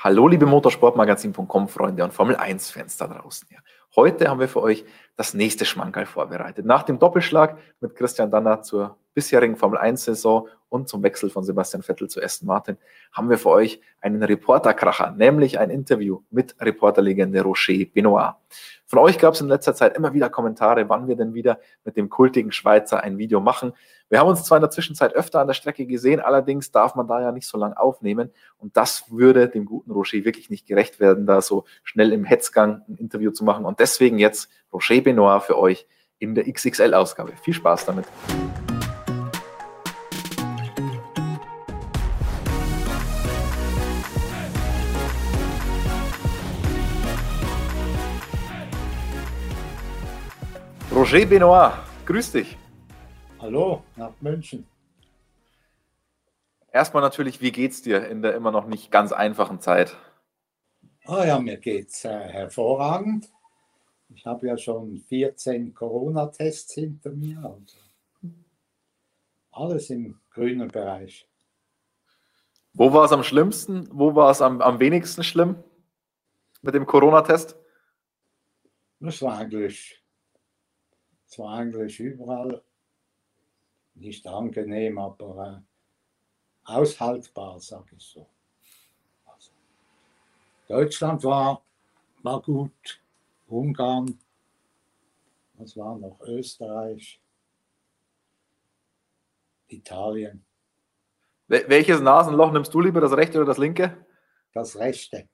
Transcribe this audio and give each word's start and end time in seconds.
Hallo, 0.00 0.28
liebe 0.28 0.46
Motorsportmagazin.com 0.46 1.66
Freunde 1.66 2.04
und 2.04 2.12
Formel 2.12 2.36
1 2.36 2.70
Fans 2.70 2.96
da 2.96 3.08
draußen. 3.08 3.48
Heute 3.96 4.28
haben 4.28 4.38
wir 4.38 4.46
für 4.46 4.62
euch 4.62 4.84
das 5.18 5.34
nächste 5.34 5.64
Schmankerl 5.64 6.06
vorbereitet. 6.06 6.64
Nach 6.64 6.84
dem 6.84 7.00
Doppelschlag 7.00 7.58
mit 7.80 7.96
Christian 7.96 8.30
Danner 8.30 8.62
zur 8.62 8.96
bisherigen 9.14 9.56
Formel 9.56 9.76
1 9.76 10.04
Saison 10.04 10.48
und 10.68 10.88
zum 10.88 11.02
Wechsel 11.02 11.28
von 11.28 11.42
Sebastian 11.42 11.82
Vettel 11.82 12.08
zu 12.08 12.22
Aston 12.22 12.46
Martin 12.46 12.76
haben 13.12 13.28
wir 13.28 13.36
für 13.36 13.48
euch 13.48 13.80
einen 14.00 14.22
Reporterkracher, 14.22 15.10
nämlich 15.10 15.58
ein 15.58 15.70
Interview 15.70 16.22
mit 16.30 16.54
Reporterlegende 16.60 17.42
Rocher 17.42 17.84
Benoit. 17.92 18.34
Von 18.86 19.00
euch 19.00 19.18
gab 19.18 19.34
es 19.34 19.40
in 19.40 19.48
letzter 19.48 19.74
Zeit 19.74 19.96
immer 19.96 20.14
wieder 20.14 20.30
Kommentare, 20.30 20.88
wann 20.88 21.08
wir 21.08 21.16
denn 21.16 21.34
wieder 21.34 21.58
mit 21.84 21.96
dem 21.96 22.08
kultigen 22.08 22.52
Schweizer 22.52 23.02
ein 23.02 23.18
Video 23.18 23.40
machen. 23.40 23.72
Wir 24.08 24.20
haben 24.20 24.28
uns 24.28 24.44
zwar 24.44 24.56
in 24.58 24.62
der 24.62 24.70
Zwischenzeit 24.70 25.14
öfter 25.14 25.40
an 25.40 25.46
der 25.46 25.54
Strecke 25.54 25.84
gesehen, 25.84 26.20
allerdings 26.20 26.70
darf 26.70 26.94
man 26.94 27.06
da 27.06 27.20
ja 27.20 27.32
nicht 27.32 27.46
so 27.46 27.58
lange 27.58 27.78
aufnehmen. 27.78 28.30
Und 28.56 28.76
das 28.76 29.10
würde 29.10 29.48
dem 29.48 29.66
guten 29.66 29.90
Rocher 29.90 30.24
wirklich 30.24 30.48
nicht 30.48 30.66
gerecht 30.66 31.00
werden, 31.00 31.26
da 31.26 31.42
so 31.42 31.64
schnell 31.82 32.12
im 32.12 32.24
Hetzgang 32.24 32.82
ein 32.88 32.96
Interview 32.96 33.30
zu 33.30 33.44
machen. 33.44 33.66
Und 33.66 33.80
deswegen 33.80 34.18
jetzt 34.18 34.48
Rocher 34.72 35.00
Benoit 35.00 35.42
für 35.42 35.58
euch 35.58 35.86
in 36.18 36.34
der 36.34 36.44
XXL-Ausgabe. 36.44 37.32
Viel 37.36 37.54
Spaß 37.54 37.86
damit. 37.86 38.06
Roger 50.90 51.26
Benoit, 51.26 51.72
grüß 52.06 52.32
dich. 52.32 52.56
Hallo, 53.40 53.84
nach 53.94 54.12
München. 54.20 54.66
Erstmal 56.72 57.02
natürlich, 57.02 57.40
wie 57.40 57.52
geht's 57.52 57.82
dir 57.82 58.08
in 58.08 58.20
der 58.20 58.34
immer 58.34 58.50
noch 58.50 58.66
nicht 58.66 58.90
ganz 58.90 59.12
einfachen 59.12 59.60
Zeit? 59.60 59.96
Ah 61.04 61.24
ja, 61.24 61.38
mir 61.38 61.56
geht's 61.56 62.04
äh, 62.04 62.10
hervorragend. 62.10 63.30
Ich 64.10 64.26
habe 64.26 64.46
ja 64.46 64.56
schon 64.56 64.98
14 65.08 65.74
Corona-Tests 65.74 66.74
hinter 66.74 67.10
mir. 67.10 67.38
Also 67.38 67.76
alles 69.52 69.90
im 69.90 70.18
grünen 70.30 70.68
Bereich. 70.68 71.26
Wo 72.74 72.92
war 72.92 73.04
es 73.04 73.12
am 73.12 73.22
schlimmsten? 73.22 73.88
Wo 73.92 74.14
war 74.14 74.30
es 74.30 74.40
am, 74.40 74.60
am 74.60 74.78
wenigsten 74.78 75.24
schlimm 75.24 75.56
mit 76.62 76.74
dem 76.74 76.86
Corona-Test? 76.86 77.56
Das 79.00 79.22
war 79.22 79.38
eigentlich 79.38 80.02
es 81.28 81.38
war 81.38 81.58
eigentlich 81.58 82.00
überall 82.00 82.62
nicht 83.94 84.26
angenehm, 84.26 84.98
aber 84.98 85.62
äh, 86.66 86.70
aushaltbar, 86.72 87.60
sage 87.60 87.96
ich 87.96 88.02
so. 88.02 88.26
Also, 89.26 89.50
Deutschland 90.68 91.22
war, 91.24 91.62
war 92.22 92.40
gut, 92.40 93.00
Ungarn, 93.48 94.18
was 95.54 95.76
war 95.76 95.98
noch, 95.98 96.20
Österreich, 96.20 97.20
Italien. 99.66 100.44
Welches 101.48 102.00
Nasenloch 102.00 102.52
nimmst 102.52 102.72
du 102.74 102.80
lieber, 102.80 103.00
das 103.00 103.16
rechte 103.16 103.38
oder 103.38 103.46
das 103.46 103.58
linke? 103.58 104.04
Das 104.52 104.76
rechte. 104.76 105.28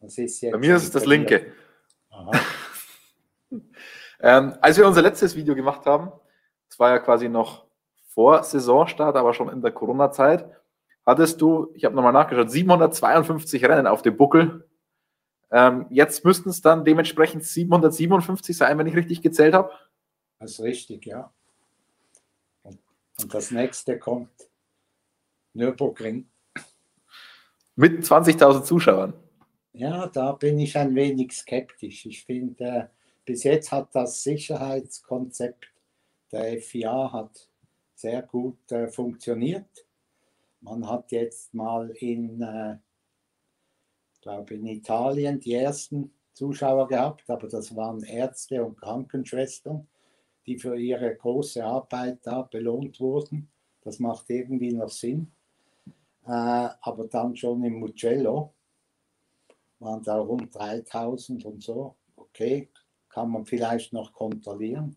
Das 0.00 0.16
ist 0.16 0.40
Bei 0.40 0.58
mir 0.58 0.76
ist 0.76 0.84
es 0.84 0.90
das 0.90 1.06
linke. 1.06 1.52
Ähm, 4.22 4.54
als 4.60 4.76
wir 4.76 4.86
unser 4.86 5.00
letztes 5.00 5.34
Video 5.34 5.54
gemacht 5.54 5.86
haben, 5.86 6.12
das 6.68 6.78
war 6.78 6.90
ja 6.90 6.98
quasi 6.98 7.28
noch 7.28 7.64
vor 8.08 8.42
Saisonstart, 8.42 9.16
aber 9.16 9.32
schon 9.32 9.48
in 9.48 9.62
der 9.62 9.72
Corona-Zeit, 9.72 10.46
hattest 11.06 11.40
du, 11.40 11.72
ich 11.74 11.84
habe 11.84 11.94
nochmal 11.94 12.12
nachgeschaut, 12.12 12.50
752 12.50 13.64
Rennen 13.64 13.86
auf 13.86 14.02
dem 14.02 14.16
Buckel. 14.16 14.68
Ähm, 15.52 15.86
jetzt 15.90 16.24
müssten 16.24 16.50
es 16.50 16.60
dann 16.60 16.84
dementsprechend 16.84 17.44
757 17.44 18.56
sein, 18.56 18.78
wenn 18.78 18.86
ich 18.86 18.96
richtig 18.96 19.22
gezählt 19.22 19.54
habe. 19.54 19.70
Das 20.38 20.52
ist 20.52 20.60
richtig, 20.60 21.06
ja. 21.06 21.32
Und, 22.62 22.78
und 23.20 23.34
das 23.34 23.50
nächste 23.50 23.98
kommt 23.98 24.30
Nürburgring. 25.54 26.28
Mit 27.76 28.04
20.000 28.04 28.62
Zuschauern. 28.62 29.14
Ja, 29.72 30.06
da 30.06 30.32
bin 30.32 30.58
ich 30.58 30.76
ein 30.76 30.94
wenig 30.94 31.32
skeptisch. 31.32 32.06
Ich 32.06 32.24
finde, 32.24 32.90
bis 33.24 33.44
jetzt 33.44 33.72
hat 33.72 33.94
das 33.94 34.22
Sicherheitskonzept 34.22 35.70
der 36.32 36.60
FIA 36.60 37.12
hat 37.12 37.48
sehr 37.94 38.22
gut 38.22 38.70
äh, 38.72 38.88
funktioniert. 38.88 39.86
Man 40.60 40.88
hat 40.88 41.10
jetzt 41.12 41.52
mal 41.54 41.90
in, 41.90 42.40
äh, 42.40 42.76
glaube 44.20 44.54
in 44.54 44.66
Italien 44.66 45.40
die 45.40 45.54
ersten 45.54 46.12
Zuschauer 46.32 46.88
gehabt, 46.88 47.28
aber 47.28 47.48
das 47.48 47.74
waren 47.76 48.02
Ärzte 48.02 48.64
und 48.64 48.80
Krankenschwestern, 48.80 49.86
die 50.46 50.58
für 50.58 50.76
ihre 50.76 51.14
große 51.14 51.64
Arbeit 51.64 52.18
da 52.22 52.42
belohnt 52.42 53.00
wurden. 53.00 53.50
Das 53.82 53.98
macht 53.98 54.30
irgendwie 54.30 54.72
noch 54.72 54.90
Sinn. 54.90 55.32
Äh, 56.24 56.68
aber 56.80 57.08
dann 57.08 57.36
schon 57.36 57.64
im 57.64 57.80
Mugello 57.80 58.54
waren 59.78 60.02
da 60.02 60.18
rund 60.18 60.54
3000 60.54 61.44
und 61.44 61.62
so. 61.62 61.96
Okay, 62.16 62.68
kann 63.08 63.30
man 63.30 63.46
vielleicht 63.46 63.92
noch 63.92 64.12
kontrollieren. 64.12 64.96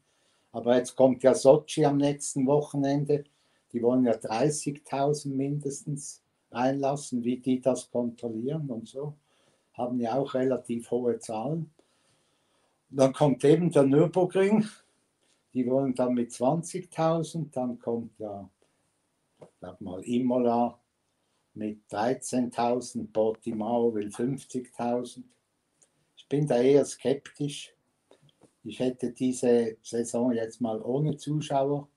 Aber 0.51 0.77
jetzt 0.77 0.95
kommt 0.95 1.23
ja 1.23 1.33
Sochi 1.33 1.85
am 1.85 1.97
nächsten 1.97 2.45
Wochenende. 2.45 3.23
Die 3.71 3.81
wollen 3.81 4.05
ja 4.05 4.13
30.000 4.13 5.29
mindestens 5.29 6.22
reinlassen, 6.53 7.23
wie 7.23 7.37
die 7.37 7.61
das 7.61 7.89
kontrollieren 7.91 8.69
und 8.69 8.87
so. 8.87 9.15
Haben 9.73 9.99
ja 9.99 10.15
auch 10.15 10.33
relativ 10.33 10.91
hohe 10.91 11.19
Zahlen. 11.19 11.71
Dann 12.89 13.13
kommt 13.13 13.43
eben 13.43 13.71
der 13.71 13.83
Nürburgring. 13.83 14.65
Die 15.53 15.65
wollen 15.67 15.95
dann 15.95 16.13
mit 16.13 16.31
20.000. 16.31 17.51
Dann 17.51 17.79
kommt 17.79 18.17
ja, 18.19 18.49
glaube 19.59 19.83
mal, 19.83 20.03
Imola 20.03 20.79
mit 21.55 21.79
13.000. 21.89 23.11
Portimao 23.11 23.93
will 23.93 24.09
50.000. 24.09 25.23
Ich 26.15 26.27
bin 26.27 26.47
da 26.47 26.61
eher 26.61 26.85
skeptisch 26.85 27.73
ich 28.63 28.79
hätte 28.79 29.11
diese 29.11 29.77
Saison 29.81 30.31
jetzt 30.31 30.61
mal 30.61 30.81
ohne 30.81 31.17
Zuschauer 31.17 31.87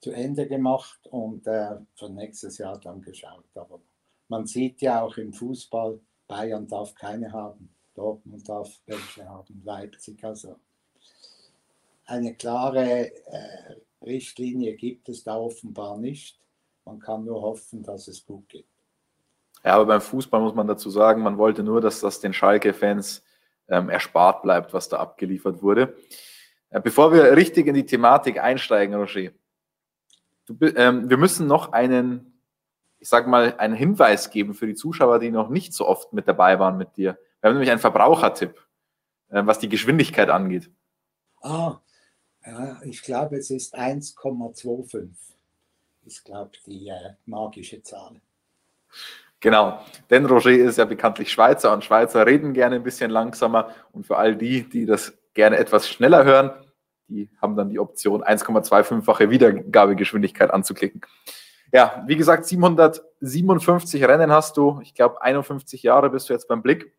zu 0.00 0.12
Ende 0.12 0.46
gemacht 0.46 1.06
und 1.10 1.46
äh, 1.46 1.76
für 1.94 2.08
nächstes 2.08 2.58
Jahr 2.58 2.78
dann 2.78 3.02
geschaut. 3.02 3.44
Aber 3.54 3.80
man 4.28 4.46
sieht 4.46 4.80
ja 4.80 5.02
auch 5.02 5.16
im 5.16 5.32
Fußball, 5.32 5.98
Bayern 6.26 6.68
darf 6.68 6.94
keine 6.94 7.32
haben, 7.32 7.70
Dortmund 7.94 8.48
darf 8.48 8.70
welche 8.86 9.28
haben, 9.28 9.62
Leipzig. 9.64 10.22
Also 10.22 10.56
eine 12.06 12.34
klare 12.34 13.10
äh, 13.10 13.76
Richtlinie 14.02 14.74
gibt 14.74 15.08
es 15.08 15.24
da 15.24 15.36
offenbar 15.36 15.98
nicht. 15.98 16.38
Man 16.84 17.00
kann 17.00 17.24
nur 17.24 17.42
hoffen, 17.42 17.82
dass 17.82 18.08
es 18.08 18.24
gut 18.24 18.48
geht. 18.48 18.66
Ja, 19.64 19.74
aber 19.74 19.86
beim 19.86 20.00
Fußball 20.00 20.40
muss 20.40 20.54
man 20.54 20.68
dazu 20.68 20.88
sagen, 20.88 21.22
man 21.22 21.36
wollte 21.36 21.62
nur, 21.62 21.80
dass 21.80 22.00
das 22.00 22.20
den 22.20 22.32
Schalke-Fans 22.32 23.22
ähm, 23.68 23.90
erspart 23.90 24.42
bleibt, 24.42 24.72
was 24.72 24.88
da 24.88 24.98
abgeliefert 24.98 25.62
wurde. 25.62 25.96
Äh, 26.70 26.80
bevor 26.80 27.12
wir 27.12 27.36
richtig 27.36 27.66
in 27.66 27.74
die 27.74 27.84
Thematik 27.84 28.38
einsteigen, 28.38 28.94
Roger, 28.94 29.30
du, 30.48 30.66
ähm, 30.76 31.08
wir 31.10 31.16
müssen 31.16 31.46
noch 31.46 31.72
einen, 31.72 32.40
ich 32.98 33.08
sag 33.08 33.26
mal, 33.26 33.54
einen 33.58 33.74
Hinweis 33.74 34.30
geben 34.30 34.54
für 34.54 34.66
die 34.66 34.74
Zuschauer, 34.74 35.18
die 35.18 35.30
noch 35.30 35.48
nicht 35.48 35.72
so 35.72 35.86
oft 35.86 36.12
mit 36.12 36.28
dabei 36.28 36.58
waren 36.58 36.76
mit 36.76 36.96
dir. 36.96 37.18
Wir 37.40 37.48
haben 37.48 37.54
nämlich 37.54 37.70
einen 37.70 37.80
Verbrauchertipp, 37.80 38.66
äh, 39.30 39.42
was 39.44 39.58
die 39.58 39.68
Geschwindigkeit 39.68 40.30
angeht. 40.30 40.70
Ah, 41.40 41.78
ja, 42.44 42.80
ich 42.82 43.02
glaube, 43.02 43.36
es 43.36 43.50
ist 43.50 43.76
1,25. 43.76 45.10
Ich 46.04 46.24
glaube, 46.24 46.52
die 46.66 46.88
äh, 46.88 47.14
magische 47.26 47.82
Zahl. 47.82 48.20
Genau, 49.40 49.80
denn 50.10 50.26
Roger 50.26 50.50
ist 50.50 50.78
ja 50.78 50.84
bekanntlich 50.84 51.30
Schweizer 51.30 51.72
und 51.72 51.84
Schweizer 51.84 52.26
reden 52.26 52.54
gerne 52.54 52.76
ein 52.76 52.82
bisschen 52.82 53.10
langsamer. 53.10 53.72
Und 53.92 54.06
für 54.06 54.16
all 54.16 54.34
die, 54.34 54.68
die 54.68 54.84
das 54.84 55.16
gerne 55.34 55.58
etwas 55.58 55.88
schneller 55.88 56.24
hören, 56.24 56.50
die 57.08 57.30
haben 57.40 57.56
dann 57.56 57.70
die 57.70 57.78
Option, 57.78 58.22
1,25-fache 58.22 59.30
Wiedergabegeschwindigkeit 59.30 60.50
anzuklicken. 60.50 61.02
Ja, 61.72 62.04
wie 62.06 62.16
gesagt, 62.16 62.46
757 62.46 64.02
Rennen 64.04 64.32
hast 64.32 64.56
du. 64.56 64.80
Ich 64.82 64.94
glaube, 64.94 65.20
51 65.20 65.82
Jahre 65.82 66.10
bist 66.10 66.28
du 66.28 66.32
jetzt 66.32 66.48
beim 66.48 66.62
Blick. 66.62 66.92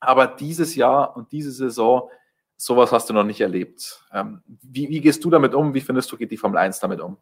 Aber 0.00 0.26
dieses 0.26 0.74
Jahr 0.74 1.16
und 1.16 1.32
diese 1.32 1.50
Saison, 1.50 2.08
sowas 2.56 2.92
hast 2.92 3.10
du 3.10 3.14
noch 3.14 3.24
nicht 3.24 3.40
erlebt. 3.40 4.04
Ähm, 4.12 4.42
wie, 4.46 4.88
wie, 4.88 5.00
gehst 5.00 5.24
du 5.24 5.30
damit 5.30 5.54
um? 5.54 5.74
Wie 5.74 5.80
findest 5.80 6.10
du, 6.12 6.16
geht 6.16 6.30
die 6.30 6.36
Formel 6.36 6.58
1 6.58 6.80
damit 6.80 7.00
um? 7.00 7.18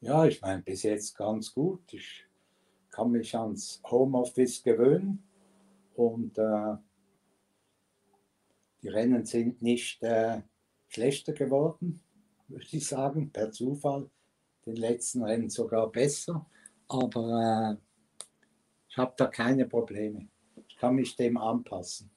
Ja, 0.00 0.24
ich 0.24 0.40
meine, 0.40 0.62
bis 0.62 0.82
jetzt 0.82 1.16
ganz 1.16 1.52
gut. 1.52 1.92
Ich 1.92 2.26
kann 2.90 3.10
mich 3.10 3.36
ans 3.36 3.80
Homeoffice 3.90 4.62
gewöhnen 4.62 5.22
und 5.94 6.36
äh, 6.38 6.76
die 8.82 8.88
Rennen 8.88 9.24
sind 9.24 9.62
nicht 9.62 10.02
äh, 10.02 10.40
schlechter 10.90 11.32
geworden, 11.32 12.00
würde 12.48 12.66
ich 12.70 12.86
sagen, 12.86 13.30
per 13.30 13.50
Zufall. 13.50 14.10
Den 14.66 14.76
letzten 14.76 15.24
Rennen 15.24 15.48
sogar 15.48 15.90
besser. 15.90 16.44
Aber 16.86 17.78
Ich 18.88 18.98
habe 18.98 19.14
da 19.16 19.26
keine 19.26 19.66
Probleme. 19.66 20.28
Ich 20.68 20.76
kann 20.76 20.96
mich 20.96 21.16
dem 21.16 21.38
anpassen. 21.38 22.10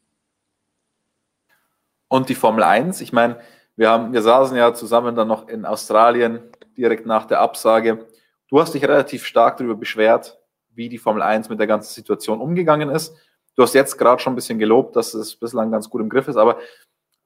Und 2.09 2.29
die 2.29 2.35
Formel 2.35 2.63
1, 2.63 2.99
ich 3.01 3.13
meine, 3.13 3.39
wir, 3.75 4.09
wir 4.11 4.21
saßen 4.21 4.57
ja 4.57 4.73
zusammen 4.73 5.15
dann 5.15 5.27
noch 5.27 5.47
in 5.47 5.65
Australien 5.65 6.41
direkt 6.75 7.05
nach 7.05 7.25
der 7.25 7.39
Absage. 7.39 8.07
Du 8.49 8.59
hast 8.59 8.73
dich 8.73 8.83
relativ 8.83 9.25
stark 9.25 9.57
darüber 9.57 9.75
beschwert, 9.75 10.39
wie 10.71 10.89
die 10.89 10.97
Formel 10.97 11.21
1 11.21 11.49
mit 11.49 11.59
der 11.59 11.67
ganzen 11.67 11.93
Situation 11.93 12.41
umgegangen 12.41 12.89
ist. 12.89 13.15
Du 13.55 13.61
hast 13.61 13.73
jetzt 13.73 13.97
gerade 13.97 14.21
schon 14.21 14.33
ein 14.33 14.35
bisschen 14.35 14.59
gelobt, 14.59 14.95
dass 14.95 15.13
es 15.13 15.35
bislang 15.35 15.71
ganz 15.71 15.89
gut 15.89 16.01
im 16.01 16.09
Griff 16.09 16.27
ist, 16.27 16.37
aber 16.37 16.59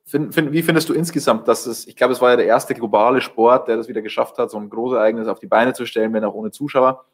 find, 0.07 0.33
find, 0.33 0.51
wie 0.51 0.63
findest 0.63 0.89
du 0.89 0.94
insgesamt, 0.94 1.48
dass 1.48 1.65
es, 1.65 1.86
ich 1.86 1.95
glaube, 1.95 2.13
es 2.13 2.21
war 2.21 2.31
ja 2.31 2.38
der 2.38 2.45
erste 2.48 2.74
globale 2.74 3.21
Sport, 3.21 3.68
der 3.68 3.77
das 3.77 3.88
wieder 3.88 4.01
geschafft 4.01 4.38
hat, 4.38 4.50
so 4.50 4.57
ein 4.57 4.69
großes 4.69 4.98
Ereignis 4.98 5.27
auf 5.27 5.39
die 5.39 5.48
Beine 5.48 5.74
zu 5.74 5.86
stellen, 5.86 6.13
wenn 6.13 6.24
auch 6.24 6.33
ohne 6.33 6.51
Zuschauer. 6.51 7.06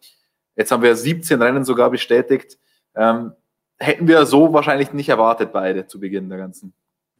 Jetzt 0.55 0.71
haben 0.71 0.83
wir 0.83 0.95
17 0.95 1.41
Rennen 1.41 1.65
sogar 1.65 1.89
bestätigt. 1.89 2.59
Ähm, 2.95 3.33
hätten 3.77 4.07
wir 4.07 4.25
so 4.25 4.53
wahrscheinlich 4.53 4.93
nicht 4.93 5.09
erwartet, 5.09 5.51
beide 5.51 5.87
zu 5.87 5.99
Beginn 5.99 6.29
der 6.29 6.37
ganzen 6.37 6.73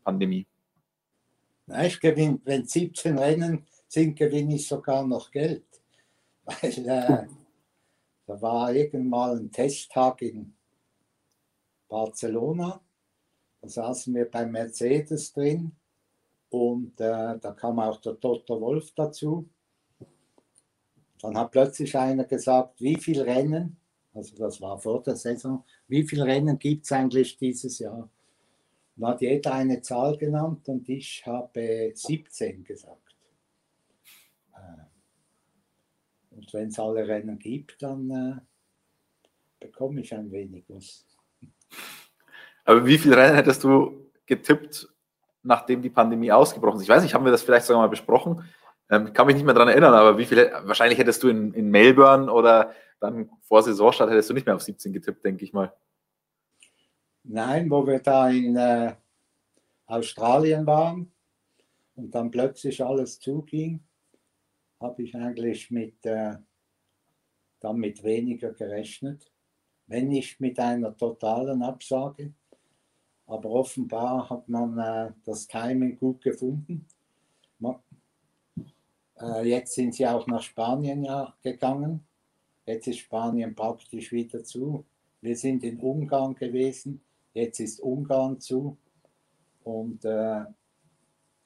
Pandemie. 0.04 0.46
Na, 1.66 1.86
ich 1.86 2.00
gewinne, 2.00 2.40
wenn 2.44 2.66
17 2.66 3.18
Rennen 3.18 3.66
sind, 3.88 4.16
gewinne 4.16 4.56
ich 4.56 4.68
sogar 4.68 5.06
noch 5.06 5.31
Geld. 5.31 5.66
Weil 6.46 6.88
äh, 6.88 7.28
da 8.28 8.42
war 8.42 8.74
irgendwann 8.74 9.10
mal 9.10 9.38
ein 9.38 9.52
Testtag 9.52 10.22
in 10.22 10.54
Barcelona. 11.88 12.81
Da 13.63 13.69
saßen 13.69 14.13
wir 14.13 14.30
bei 14.30 14.45
Mercedes 14.45 15.31
drin 15.31 15.71
und 16.50 17.00
äh, 17.00 17.39
da 17.39 17.56
kam 17.57 17.80
auch 17.80 17.95
der 18.01 18.19
Toto 18.19 18.60
Wolf 18.60 18.92
dazu. 18.94 19.48
Dann 21.21 21.38
hat 21.38 21.51
plötzlich 21.51 21.95
einer 21.98 22.25
gesagt, 22.25 22.81
wie 22.81 22.98
viele 22.98 23.25
Rennen, 23.25 23.77
also 24.13 24.36
das 24.36 24.60
war 24.60 24.77
vor 24.77 25.01
der 25.01 25.15
Saison, 25.15 25.63
wie 25.88 26.04
viele 26.06 26.25
Rennen 26.25 26.60
gibt 26.60 26.83
es 26.83 26.92
eigentlich 26.92 27.38
dieses 27.38 27.80
Jahr? 27.80 28.10
Dann 28.98 29.12
hat 29.12 29.21
jeder 29.21 29.54
eine 29.54 29.81
Zahl 29.81 30.18
genannt 30.18 30.68
und 30.68 30.89
ich 30.89 31.25
habe 31.25 31.94
17 31.95 32.66
gesagt. 32.66 33.16
Äh, 34.56 36.36
und 36.36 36.54
wenn 36.54 36.68
es 36.68 36.77
alle 36.77 37.07
Rennen 37.07 37.39
gibt, 37.39 37.81
dann 37.81 38.12
äh, 38.12 39.66
bekomme 39.66 40.01
ich 40.01 40.13
ein 40.13 40.30
wenig 40.33 40.66
was. 40.68 41.06
Aber 42.65 42.86
wie 42.86 42.98
viele 42.98 43.18
Rennen 43.18 43.36
hättest 43.36 43.63
du 43.63 44.10
getippt, 44.25 44.88
nachdem 45.42 45.81
die 45.81 45.89
Pandemie 45.89 46.31
ausgebrochen 46.31 46.77
ist? 46.77 46.83
Ich 46.83 46.89
weiß 46.89 47.04
nicht, 47.04 47.13
haben 47.13 47.25
wir 47.25 47.31
das 47.31 47.44
vielleicht 47.44 47.65
sogar 47.65 47.81
mal 47.81 47.89
besprochen? 47.89 48.44
Ähm, 48.89 49.13
kann 49.13 49.27
mich 49.27 49.36
nicht 49.36 49.45
mehr 49.45 49.54
daran 49.54 49.69
erinnern, 49.69 49.94
aber 49.94 50.18
wie 50.18 50.25
viele, 50.25 50.51
wahrscheinlich 50.65 51.00
hättest 51.00 51.24
du 51.24 51.30
in, 51.30 51.54
in 51.54 51.69
Melbourne 51.69 52.31
oder 52.31 52.74
dann 53.00 53.30
vor 53.42 53.62
Saisonstart 53.63 54.10
hättest 54.10 54.30
du 54.30 54.33
nicht 54.33 54.45
mehr 54.45 54.56
auf 54.56 54.62
17 54.62 54.94
getippt, 54.94 55.25
denke 55.25 55.44
ich 55.44 55.54
mal. 55.54 55.74
Nein, 57.24 57.69
wo 57.69 57.86
wir 57.86 58.00
da 58.00 58.30
in 58.30 58.56
äh, 58.56 58.94
Australien 59.86 60.66
waren 60.66 61.12
und 61.95 62.13
dann 62.13 62.31
plötzlich 62.31 62.83
alles 62.83 63.19
zuging, 63.19 63.81
habe 64.80 65.04
ich 65.04 65.16
eigentlich 65.16 65.71
mit, 65.71 66.06
äh, 66.06 66.36
dann 67.59 67.77
mit 67.77 68.04
weniger 68.04 68.51
gerechnet, 68.54 69.31
wenn 69.88 70.09
nicht 70.09 70.39
mit 70.39 70.59
einer 70.59 70.95
totalen 70.95 71.63
Absage. 71.63 72.33
Aber 73.25 73.50
offenbar 73.52 74.30
hat 74.30 74.50
man 74.50 74.78
äh, 74.78 75.12
das 75.25 75.48
Timing 75.48 75.98
gut 75.98 76.22
gefunden. 76.22 76.86
Man, 77.60 77.75
äh, 79.20 79.48
jetzt 79.48 79.74
sind 79.74 79.96
sie 79.96 80.08
auch 80.08 80.28
nach 80.28 80.42
Spanien 80.42 81.04
ja 81.04 81.34
gegangen. 81.42 82.06
Jetzt 82.66 82.88
ist 82.88 83.00
Spanien 83.00 83.56
praktisch 83.56 84.12
wieder 84.12 84.44
zu. 84.44 84.86
Wir 85.22 85.36
sind 85.36 85.64
in 85.64 85.80
Ungarn 85.80 86.36
gewesen. 86.36 87.02
Jetzt 87.34 87.60
ist 87.60 87.80
Ungarn 87.80 88.40
zu. 88.40 88.78
Und 89.64 90.04
äh, 90.06 90.44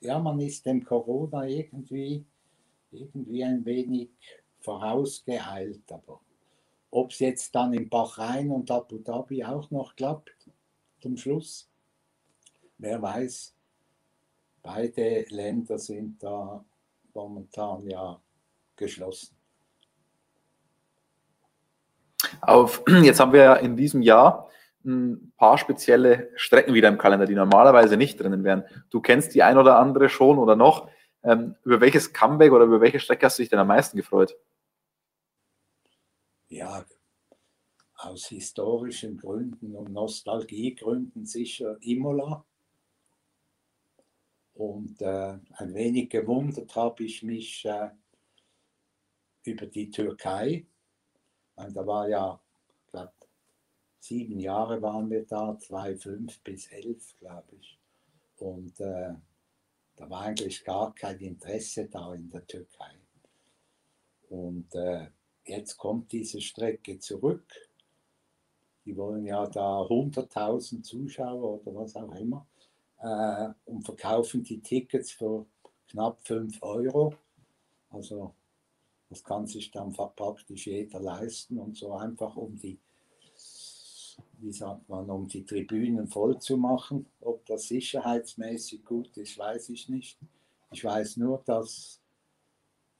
ja, 0.02 0.20
man 0.20 0.40
ist 0.40 0.66
dem 0.66 0.84
Corona 0.84 1.48
irgendwie, 1.48 2.26
irgendwie 2.92 3.44
ein 3.44 3.66
wenig 3.66 4.10
vorausgeeilt. 4.60 5.92
Aber 5.92 6.22
ob 6.92 7.12
es 7.12 7.20
jetzt 7.20 7.54
dann 7.54 7.74
in 7.74 7.90
Bahrain 7.90 8.52
und 8.52 8.72
Abu 8.72 8.98
Dhabi 8.98 9.44
auch 9.44 9.70
noch 9.72 9.96
klappt, 9.96 10.37
zum 11.00 11.18
Schluss, 11.18 11.70
wer 12.78 13.02
weiß. 13.02 13.54
Beide 14.62 15.26
Länder 15.30 15.80
sind 15.80 16.22
da 16.22 16.64
momentan 17.14 17.88
ja 17.88 18.20
geschlossen. 18.76 19.36
Auf, 22.42 22.84
jetzt 23.04 23.20
haben 23.20 23.34
wir 23.34 23.44
ja 23.44 23.54
in 23.56 23.76
diesem 23.76 24.02
Jahr 24.02 24.50
ein 24.86 25.34
paar 25.38 25.58
spezielle 25.58 26.32
Strecken 26.36 26.74
wieder 26.74 26.88
im 26.88 26.98
Kalender, 26.98 27.26
die 27.26 27.36
normalerweise 27.36 27.98
nicht 27.98 28.20
drinnen 28.20 28.44
wären. 28.44 28.64
Du 28.90 29.02
kennst 29.02 29.36
die 29.36 29.44
ein 29.44 29.58
oder 29.58 29.78
andere 29.78 30.10
schon 30.10 30.38
oder 30.38 30.56
noch. 30.56 30.90
Ähm, 31.24 31.56
über 31.64 31.82
welches 31.82 32.14
Comeback 32.14 32.52
oder 32.52 32.66
über 32.66 32.80
welche 32.80 33.00
Strecke 33.00 33.26
hast 33.26 33.38
du 33.38 33.44
dich 33.44 33.50
denn 33.50 33.60
am 33.60 33.68
meisten 33.68 33.98
gefreut? 33.98 34.38
Ja, 36.48 36.86
aus 37.98 38.28
historischen 38.28 39.18
Gründen 39.18 39.76
und 39.76 39.92
Nostalgiegründen 39.92 41.26
sicher 41.26 41.78
Imola. 41.82 42.46
Und 44.54 45.02
äh, 45.02 45.38
ein 45.54 45.74
wenig 45.74 46.10
gewundert 46.10 46.76
habe 46.76 47.04
ich 47.04 47.22
mich 47.24 47.66
äh, 47.66 47.90
über 49.44 49.66
die 49.68 49.90
Türkei. 49.90 50.66
Und 51.56 51.76
da 51.76 51.86
war 51.86 52.08
ja, 52.08 52.40
glaube 52.92 53.14
sieben 54.00 54.40
Jahre 54.40 54.82
waren 54.82 55.10
wir 55.10 55.26
da, 55.26 55.58
zwei, 55.60 55.96
fünf 55.96 56.40
bis 56.42 56.68
elf, 56.68 57.18
glaube 57.20 57.56
ich. 57.60 57.78
Und 58.38 58.80
äh, 58.80 59.14
da 59.96 60.10
war 60.10 60.22
eigentlich 60.22 60.64
gar 60.64 60.94
kein 60.94 61.20
Interesse 61.20 61.88
da 61.88 62.14
in 62.14 62.30
der 62.30 62.46
Türkei. 62.46 62.96
Und 64.30 64.74
äh, 64.76 65.08
jetzt 65.46 65.78
kommt 65.78 66.12
diese 66.12 66.40
Strecke 66.42 67.00
zurück. 67.00 67.67
Die 68.88 68.96
wollen 68.96 69.26
ja 69.26 69.46
da 69.48 69.82
100.000 69.82 70.82
Zuschauer 70.82 71.62
oder 71.62 71.76
was 71.76 71.98
auch 71.98 72.16
immer 72.16 72.48
äh, 73.02 73.50
und 73.66 73.84
verkaufen 73.84 74.44
die 74.44 74.62
Tickets 74.62 75.12
für 75.12 75.46
knapp 75.90 76.26
5 76.26 76.64
Euro. 76.64 77.14
Also 77.90 78.34
das 79.10 79.22
kann 79.22 79.46
sich 79.46 79.72
dann 79.72 79.92
praktisch 79.92 80.68
jeder 80.68 81.02
leisten 81.02 81.58
und 81.60 81.76
so 81.76 81.92
einfach 81.96 82.38
um 82.38 82.58
die, 82.58 82.80
wie 84.40 84.54
sagt 84.54 84.88
man, 84.88 85.10
um 85.10 85.28
die 85.28 85.46
Tribünen 85.46 86.08
voll 86.08 86.40
zu 86.40 86.56
machen. 86.56 87.08
Ob 87.20 87.46
das 87.46 87.68
sicherheitsmäßig 87.68 88.86
gut 88.86 89.18
ist, 89.18 89.38
weiß 89.38 89.68
ich 89.68 89.90
nicht. 89.90 90.18
Ich 90.72 90.86
weiß 90.86 91.18
nur, 91.18 91.42
dass 91.46 92.00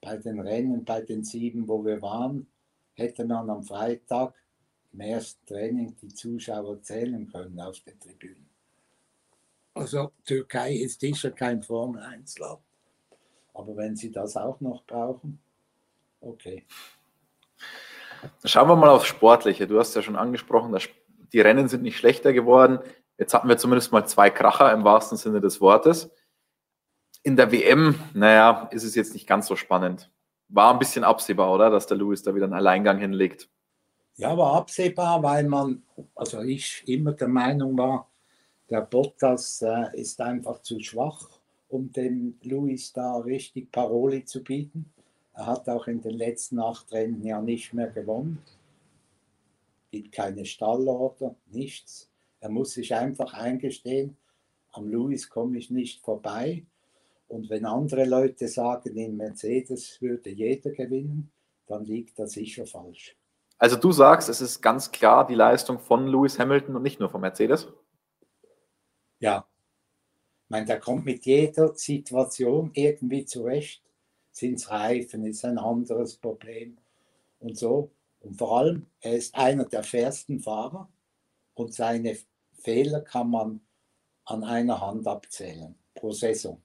bei 0.02 0.18
den 0.18 0.38
Rennen, 0.38 0.84
bei 0.84 1.00
den 1.00 1.24
sieben, 1.24 1.66
wo 1.66 1.82
wir 1.82 2.02
waren, 2.02 2.46
hätte 2.92 3.24
man 3.24 3.48
am 3.48 3.62
Freitag 3.62 4.34
ersten 5.00 5.44
Training 5.46 5.96
die 6.00 6.08
Zuschauer 6.08 6.82
zählen 6.82 7.30
können 7.30 7.60
auf 7.60 7.80
den 7.80 7.98
Tribünen. 7.98 8.48
Also 9.74 10.12
Türkei 10.24 10.74
ist 10.74 11.00
sicher 11.00 11.30
kein 11.30 11.62
Formel 11.62 12.02
1 12.02 12.38
Land. 12.38 12.60
Aber 13.54 13.76
wenn 13.76 13.96
Sie 13.96 14.10
das 14.10 14.36
auch 14.36 14.60
noch 14.60 14.84
brauchen, 14.84 15.40
okay. 16.20 16.64
Schauen 18.44 18.68
wir 18.68 18.76
mal 18.76 18.88
aufs 18.88 19.06
Sportliche. 19.06 19.66
Du 19.66 19.78
hast 19.78 19.94
ja 19.94 20.02
schon 20.02 20.16
angesprochen, 20.16 20.76
die 21.32 21.40
Rennen 21.40 21.68
sind 21.68 21.82
nicht 21.82 21.96
schlechter 21.96 22.32
geworden. 22.32 22.80
Jetzt 23.18 23.34
hatten 23.34 23.48
wir 23.48 23.58
zumindest 23.58 23.92
mal 23.92 24.06
zwei 24.06 24.30
Kracher 24.30 24.72
im 24.72 24.84
wahrsten 24.84 25.18
Sinne 25.18 25.40
des 25.40 25.60
Wortes. 25.60 26.10
In 27.22 27.36
der 27.36 27.52
WM, 27.52 27.98
naja, 28.14 28.68
ist 28.72 28.84
es 28.84 28.94
jetzt 28.94 29.12
nicht 29.12 29.26
ganz 29.26 29.46
so 29.46 29.56
spannend. 29.56 30.10
War 30.48 30.72
ein 30.72 30.78
bisschen 30.78 31.04
absehbar, 31.04 31.52
oder? 31.52 31.68
Dass 31.70 31.86
der 31.86 31.96
Lewis 31.96 32.22
da 32.22 32.34
wieder 32.34 32.46
einen 32.46 32.54
Alleingang 32.54 32.98
hinlegt. 32.98 33.48
Ja, 34.18 34.36
war 34.36 34.54
absehbar, 34.54 35.22
weil 35.22 35.44
man, 35.44 35.84
also 36.16 36.40
ich 36.42 36.82
immer 36.88 37.12
der 37.12 37.28
Meinung 37.28 37.78
war, 37.78 38.10
der 38.68 38.80
Bottas 38.80 39.62
äh, 39.62 39.86
ist 39.94 40.20
einfach 40.20 40.60
zu 40.60 40.80
schwach, 40.80 41.28
um 41.68 41.92
dem 41.92 42.36
Lewis 42.42 42.92
da 42.92 43.18
richtig 43.18 43.70
Paroli 43.70 44.24
zu 44.24 44.42
bieten. 44.42 44.92
Er 45.34 45.46
hat 45.46 45.68
auch 45.68 45.86
in 45.86 46.00
den 46.00 46.14
letzten 46.14 46.58
acht 46.58 46.90
Rennen 46.90 47.22
ja 47.22 47.40
nicht 47.40 47.72
mehr 47.74 47.90
gewonnen. 47.90 48.42
Gibt 49.92 50.10
keine 50.10 50.44
Stallorder, 50.44 51.36
nichts. 51.52 52.10
Er 52.40 52.48
muss 52.48 52.72
sich 52.72 52.92
einfach 52.96 53.34
eingestehen, 53.34 54.16
am 54.72 54.88
Lewis 54.90 55.28
komme 55.28 55.58
ich 55.58 55.70
nicht 55.70 56.00
vorbei. 56.00 56.64
Und 57.28 57.50
wenn 57.50 57.64
andere 57.64 58.04
Leute 58.04 58.48
sagen, 58.48 58.96
in 58.96 59.16
Mercedes 59.16 60.02
würde 60.02 60.30
jeder 60.30 60.72
gewinnen, 60.72 61.30
dann 61.68 61.84
liegt 61.84 62.18
das 62.18 62.32
sicher 62.32 62.66
falsch. 62.66 63.17
Also 63.58 63.76
du 63.76 63.92
sagst, 63.92 64.28
es 64.28 64.40
ist 64.40 64.62
ganz 64.62 64.90
klar 64.92 65.26
die 65.26 65.34
Leistung 65.34 65.78
von 65.80 66.06
Lewis 66.06 66.38
Hamilton 66.38 66.76
und 66.76 66.82
nicht 66.82 67.00
nur 67.00 67.10
von 67.10 67.20
Mercedes? 67.20 67.68
Ja. 69.18 69.46
Ich 70.44 70.50
meine, 70.50 70.66
der 70.66 70.80
kommt 70.80 71.04
mit 71.04 71.26
jeder 71.26 71.74
Situation 71.74 72.70
irgendwie 72.72 73.24
zurecht 73.24 73.82
sind 74.38 74.54
es 74.54 74.70
Reifen, 74.70 75.26
ist 75.26 75.44
ein 75.44 75.58
anderes 75.58 76.16
Problem 76.16 76.78
und 77.40 77.58
so. 77.58 77.90
Und 78.20 78.36
vor 78.36 78.58
allem, 78.58 78.86
er 79.00 79.14
ist 79.16 79.34
einer 79.34 79.64
der 79.64 79.82
fairsten 79.82 80.40
Fahrer 80.40 80.88
und 81.54 81.74
seine 81.74 82.16
Fehler 82.52 83.00
kann 83.00 83.30
man 83.30 83.60
an 84.24 84.44
einer 84.44 84.80
Hand 84.80 85.06
abzählen 85.06 85.74
pro 85.94 86.12
Saison. 86.12 86.62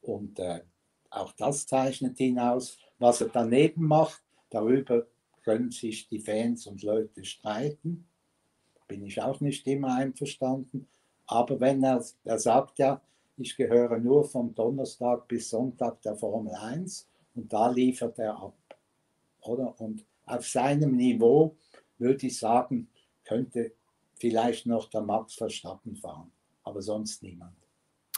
Und 0.00 0.38
äh, 0.38 0.60
auch 1.10 1.32
das 1.32 1.66
zeichnet 1.66 2.18
ihn 2.20 2.38
aus. 2.38 2.78
Was 2.98 3.20
er 3.20 3.28
daneben 3.28 3.86
macht, 3.86 4.22
darüber 4.50 5.06
können 5.44 5.70
sich 5.70 6.08
die 6.08 6.20
Fans 6.20 6.66
und 6.66 6.82
Leute 6.82 7.24
streiten. 7.24 8.06
Bin 8.88 9.04
ich 9.04 9.20
auch 9.22 9.40
nicht 9.40 9.66
immer 9.66 9.94
einverstanden. 9.94 10.88
Aber 11.26 11.60
wenn 11.60 11.82
er, 11.82 12.04
er 12.24 12.38
sagt 12.38 12.78
ja, 12.78 13.00
ich 13.36 13.56
gehöre 13.56 13.98
nur 13.98 14.24
vom 14.24 14.54
Donnerstag 14.54 15.26
bis 15.28 15.50
Sonntag 15.50 16.00
der 16.02 16.16
Formel 16.16 16.54
1 16.54 17.08
und 17.34 17.52
da 17.52 17.68
liefert 17.68 18.18
er 18.18 18.36
ab. 18.36 18.54
Oder? 19.40 19.78
Und 19.80 20.04
auf 20.26 20.46
seinem 20.46 20.96
Niveau 20.96 21.56
würde 21.98 22.26
ich 22.26 22.38
sagen, 22.38 22.88
könnte 23.24 23.72
vielleicht 24.14 24.66
noch 24.66 24.88
der 24.88 25.02
Max 25.02 25.34
Verstappen 25.34 25.96
fahren, 25.96 26.30
aber 26.62 26.80
sonst 26.80 27.22
niemand. 27.22 27.56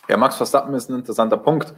Ja, 0.08 0.16
Max 0.16 0.36
Verstappen 0.36 0.74
ist 0.74 0.88
ein 0.88 0.98
interessanter 0.98 1.38
Punkt. 1.38 1.74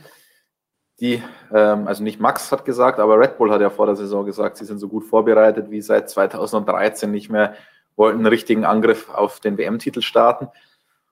Die, 1.00 1.22
ähm, 1.54 1.86
also 1.86 2.02
nicht 2.02 2.18
Max 2.18 2.50
hat 2.50 2.64
gesagt, 2.64 2.98
aber 2.98 3.18
Red 3.18 3.38
Bull 3.38 3.52
hat 3.52 3.60
ja 3.60 3.70
vor 3.70 3.86
der 3.86 3.96
Saison 3.96 4.26
gesagt, 4.26 4.56
sie 4.56 4.64
sind 4.64 4.78
so 4.78 4.88
gut 4.88 5.04
vorbereitet 5.04 5.70
wie 5.70 5.80
seit 5.80 6.10
2013 6.10 7.10
nicht 7.10 7.30
mehr, 7.30 7.54
wollten 7.96 8.18
einen 8.18 8.26
richtigen 8.26 8.64
Angriff 8.64 9.08
auf 9.10 9.40
den 9.40 9.58
WM-Titel 9.58 10.02
starten. 10.02 10.48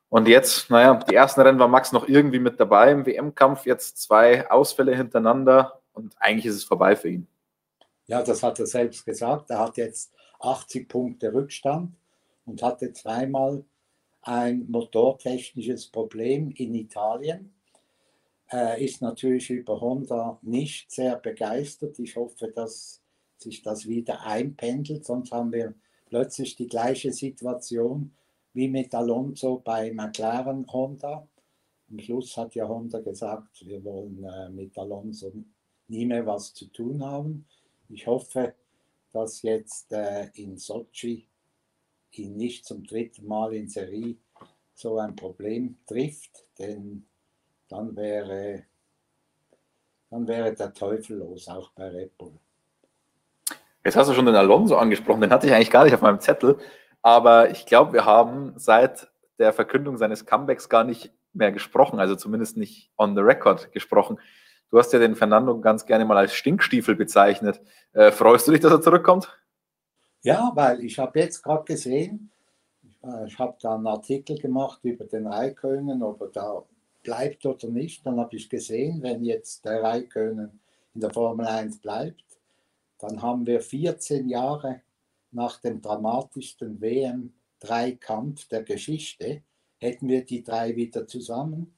Und 0.09 0.29
jetzt, 0.29 0.71
naja, 0.71 0.95
die 1.09 1.15
ersten 1.15 1.41
Rennen 1.41 1.59
war 1.59 1.69
Max 1.69 1.93
noch 1.93 2.09
irgendwie 2.09 2.39
mit 2.39 2.59
dabei 2.59 2.93
im 2.93 3.07
WM-Kampf, 3.07 3.67
jetzt 3.67 3.99
zwei 3.99 4.51
Ausfälle 4.51 4.97
hintereinander 4.97 5.81
und 5.93 6.15
eigentlich 6.19 6.47
ist 6.47 6.57
es 6.57 6.65
vorbei 6.65 6.97
für 6.97 7.09
ihn. 7.09 7.27
Ja, 8.07 8.23
das 8.23 8.43
hat 8.43 8.59
er 8.61 8.67
selbst 8.67 9.05
gesagt. 9.05 9.51
Er 9.51 9.59
hat 9.61 9.77
jetzt 9.77 10.13
80 10.41 10.89
Punkte 10.89 11.33
Rückstand 11.33 11.95
und 12.45 12.63
hatte 12.63 12.93
zweimal 12.93 13.65
ein 14.23 14.67
motortechnisches 14.69 15.89
Problem 15.89 16.51
in 16.51 16.75
Italien. 16.75 17.56
Er 18.49 18.79
ist 18.79 19.03
natürlich 19.03 19.51
über 19.51 19.81
Honda 19.81 20.39
nicht 20.43 20.91
sehr 20.91 21.17
begeistert. 21.17 21.99
Ich 21.99 22.15
hoffe, 22.15 22.49
dass 22.49 23.03
sich 23.39 23.63
das 23.63 23.87
wieder 23.87 24.23
einpendelt, 24.23 25.05
sonst 25.05 25.33
haben 25.33 25.53
wir 25.53 25.75
plötzlich 26.07 26.57
die 26.57 26.69
gleiche 26.69 27.13
Situation 27.13 28.15
wie 28.53 28.69
mit 28.69 28.95
Alonso 28.95 29.59
bei 29.59 29.93
McLaren 29.93 30.67
Honda. 30.73 31.29
Am 31.91 31.99
Schluss 31.99 32.37
hat 32.37 32.55
ja 32.55 32.67
Honda 32.67 33.01
gesagt, 33.01 33.67
wir 33.67 33.85
wollen 33.85 34.25
äh, 34.25 34.49
mit 34.49 34.79
Alonso 34.79 35.33
nie 35.89 36.07
mehr 36.07 36.25
was 36.27 36.55
zu 36.55 36.67
tun 36.67 37.05
haben. 37.05 37.47
Ich 37.89 38.07
hoffe, 38.07 38.55
dass 39.13 39.43
jetzt 39.43 39.93
äh, 39.93 40.29
in 40.35 40.57
Sochi 40.57 41.27
ihn 42.13 42.37
nicht 42.37 42.65
zum 42.65 42.85
dritten 42.85 43.27
Mal 43.27 43.55
in 43.55 43.69
Serie 43.69 44.17
so 44.75 44.99
ein 44.99 45.15
Problem 45.17 45.77
trifft, 45.87 46.45
denn 46.59 47.07
dann 47.69 47.97
wäre, 47.97 48.65
dann 50.11 50.27
wäre 50.27 50.55
der 50.55 50.73
Teufel 50.73 51.19
los, 51.19 51.49
auch 51.49 51.71
bei 51.73 51.89
Red 51.89 52.17
Bull. 52.17 52.33
Jetzt 53.85 53.97
hast 53.97 54.11
du 54.11 54.15
schon 54.15 54.27
den 54.27 54.35
Alonso 54.35 54.77
angesprochen, 54.77 55.21
den 55.21 55.31
hatte 55.31 55.47
ich 55.47 55.53
eigentlich 55.53 55.71
gar 55.71 55.85
nicht 55.85 55.95
auf 55.95 56.03
meinem 56.03 56.21
Zettel. 56.21 56.59
Aber 57.03 57.51
ich 57.51 57.67
glaube, 57.67 57.93
wir 57.93 58.05
haben 58.05 58.55
seit 58.57 59.09
der 59.39 59.53
Verkündung 59.53 59.97
seines 59.97 60.27
Comebacks 60.27 60.69
gar 60.69 60.83
nicht 60.83 61.13
mehr 61.33 61.53
gesprochen, 61.53 62.01
also 62.01 62.17
zumindest 62.17 62.57
nicht 62.57 62.91
on 62.97 63.15
the 63.15 63.21
record 63.21 63.71
gesprochen. 63.73 64.19
Du 64.71 64.79
hast 64.79 64.93
ja 64.93 64.99
den 64.99 65.15
Fernando 65.15 65.61
ganz 65.61 65.87
gerne 65.87 66.05
mal 66.05 66.17
als 66.17 66.35
Stinkstiefel 66.35 66.97
bezeichnet. 66.97 67.61
Äh, 67.93 68.11
freust 68.11 68.49
du 68.49 68.53
dich, 68.53 68.61
dass 68.61 68.73
er 68.73 68.81
zurückkommt? 68.81 69.39
Ja, 70.23 70.51
weil 70.55 70.83
ich 70.85 70.99
habe 70.99 71.21
jetzt 71.21 71.43
gerade 71.43 71.65
gesehen, 71.65 72.33
äh, 73.05 73.27
ich 73.27 73.39
habe 73.39 73.57
da 73.61 73.77
einen 73.77 73.87
Artikel 73.87 74.39
gemacht 74.39 74.81
über 74.83 75.05
den 75.05 75.27
Raikönen, 75.29 76.03
ob 76.03 76.21
er 76.23 76.29
da 76.29 76.65
bleibt 77.07 77.47
oder 77.47 77.69
nicht. 77.69 78.05
Dann 78.05 78.19
habe 78.19 78.37
ich 78.37 78.51
gesehen, 78.51 79.01
wenn 79.01 79.25
jetzt 79.25 79.65
der 79.65 79.83
Raikönen 79.83 80.61
in 80.93 81.01
der 81.01 81.13
Formel 81.13 81.47
1 81.47 81.79
bleibt, 81.79 82.25
dann 82.99 83.23
haben 83.23 83.47
wir 83.47 83.61
14 83.61 84.29
Jahre 84.29 84.83
nach 85.31 85.61
dem 85.61 85.81
dramatischsten 85.81 86.81
WM-Dreikampf 86.81 88.49
der 88.49 88.65
Geschichte, 88.65 89.43
hätten 89.79 90.09
wir 90.09 90.25
die 90.25 90.43
drei 90.43 90.75
wieder 90.75 91.07
zusammen. 91.07 91.75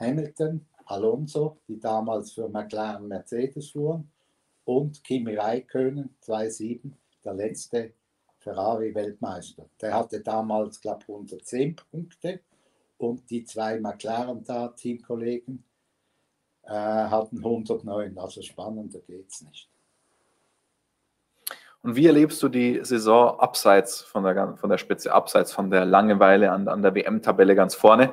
Hamilton, 0.00 0.66
Alonso, 0.86 1.58
die 1.68 1.78
damals 1.78 2.32
für 2.32 2.48
McLaren 2.48 3.06
Mercedes 3.06 3.70
fuhren, 3.70 4.10
und 4.64 5.04
Kimi 5.04 5.36
Räikkönen, 5.36 6.16
2,7, 6.24 6.90
der 7.24 7.34
letzte 7.34 7.92
Ferrari-Weltmeister. 8.38 9.68
Der 9.80 9.94
hatte 9.94 10.20
damals, 10.20 10.80
glaube 10.80 11.02
ich, 11.02 11.08
110 11.08 11.76
Punkte 11.76 12.40
und 12.98 13.30
die 13.30 13.44
zwei 13.44 13.80
McLaren 13.80 14.44
da, 14.44 14.68
Teamkollegen, 14.68 15.64
äh, 16.62 16.70
hatten 16.72 17.38
109. 17.38 18.18
Also 18.18 18.42
spannender 18.42 19.00
geht 19.00 19.30
es 19.30 19.42
nicht. 19.42 19.70
Und 21.82 21.94
wie 21.94 22.06
erlebst 22.06 22.42
du 22.42 22.48
die 22.48 22.80
Saison 22.82 23.38
abseits 23.38 24.00
von 24.00 24.24
der, 24.24 24.56
von 24.56 24.70
der 24.70 24.78
Spitze, 24.78 25.12
abseits 25.12 25.52
von 25.52 25.70
der 25.70 25.84
Langeweile 25.84 26.50
an, 26.50 26.66
an 26.66 26.82
der 26.82 26.94
WM-Tabelle 26.94 27.54
ganz 27.54 27.76
vorne? 27.76 28.12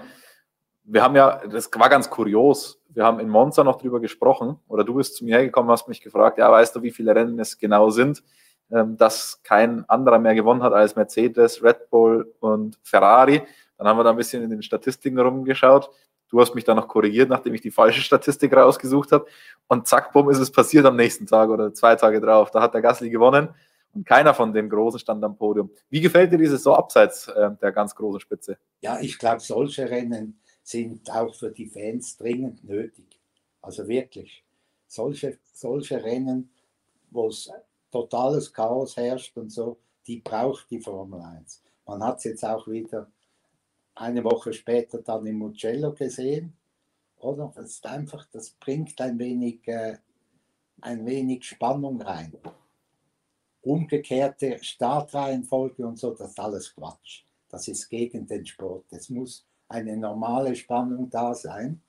Wir 0.83 1.01
haben 1.01 1.15
ja, 1.15 1.41
das 1.47 1.71
war 1.73 1.89
ganz 1.89 2.09
kurios, 2.09 2.83
wir 2.89 3.03
haben 3.03 3.19
in 3.19 3.29
Monza 3.29 3.63
noch 3.63 3.77
drüber 3.77 3.99
gesprochen, 3.99 4.59
oder 4.67 4.83
du 4.83 4.93
bist 4.93 5.15
zu 5.15 5.25
mir 5.25 5.37
hergekommen, 5.37 5.71
hast 5.71 5.87
mich 5.87 6.01
gefragt, 6.01 6.37
ja, 6.37 6.51
weißt 6.51 6.75
du, 6.75 6.83
wie 6.83 6.91
viele 6.91 7.15
Rennen 7.15 7.39
es 7.39 7.57
genau 7.57 7.89
sind, 7.89 8.21
ähm, 8.69 8.97
dass 8.97 9.41
kein 9.43 9.89
anderer 9.89 10.19
mehr 10.19 10.35
gewonnen 10.35 10.61
hat 10.61 10.73
als 10.73 10.95
Mercedes, 10.95 11.63
Red 11.63 11.89
Bull 11.89 12.33
und 12.41 12.77
Ferrari. 12.83 13.41
Dann 13.83 13.89
haben 13.89 13.97
wir 13.97 14.05
da 14.05 14.11
ein 14.11 14.15
bisschen 14.15 14.41
in 14.41 14.49
den 14.49 14.63
Statistiken 14.63 15.19
rumgeschaut. 15.19 15.89
Du 16.29 16.39
hast 16.39 16.55
mich 16.55 16.63
dann 16.63 16.77
noch 16.77 16.87
korrigiert, 16.87 17.27
nachdem 17.27 17.53
ich 17.53 17.59
die 17.59 17.69
falsche 17.69 17.99
Statistik 17.99 18.55
rausgesucht 18.55 19.11
habe. 19.11 19.25
Und 19.67 19.87
zack, 19.87 20.13
bumm, 20.13 20.29
ist 20.29 20.37
es 20.37 20.49
passiert 20.49 20.85
am 20.85 20.95
nächsten 20.95 21.27
Tag 21.27 21.49
oder 21.49 21.73
zwei 21.73 21.95
Tage 21.95 22.21
drauf. 22.21 22.49
Da 22.49 22.61
hat 22.61 22.73
der 22.73 22.81
Gasly 22.81 23.09
gewonnen 23.09 23.49
und 23.93 24.05
keiner 24.05 24.33
von 24.33 24.53
den 24.53 24.69
Großen 24.69 25.01
stand 25.01 25.21
am 25.25 25.35
Podium. 25.35 25.69
Wie 25.89 25.99
gefällt 25.99 26.31
dir 26.31 26.37
dieses 26.37 26.63
so 26.63 26.73
abseits 26.73 27.27
äh, 27.27 27.51
der 27.61 27.73
ganz 27.73 27.93
großen 27.93 28.21
Spitze? 28.21 28.57
Ja, 28.79 29.01
ich 29.01 29.19
glaube, 29.19 29.41
solche 29.41 29.89
Rennen 29.89 30.39
sind 30.63 31.11
auch 31.11 31.35
für 31.35 31.51
die 31.51 31.67
Fans 31.67 32.15
dringend 32.15 32.63
nötig. 32.63 33.19
Also 33.61 33.85
wirklich. 33.89 34.45
Solche, 34.87 35.39
solche 35.51 36.01
Rennen, 36.01 36.49
wo 37.11 37.27
es 37.27 37.51
totales 37.91 38.53
Chaos 38.53 38.95
herrscht 38.95 39.35
und 39.37 39.51
so, 39.51 39.77
die 40.07 40.21
braucht 40.21 40.71
die 40.71 40.79
Formel 40.79 41.19
1. 41.19 41.61
Man 41.85 42.01
hat 42.01 42.19
es 42.19 42.23
jetzt 42.23 42.45
auch 42.45 42.65
wieder 42.65 43.11
eine 43.95 44.23
Woche 44.23 44.53
später 44.53 44.99
dann 45.01 45.25
im 45.25 45.37
Mugello 45.37 45.93
gesehen. 45.93 46.53
Oder? 47.17 47.51
Das 47.55 47.71
ist 47.71 47.85
einfach, 47.85 48.27
das 48.31 48.51
bringt 48.51 48.99
ein 48.99 49.17
wenig, 49.19 49.67
äh, 49.67 49.97
ein 50.81 51.05
wenig 51.05 51.45
Spannung 51.45 52.01
rein. 52.01 52.33
Umgekehrte 53.61 54.61
Startreihenfolge 54.61 55.87
und 55.87 55.97
so, 55.97 56.11
das 56.11 56.31
ist 56.31 56.39
alles 56.39 56.75
Quatsch. 56.75 57.23
Das 57.49 57.67
ist 57.67 57.87
gegen 57.87 58.27
den 58.27 58.45
Sport. 58.45 58.85
Es 58.89 59.09
muss 59.09 59.45
eine 59.69 59.95
normale 59.95 60.55
Spannung 60.55 61.09
da 61.09 61.33
sein. 61.33 61.81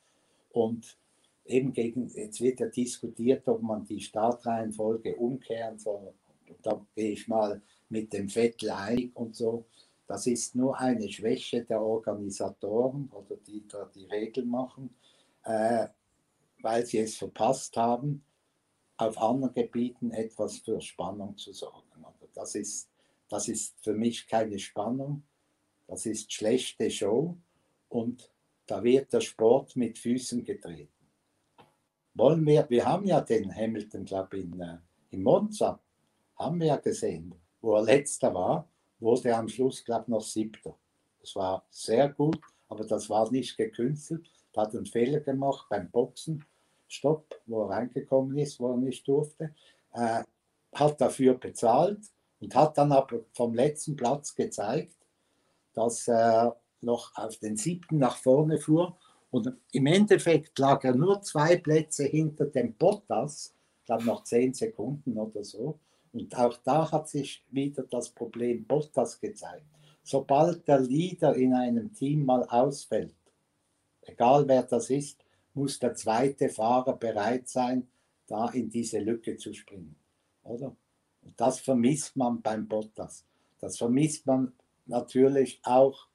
Und 0.50 0.96
eben 1.44 1.72
gegen, 1.72 2.08
jetzt 2.08 2.40
wird 2.40 2.60
ja 2.60 2.66
diskutiert, 2.66 3.48
ob 3.48 3.62
man 3.62 3.84
die 3.84 4.00
Startreihenfolge 4.00 5.16
umkehren 5.16 5.78
soll. 5.78 6.12
Da 6.62 6.84
gehe 6.94 7.12
ich 7.12 7.26
mal 7.28 7.60
mit 7.88 8.12
dem 8.12 8.28
Vettel 8.28 8.70
einig 8.70 9.10
und 9.14 9.34
so. 9.34 9.64
Das 10.06 10.26
ist 10.26 10.54
nur 10.54 10.78
eine 10.78 11.10
Schwäche 11.10 11.64
der 11.64 11.80
Organisatoren 11.80 13.08
oder 13.10 13.36
die 13.36 13.66
da 13.66 13.86
die 13.86 14.04
Regeln 14.04 14.48
machen, 14.48 14.94
äh, 15.44 15.88
weil 16.60 16.84
sie 16.84 16.98
es 16.98 17.16
verpasst 17.16 17.76
haben, 17.76 18.24
auf 18.96 19.18
anderen 19.18 19.54
Gebieten 19.54 20.10
etwas 20.12 20.58
für 20.58 20.80
Spannung 20.80 21.36
zu 21.36 21.52
sorgen. 21.52 22.04
Aber 22.04 22.28
das 22.34 22.54
ist, 22.54 22.90
das 23.28 23.48
ist 23.48 23.76
für 23.82 23.94
mich 23.94 24.26
keine 24.26 24.58
Spannung, 24.58 25.24
das 25.86 26.06
ist 26.06 26.32
schlechte 26.32 26.90
Show 26.90 27.36
und 27.88 28.30
da 28.66 28.82
wird 28.82 29.12
der 29.12 29.20
Sport 29.20 29.76
mit 29.76 29.98
Füßen 29.98 30.44
getreten. 30.44 30.92
Wollen 32.14 32.46
wir, 32.46 32.68
wir 32.70 32.86
haben 32.86 33.06
ja 33.06 33.20
den 33.20 33.54
Hamilton 33.54 34.04
Club 34.04 34.34
in, 34.34 34.60
äh, 34.60 34.78
in 35.10 35.22
Monza, 35.22 35.80
haben 36.36 36.60
wir 36.60 36.68
ja 36.68 36.76
gesehen, 36.76 37.34
wo 37.60 37.74
er 37.74 37.82
letzter 37.82 38.32
war 38.32 38.68
wurde 39.04 39.36
am 39.36 39.48
Schluss, 39.48 39.84
glaube 39.84 40.04
ich, 40.04 40.08
noch 40.08 40.22
siebter. 40.22 40.74
Das 41.20 41.36
war 41.36 41.64
sehr 41.70 42.08
gut, 42.08 42.40
aber 42.68 42.84
das 42.84 43.08
war 43.08 43.30
nicht 43.30 43.56
gekünstelt. 43.56 44.26
Er 44.52 44.62
hat 44.62 44.74
einen 44.74 44.86
Fehler 44.86 45.20
gemacht 45.20 45.66
beim 45.68 45.90
Boxen. 45.90 46.44
Stopp, 46.88 47.40
wo 47.46 47.62
er 47.62 47.70
reingekommen 47.70 48.36
ist, 48.38 48.58
wo 48.60 48.72
er 48.72 48.76
nicht 48.76 49.06
durfte. 49.06 49.54
Äh, 49.92 50.22
hat 50.74 51.00
dafür 51.00 51.34
bezahlt 51.34 52.00
und 52.40 52.54
hat 52.54 52.76
dann 52.78 52.92
aber 52.92 53.20
vom 53.32 53.54
letzten 53.54 53.96
Platz 53.96 54.34
gezeigt, 54.34 54.96
dass 55.72 56.08
er 56.08 56.56
noch 56.80 57.16
auf 57.16 57.36
den 57.38 57.56
siebten 57.56 57.98
nach 57.98 58.16
vorne 58.16 58.58
fuhr. 58.58 58.96
Und 59.30 59.52
im 59.72 59.86
Endeffekt 59.86 60.58
lag 60.58 60.84
er 60.84 60.94
nur 60.94 61.22
zwei 61.22 61.56
Plätze 61.56 62.04
hinter 62.04 62.46
dem 62.46 62.74
Bottas, 62.74 63.54
ich 63.80 63.86
glaube 63.86 64.04
noch 64.04 64.24
zehn 64.24 64.54
Sekunden 64.54 65.18
oder 65.18 65.44
so. 65.44 65.78
Und 66.14 66.36
auch 66.36 66.56
da 66.58 66.92
hat 66.92 67.08
sich 67.08 67.44
wieder 67.50 67.82
das 67.82 68.08
Problem 68.08 68.64
Bottas 68.64 69.18
gezeigt. 69.18 69.66
Sobald 70.04 70.66
der 70.68 70.78
Leader 70.78 71.34
in 71.34 71.52
einem 71.52 71.92
Team 71.92 72.24
mal 72.24 72.44
ausfällt, 72.44 73.16
egal 74.02 74.46
wer 74.46 74.62
das 74.62 74.90
ist, 74.90 75.24
muss 75.54 75.80
der 75.80 75.94
zweite 75.96 76.48
Fahrer 76.48 76.96
bereit 76.96 77.48
sein, 77.48 77.88
da 78.28 78.48
in 78.50 78.70
diese 78.70 79.00
Lücke 79.00 79.36
zu 79.36 79.52
springen. 79.52 79.96
Oder? 80.44 80.76
Und 81.22 81.40
das 81.40 81.58
vermisst 81.58 82.16
man 82.16 82.40
beim 82.40 82.68
Bottas. 82.68 83.24
Das 83.58 83.76
vermisst 83.76 84.24
man 84.24 84.52
natürlich 84.86 85.60
auch 85.64 86.06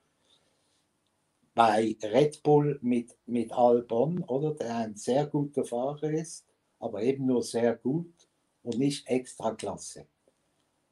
bei 1.54 1.98
Red 2.02 2.42
Bull 2.42 2.80
mit, 2.82 3.18
mit 3.26 3.52
Albon, 3.52 4.24
oder 4.24 4.54
der 4.54 4.78
ein 4.78 4.96
sehr 4.96 5.26
guter 5.26 5.66
Fahrer 5.66 6.10
ist, 6.10 6.46
aber 6.80 7.02
eben 7.02 7.26
nur 7.26 7.44
sehr 7.44 7.76
gut 7.76 8.14
und 8.64 8.78
nicht 8.78 9.08
extra 9.08 9.52
Klasse. 9.52 10.06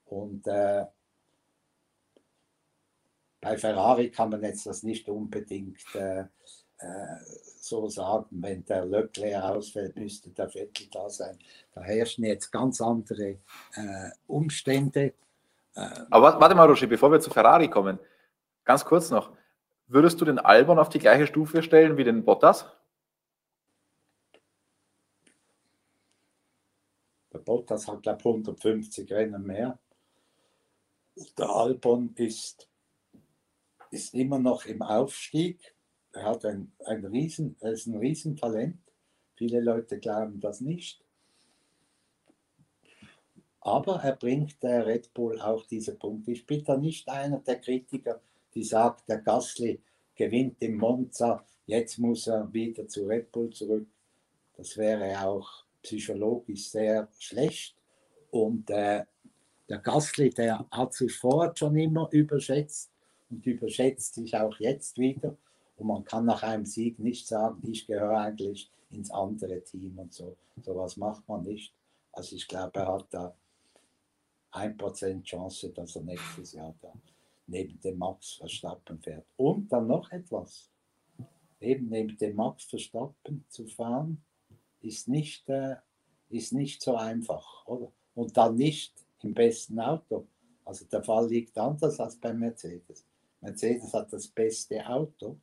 Und 0.05 0.47
äh, 0.47 0.85
bei 3.41 3.57
Ferrari 3.57 4.09
kann 4.09 4.29
man 4.29 4.43
jetzt 4.43 4.65
das 4.65 4.83
nicht 4.83 5.07
unbedingt 5.09 5.83
äh, 5.95 6.25
äh, 6.79 7.17
so 7.59 7.89
sagen, 7.89 8.25
wenn 8.31 8.63
der 8.65 8.85
Leclerc 8.85 9.43
ausfällt, 9.43 9.95
müsste 9.95 10.29
der 10.29 10.49
Vettel 10.49 10.87
da 10.91 11.09
sein. 11.09 11.37
Da 11.73 11.81
herrschen 11.81 12.23
jetzt 12.23 12.51
ganz 12.51 12.81
andere 12.81 13.39
äh, 13.75 14.09
Umstände. 14.27 15.13
Äh, 15.75 15.89
Aber 16.09 16.39
warte 16.39 16.55
mal, 16.55 16.67
Roger, 16.67 16.87
bevor 16.87 17.11
wir 17.11 17.19
zu 17.19 17.29
Ferrari 17.29 17.69
kommen, 17.69 17.99
ganz 18.63 18.85
kurz 18.85 19.09
noch. 19.09 19.31
Würdest 19.87 20.19
du 20.19 20.25
den 20.25 20.39
Albon 20.39 20.79
auf 20.79 20.89
die 20.89 20.99
gleiche 20.99 21.27
Stufe 21.27 21.63
stellen 21.63 21.97
wie 21.97 22.03
den 22.03 22.25
Bottas? 22.25 22.65
Bottas 27.47 27.87
hat, 27.87 28.03
glaube 28.03 28.19
ich, 28.19 28.25
150 28.25 29.11
Rennen 29.11 29.43
mehr. 29.43 29.79
Der 31.37 31.49
Albon 31.49 32.13
ist, 32.15 32.69
ist 33.89 34.13
immer 34.13 34.37
noch 34.37 34.65
im 34.65 34.81
Aufstieg 34.81 35.73
er 36.17 36.23
hat 36.23 36.45
ein, 36.45 36.71
ein 36.85 37.05
Riesen, 37.05 37.55
er 37.59 37.73
ist 37.73 37.85
ein 37.85 37.97
Riesentalent. 37.97 38.79
Viele 39.35 39.61
Leute 39.61 39.99
glauben 39.99 40.39
das 40.39 40.61
nicht. 40.61 41.03
Aber 43.61 43.97
er 43.97 44.15
bringt 44.15 44.61
der 44.63 44.87
Red 44.87 45.13
Bull 45.13 45.39
auch 45.39 45.65
diese 45.67 45.95
Punkte. 45.95 46.31
Ich 46.31 46.45
bin 46.47 46.63
da 46.63 46.75
nicht 46.75 47.07
einer 47.07 47.39
der 47.39 47.59
Kritiker, 47.59 48.19
die 48.55 48.63
sagt, 48.63 49.07
der 49.07 49.19
Gasly 49.19 49.79
gewinnt 50.15 50.61
im 50.63 50.77
Monza, 50.77 51.45
jetzt 51.67 51.99
muss 51.99 52.25
er 52.25 52.51
wieder 52.51 52.87
zu 52.87 53.05
Red 53.05 53.31
Bull 53.31 53.51
zurück. 53.51 53.87
Das 54.55 54.75
wäre 54.77 55.23
auch 55.23 55.65
psychologisch 55.81 56.69
sehr 56.69 57.07
schlecht. 57.19 57.75
Und 58.31 58.69
äh, 58.69 59.05
der 59.69 59.77
Gasly, 59.79 60.29
der 60.29 60.65
hat 60.71 60.93
sich 60.93 61.13
vorher 61.15 61.53
schon 61.55 61.75
immer 61.75 62.09
überschätzt 62.11 62.91
und 63.29 63.45
überschätzt 63.45 64.15
sich 64.15 64.35
auch 64.35 64.57
jetzt 64.59 64.97
wieder. 64.97 65.35
Und 65.77 65.87
man 65.87 66.03
kann 66.03 66.25
nach 66.25 66.43
einem 66.43 66.65
Sieg 66.65 66.99
nicht 66.99 67.27
sagen, 67.27 67.61
ich 67.69 67.85
gehöre 67.85 68.19
eigentlich 68.19 68.71
ins 68.91 69.11
andere 69.11 69.61
Team 69.63 69.97
und 69.99 70.13
so. 70.13 70.35
So 70.63 70.75
was 70.75 70.97
macht 70.97 71.27
man 71.27 71.43
nicht. 71.43 71.73
Also 72.11 72.35
ich 72.35 72.47
glaube, 72.47 72.79
er 72.79 72.93
hat 72.93 73.07
da 73.11 73.35
ein 74.51 74.75
Prozent 74.77 75.25
Chance, 75.25 75.69
dass 75.69 75.95
er 75.95 76.03
nächstes 76.03 76.53
Jahr 76.53 76.73
da 76.81 76.93
neben 77.47 77.79
dem 77.79 77.97
Max 77.97 78.33
Verstappen 78.33 78.99
fährt. 78.99 79.25
Und 79.37 79.71
dann 79.71 79.87
noch 79.87 80.11
etwas. 80.11 80.69
Eben 81.59 81.89
neben 81.89 82.17
dem 82.17 82.35
Max 82.35 82.65
Verstappen 82.65 83.45
zu 83.49 83.65
fahren, 83.67 84.23
ist 84.81 85.07
nicht, 85.07 85.47
äh, 85.49 85.75
ist 86.29 86.53
nicht 86.53 86.81
so 86.81 86.95
einfach. 86.95 87.65
Oder? 87.65 87.91
Und 88.15 88.35
dann 88.37 88.55
nicht 88.55 88.93
im 89.23 89.33
besten 89.33 89.79
Auto. 89.79 90.27
Also 90.65 90.85
der 90.85 91.03
Fall 91.03 91.27
liegt 91.27 91.57
anders 91.57 91.99
als 91.99 92.15
bei 92.17 92.33
Mercedes. 92.33 93.05
Mercedes 93.41 93.93
hat 93.93 94.11
das 94.11 94.27
beste 94.27 94.85
Auto, 94.87 95.37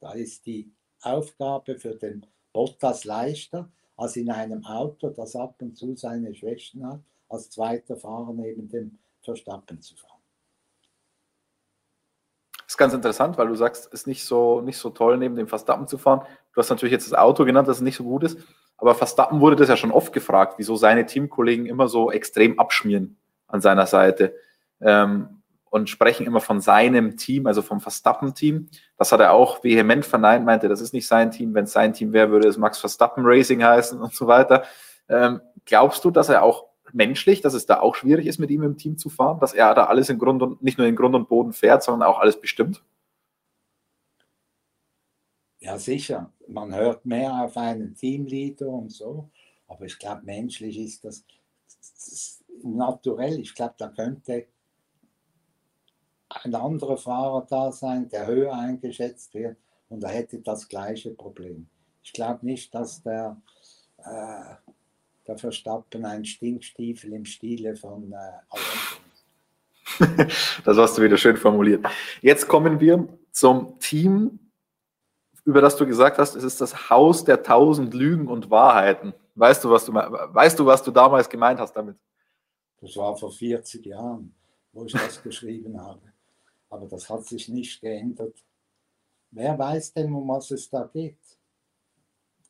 da 0.00 0.12
ist 0.12 0.46
die 0.46 0.70
Aufgabe 1.02 1.78
für 1.78 1.94
den 1.94 2.26
Bottas 2.52 3.04
leichter, 3.04 3.70
als 3.96 4.16
in 4.16 4.30
einem 4.30 4.64
Auto, 4.64 5.10
das 5.10 5.36
ab 5.36 5.56
und 5.60 5.76
zu 5.76 5.96
seine 5.96 6.34
Schwächen 6.34 6.86
hat, 6.86 7.00
als 7.28 7.50
zweiter 7.50 7.96
Fahrer 7.96 8.32
neben 8.32 8.68
dem 8.68 8.98
Verstappen 9.22 9.80
zu 9.80 9.96
fahren. 9.96 10.20
Das 12.56 12.74
ist 12.74 12.78
ganz 12.78 12.94
interessant, 12.94 13.36
weil 13.36 13.48
du 13.48 13.54
sagst, 13.54 13.86
es 13.86 14.00
ist 14.00 14.06
nicht 14.06 14.24
so, 14.24 14.60
nicht 14.60 14.78
so 14.78 14.90
toll, 14.90 15.18
neben 15.18 15.36
dem 15.36 15.46
Verstappen 15.46 15.86
zu 15.86 15.98
fahren. 15.98 16.26
Du 16.54 16.58
hast 16.58 16.70
natürlich 16.70 16.92
jetzt 16.92 17.10
das 17.10 17.18
Auto 17.18 17.44
genannt, 17.44 17.68
das 17.68 17.80
nicht 17.80 17.96
so 17.96 18.04
gut 18.04 18.24
ist. 18.24 18.38
Aber 18.76 18.94
Verstappen 18.94 19.40
wurde 19.40 19.56
das 19.56 19.68
ja 19.68 19.76
schon 19.76 19.90
oft 19.92 20.12
gefragt, 20.12 20.54
wieso 20.58 20.76
seine 20.76 21.06
Teamkollegen 21.06 21.66
immer 21.66 21.88
so 21.88 22.10
extrem 22.10 22.58
abschmieren 22.58 23.16
an 23.46 23.60
seiner 23.60 23.86
Seite. 23.86 24.34
Ähm, 24.80 25.42
und 25.70 25.88
sprechen 25.88 26.26
immer 26.26 26.40
von 26.40 26.60
seinem 26.60 27.16
Team, 27.16 27.46
also 27.46 27.62
vom 27.62 27.80
Verstappen-Team. 27.80 28.68
Das 28.98 29.10
hat 29.10 29.20
er 29.20 29.32
auch 29.32 29.64
vehement 29.64 30.04
verneint, 30.04 30.44
meinte, 30.44 30.68
das 30.68 30.82
ist 30.82 30.92
nicht 30.92 31.06
sein 31.06 31.30
Team. 31.30 31.54
Wenn 31.54 31.64
es 31.64 31.72
sein 31.72 31.94
Team 31.94 32.12
wäre, 32.12 32.30
würde 32.30 32.46
es 32.46 32.58
Max 32.58 32.78
Verstappen 32.78 33.24
Racing 33.24 33.64
heißen 33.64 33.98
und 33.98 34.12
so 34.12 34.26
weiter. 34.26 34.64
Ähm, 35.08 35.40
glaubst 35.64 36.04
du, 36.04 36.10
dass 36.10 36.28
er 36.28 36.42
auch 36.42 36.66
menschlich, 36.92 37.40
dass 37.40 37.54
es 37.54 37.64
da 37.64 37.80
auch 37.80 37.94
schwierig 37.94 38.26
ist, 38.26 38.38
mit 38.38 38.50
ihm 38.50 38.62
im 38.64 38.76
Team 38.76 38.98
zu 38.98 39.08
fahren, 39.08 39.40
dass 39.40 39.54
er 39.54 39.74
da 39.74 39.84
alles 39.84 40.10
in 40.10 40.18
Grund 40.18 40.42
und 40.42 40.62
nicht 40.62 40.76
nur 40.76 40.86
in 40.86 40.94
Grund 40.94 41.14
und 41.14 41.28
Boden 41.30 41.54
fährt, 41.54 41.82
sondern 41.82 42.06
auch 42.06 42.18
alles 42.20 42.38
bestimmt? 42.38 42.82
Ja, 45.62 45.78
sicher. 45.78 46.32
Man 46.48 46.74
hört 46.74 47.06
mehr 47.06 47.32
auf 47.44 47.56
einen 47.56 47.94
Teamleader 47.94 48.66
und 48.66 48.90
so, 48.90 49.30
aber 49.68 49.84
ich 49.84 49.96
glaube, 49.96 50.22
menschlich 50.24 50.76
ist 50.76 51.04
das, 51.04 51.24
das 51.68 52.42
naturell. 52.64 53.38
Ich 53.38 53.54
glaube, 53.54 53.74
da 53.78 53.86
könnte 53.88 54.46
ein 56.28 56.52
anderer 56.56 56.96
Fahrer 56.96 57.46
da 57.48 57.70
sein, 57.70 58.08
der 58.08 58.26
höher 58.26 58.52
eingeschätzt 58.52 59.34
wird 59.34 59.56
und 59.88 60.02
er 60.02 60.10
hätte 60.10 60.40
das 60.40 60.66
gleiche 60.66 61.10
Problem. 61.10 61.68
Ich 62.02 62.12
glaube 62.12 62.44
nicht, 62.44 62.74
dass 62.74 63.00
der, 63.04 63.40
äh, 63.98 64.56
der 65.28 65.38
Verstappen 65.38 66.04
ein 66.04 66.24
Stinkstiefel 66.24 67.12
im 67.12 67.24
Stile 67.24 67.76
von 67.76 68.12
äh, 68.12 68.40
Das 70.64 70.76
hast 70.76 70.98
du 70.98 71.02
wieder 71.02 71.16
schön 71.16 71.36
formuliert. 71.36 71.86
Jetzt 72.20 72.48
kommen 72.48 72.80
wir 72.80 73.06
zum 73.30 73.78
Team, 73.78 74.40
über 75.44 75.60
das 75.60 75.76
du 75.76 75.86
gesagt 75.86 76.18
hast, 76.18 76.34
es 76.34 76.44
ist 76.44 76.60
das 76.60 76.90
Haus 76.90 77.24
der 77.24 77.42
tausend 77.42 77.94
Lügen 77.94 78.28
und 78.28 78.50
Wahrheiten. 78.50 79.12
Weißt 79.34 79.64
du, 79.64 79.70
was 79.70 79.84
du, 79.84 79.92
weißt 79.92 80.58
du, 80.58 80.66
was 80.66 80.82
du 80.82 80.90
damals 80.90 81.28
gemeint 81.28 81.58
hast 81.58 81.72
damit? 81.72 81.96
Das 82.80 82.96
war 82.96 83.16
vor 83.16 83.32
40 83.32 83.86
Jahren, 83.86 84.34
wo 84.72 84.84
ich 84.84 84.92
das 84.92 85.22
geschrieben 85.22 85.80
habe. 85.80 86.12
Aber 86.68 86.86
das 86.86 87.08
hat 87.08 87.24
sich 87.24 87.48
nicht 87.48 87.80
geändert. 87.80 88.36
Wer 89.30 89.58
weiß 89.58 89.94
denn, 89.94 90.12
um 90.12 90.28
was 90.28 90.50
es 90.50 90.68
da 90.68 90.84
geht? 90.84 91.18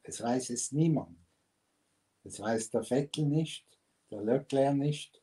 Es 0.02 0.22
weiß 0.22 0.50
es 0.50 0.72
niemand. 0.72 1.16
Es 2.24 2.40
weiß 2.40 2.70
der 2.70 2.82
Vettel 2.82 3.26
nicht, 3.26 3.66
der 4.10 4.22
Leclerc 4.22 4.74
nicht 4.74 5.22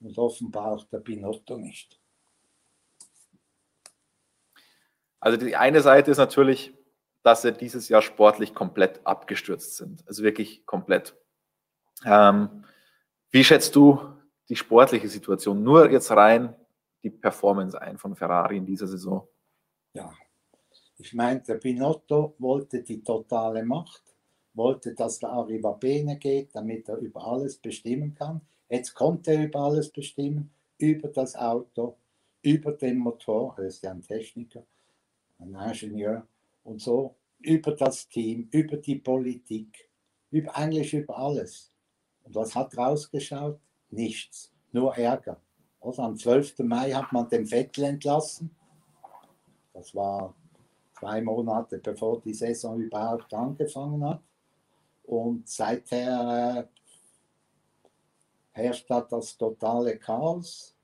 und 0.00 0.16
offenbar 0.18 0.72
auch 0.72 0.84
der 0.84 0.98
Binotto 0.98 1.56
nicht. 1.56 2.00
Also 5.20 5.38
die 5.38 5.56
eine 5.56 5.80
Seite 5.80 6.10
ist 6.10 6.18
natürlich, 6.18 6.74
dass 7.24 7.40
sie 7.42 7.52
dieses 7.52 7.88
Jahr 7.88 8.02
sportlich 8.02 8.54
komplett 8.54 9.00
abgestürzt 9.04 9.76
sind. 9.76 10.06
Also 10.06 10.22
wirklich 10.22 10.64
komplett. 10.66 11.16
Ähm, 12.04 12.64
wie 13.30 13.42
schätzt 13.42 13.74
du 13.74 13.98
die 14.50 14.56
sportliche 14.56 15.08
Situation? 15.08 15.62
Nur 15.62 15.90
jetzt 15.90 16.10
rein 16.10 16.54
die 17.02 17.08
Performance 17.08 17.80
ein 17.80 17.96
von 17.96 18.14
Ferrari 18.14 18.58
in 18.58 18.66
dieser 18.66 18.86
Saison? 18.86 19.26
Ja, 19.94 20.12
ich 20.98 21.14
meine, 21.14 21.40
der 21.40 21.54
Binotto 21.54 22.34
wollte 22.38 22.82
die 22.82 23.02
totale 23.02 23.64
Macht, 23.64 24.02
wollte, 24.52 24.94
dass 24.94 25.18
der 25.18 25.30
Arriva 25.30 25.72
Bene 25.72 26.18
geht, 26.18 26.54
damit 26.54 26.90
er 26.90 26.98
über 26.98 27.26
alles 27.26 27.56
bestimmen 27.56 28.14
kann. 28.14 28.42
Jetzt 28.68 28.94
konnte 28.94 29.32
er 29.32 29.44
über 29.44 29.60
alles 29.60 29.88
bestimmen, 29.88 30.50
über 30.76 31.08
das 31.08 31.34
Auto, 31.36 31.96
über 32.42 32.72
den 32.72 32.98
Motor, 32.98 33.54
er 33.56 33.64
ist 33.64 33.82
ja 33.82 33.92
ein 33.92 34.02
Techniker, 34.02 34.62
ein 35.38 35.54
Ingenieur 35.54 36.26
und 36.64 36.80
so, 36.80 37.14
über 37.40 37.72
das 37.72 38.08
Team, 38.08 38.48
über 38.50 38.76
die 38.76 38.96
Politik, 38.96 39.88
über, 40.30 40.56
eigentlich 40.56 40.92
über 40.94 41.16
alles. 41.16 41.70
Und 42.24 42.34
was 42.34 42.54
hat 42.54 42.76
rausgeschaut? 42.76 43.60
Nichts, 43.90 44.50
nur 44.72 44.96
Ärger. 44.96 45.40
Also 45.80 46.02
am 46.02 46.16
12. 46.16 46.60
Mai 46.60 46.92
hat 46.92 47.12
man 47.12 47.28
den 47.28 47.46
Vettel 47.46 47.84
entlassen. 47.84 48.50
Das 49.74 49.94
war 49.94 50.34
zwei 50.98 51.20
Monate 51.20 51.78
bevor 51.78 52.20
die 52.22 52.32
Saison 52.32 52.80
überhaupt 52.80 53.32
angefangen 53.34 54.02
hat. 54.04 54.22
Und 55.04 55.46
seither 55.46 56.66
äh, 56.66 57.82
herrscht 58.52 58.88
da 58.88 59.02
das 59.02 59.36
totale 59.36 59.98
Chaos. 59.98 60.74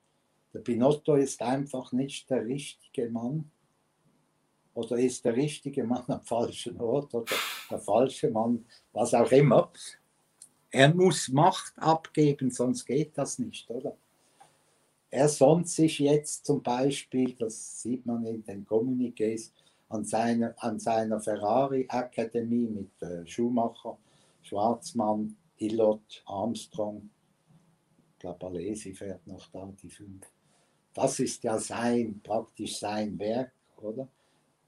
Der 0.53 0.59
Pinotto 0.59 1.15
ist 1.15 1.41
einfach 1.41 1.93
nicht 1.93 2.29
der 2.29 2.45
richtige 2.45 3.09
Mann. 3.09 3.51
Oder 4.75 4.99
ist 4.99 5.25
der 5.25 5.37
richtige 5.37 5.85
Mann 5.85 6.05
am 6.09 6.23
falschen 6.23 6.81
Ort 6.81 7.13
oder 7.15 7.35
der 7.71 7.79
falsche 7.79 8.31
Mann, 8.31 8.65
was 8.93 9.15
auch 9.15 9.31
immer. 9.33 9.71
Er 10.71 10.95
muss 10.95 11.29
Macht 11.29 11.73
abgeben, 11.77 12.51
sonst 12.51 12.85
geht 12.87 13.19
das 13.19 13.39
nicht, 13.39 13.69
oder? 13.71 13.97
Er 15.11 15.29
sonst 15.29 15.75
sich 15.75 15.99
jetzt 15.99 16.47
zum 16.47 16.63
Beispiel, 16.63 17.35
das 17.35 17.83
sieht 17.83 18.07
man 18.07 18.25
in 18.25 18.45
den 18.45 18.65
Kommuniqués, 18.65 19.51
an 19.89 20.05
seiner, 20.05 20.55
an 20.59 20.79
seiner 20.79 21.21
Ferrari-Akademie 21.21 22.69
mit 22.69 23.03
äh, 23.03 23.27
Schumacher, 23.27 23.99
Schwarzmann, 24.43 25.37
Illot, 25.59 26.23
Armstrong, 26.27 27.11
ich 28.13 28.19
glaube, 28.21 28.47
Alesi 28.47 28.95
fährt 28.95 29.27
noch 29.27 29.49
da, 29.49 29.73
die 29.83 29.91
fünf. 29.91 30.25
Das 30.95 31.19
ist 31.19 31.43
ja 31.43 31.59
sein, 31.59 32.21
praktisch 32.23 32.79
sein 32.79 33.19
Werk, 33.19 33.53
oder? 33.79 34.09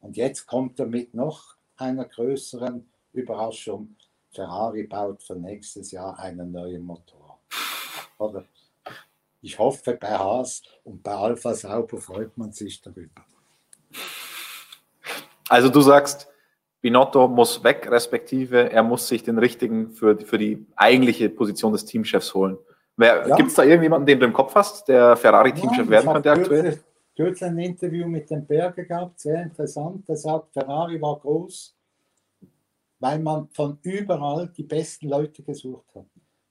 Und 0.02 0.16
jetzt 0.16 0.46
kommt 0.46 0.78
er 0.80 0.86
mit 0.86 1.14
noch 1.14 1.54
einer 1.76 2.04
größeren 2.04 2.86
Überraschung. 3.12 3.96
Ferrari 4.32 4.82
baut 4.82 5.22
für 5.22 5.36
nächstes 5.36 5.92
Jahr 5.92 6.18
einen 6.18 6.50
neuen 6.50 6.82
Motor. 6.82 7.38
Oder? 8.18 8.44
Ich 9.40 9.58
hoffe, 9.58 9.96
bei 10.00 10.10
Haas 10.10 10.62
und 10.84 11.02
bei 11.02 11.12
Alpha 11.12 11.54
Sauber 11.54 11.98
freut 11.98 12.36
man 12.36 12.52
sich 12.52 12.80
darüber. 12.80 13.24
Also 15.48 15.68
du 15.68 15.80
sagst, 15.80 16.28
Binotto 16.80 17.28
muss 17.28 17.62
weg, 17.62 17.86
respektive 17.88 18.70
er 18.70 18.82
muss 18.82 19.06
sich 19.06 19.22
den 19.22 19.38
richtigen 19.38 19.90
für, 19.90 20.18
für 20.18 20.38
die 20.38 20.66
eigentliche 20.74 21.28
Position 21.28 21.72
des 21.72 21.84
Teamchefs 21.84 22.34
holen. 22.34 22.58
Ja. 22.98 23.36
Gibt 23.36 23.50
es 23.50 23.54
da 23.54 23.62
irgendjemanden, 23.62 24.06
den 24.06 24.18
du 24.18 24.26
im 24.26 24.32
Kopf 24.32 24.54
hast, 24.54 24.88
der 24.88 25.16
Ferrari-Teamchef 25.16 25.88
werden 25.88 26.12
könnte 26.12 26.30
aktuell? 26.30 26.80
Kürzlich 27.14 27.50
ein 27.50 27.58
Interview 27.58 28.08
mit 28.08 28.30
dem 28.30 28.46
Berger 28.46 28.84
gehabt, 28.84 29.20
sehr 29.20 29.42
interessant. 29.42 30.08
Er 30.08 30.16
sagt, 30.16 30.54
Ferrari 30.54 31.00
war 31.00 31.18
groß, 31.20 31.76
weil 33.00 33.18
man 33.18 33.48
von 33.50 33.78
überall 33.82 34.48
die 34.48 34.62
besten 34.62 35.08
Leute 35.08 35.42
gesucht 35.42 35.94
hat. 35.94 36.06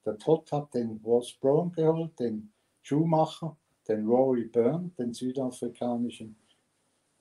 Der 0.06 0.18
Todd 0.18 0.52
hat 0.52 0.74
den 0.76 1.02
Ross 1.04 1.34
Brown 1.34 1.72
geholt, 1.72 2.20
den 2.20 2.52
Schumacher, 2.84 3.58
den 3.88 4.06
Rory 4.08 4.46
Byrne, 4.46 4.92
den 4.98 5.14
südafrikanischen 5.14 6.36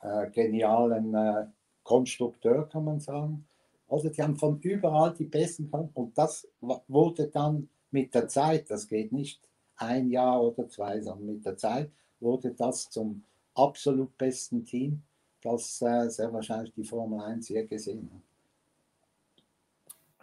äh, 0.01 0.31
genialen 0.31 1.15
äh, 1.15 1.47
Konstrukteur, 1.83 2.69
kann 2.69 2.85
man 2.85 3.01
sagen. 3.01 3.47
Also 3.89 4.11
die 4.11 4.23
haben 4.23 4.37
von 4.37 4.61
überall 4.61 5.15
die 5.15 5.25
besten 5.25 5.71
und 5.95 6.17
das 6.17 6.47
wurde 6.61 7.29
dann 7.29 7.69
mit 7.91 8.15
der 8.15 8.29
Zeit, 8.29 8.71
das 8.71 8.87
geht 8.87 9.13
nicht 9.13 9.49
ein 9.77 10.11
Jahr 10.11 10.43
oder 10.43 10.69
zwei, 10.69 11.01
sondern 11.01 11.35
mit 11.35 11.45
der 11.45 11.57
Zeit 11.57 11.91
wurde 12.21 12.53
das 12.53 12.89
zum 12.91 13.25
absolut 13.63 14.17
besten 14.17 14.65
Team, 14.65 15.03
das 15.43 15.83
äh, 15.83 16.09
sehr 16.09 16.33
wahrscheinlich 16.33 16.73
die 16.75 16.85
Formel 16.85 17.21
1 17.21 17.49
hier 17.49 17.67
gesehen 17.67 18.11
hat. 18.13 18.21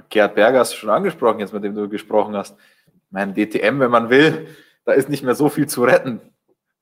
Gerhard 0.10 0.36
Berger 0.36 0.60
hast 0.60 0.73
du 0.73 0.78
schon 0.78 0.89
angesprochen, 0.89 1.39
jetzt 1.39 1.54
mit 1.54 1.63
dem 1.63 1.76
du 1.76 1.89
gesprochen 1.89 2.36
hast. 2.36 2.56
Mein 3.10 3.34
DTM, 3.34 3.80
wenn 3.80 3.91
man 3.91 4.10
will, 4.10 4.47
da 4.86 4.93
ist 4.93 5.10
nicht 5.10 5.23
mehr 5.23 5.36
so 5.36 5.50
viel 5.50 5.67
zu 5.67 5.84
retten. 5.84 6.21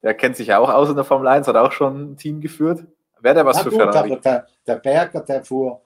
Der 0.03 0.13
kennt 0.13 0.35
sich 0.35 0.47
ja 0.47 0.59
auch 0.59 0.69
aus 0.69 0.89
in 0.89 0.95
der 0.95 1.03
Formel 1.03 1.27
1, 1.27 1.47
hat 1.47 1.55
auch 1.55 1.71
schon 1.71 2.11
ein 2.11 2.17
Team 2.17 2.41
geführt. 2.41 2.85
Wäre 3.21 3.35
der 3.35 3.45
was 3.45 3.57
Na 3.57 3.63
für 3.63 3.69
gut, 3.71 3.79
Ferrari? 3.79 4.11
Aber 4.11 4.21
der, 4.21 4.47
der 4.67 4.75
Berger, 4.75 5.21
der 5.21 5.43
fuhr 5.43 5.81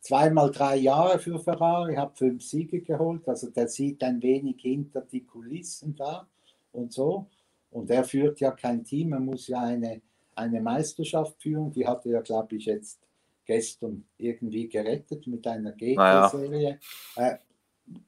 zweimal 0.00 0.50
drei 0.50 0.76
Jahre 0.76 1.18
für 1.18 1.38
Ferrari, 1.38 1.94
hat 1.94 2.18
fünf 2.18 2.42
Siege 2.42 2.82
geholt. 2.82 3.26
Also 3.26 3.48
der 3.48 3.68
sieht 3.68 4.02
ein 4.02 4.20
wenig 4.20 4.60
hinter 4.60 5.00
die 5.00 5.24
Kulissen 5.24 5.94
da 5.96 6.26
und 6.72 6.92
so. 6.92 7.26
Und 7.70 7.88
er 7.90 8.04
führt 8.04 8.40
ja 8.40 8.50
kein 8.50 8.84
Team, 8.84 9.14
er 9.14 9.20
muss 9.20 9.48
ja 9.48 9.60
eine, 9.60 10.02
eine 10.34 10.60
Meisterschaft 10.60 11.40
führen. 11.40 11.72
Die 11.72 11.86
hat 11.86 12.04
er 12.06 12.12
ja, 12.12 12.20
glaube 12.20 12.56
ich, 12.56 12.66
jetzt 12.66 13.00
gestern 13.44 14.04
irgendwie 14.18 14.68
gerettet 14.68 15.26
mit 15.26 15.46
einer 15.46 15.72
GT-Serie. 15.72 16.78
Naja. 17.16 17.32
Äh, 17.32 17.38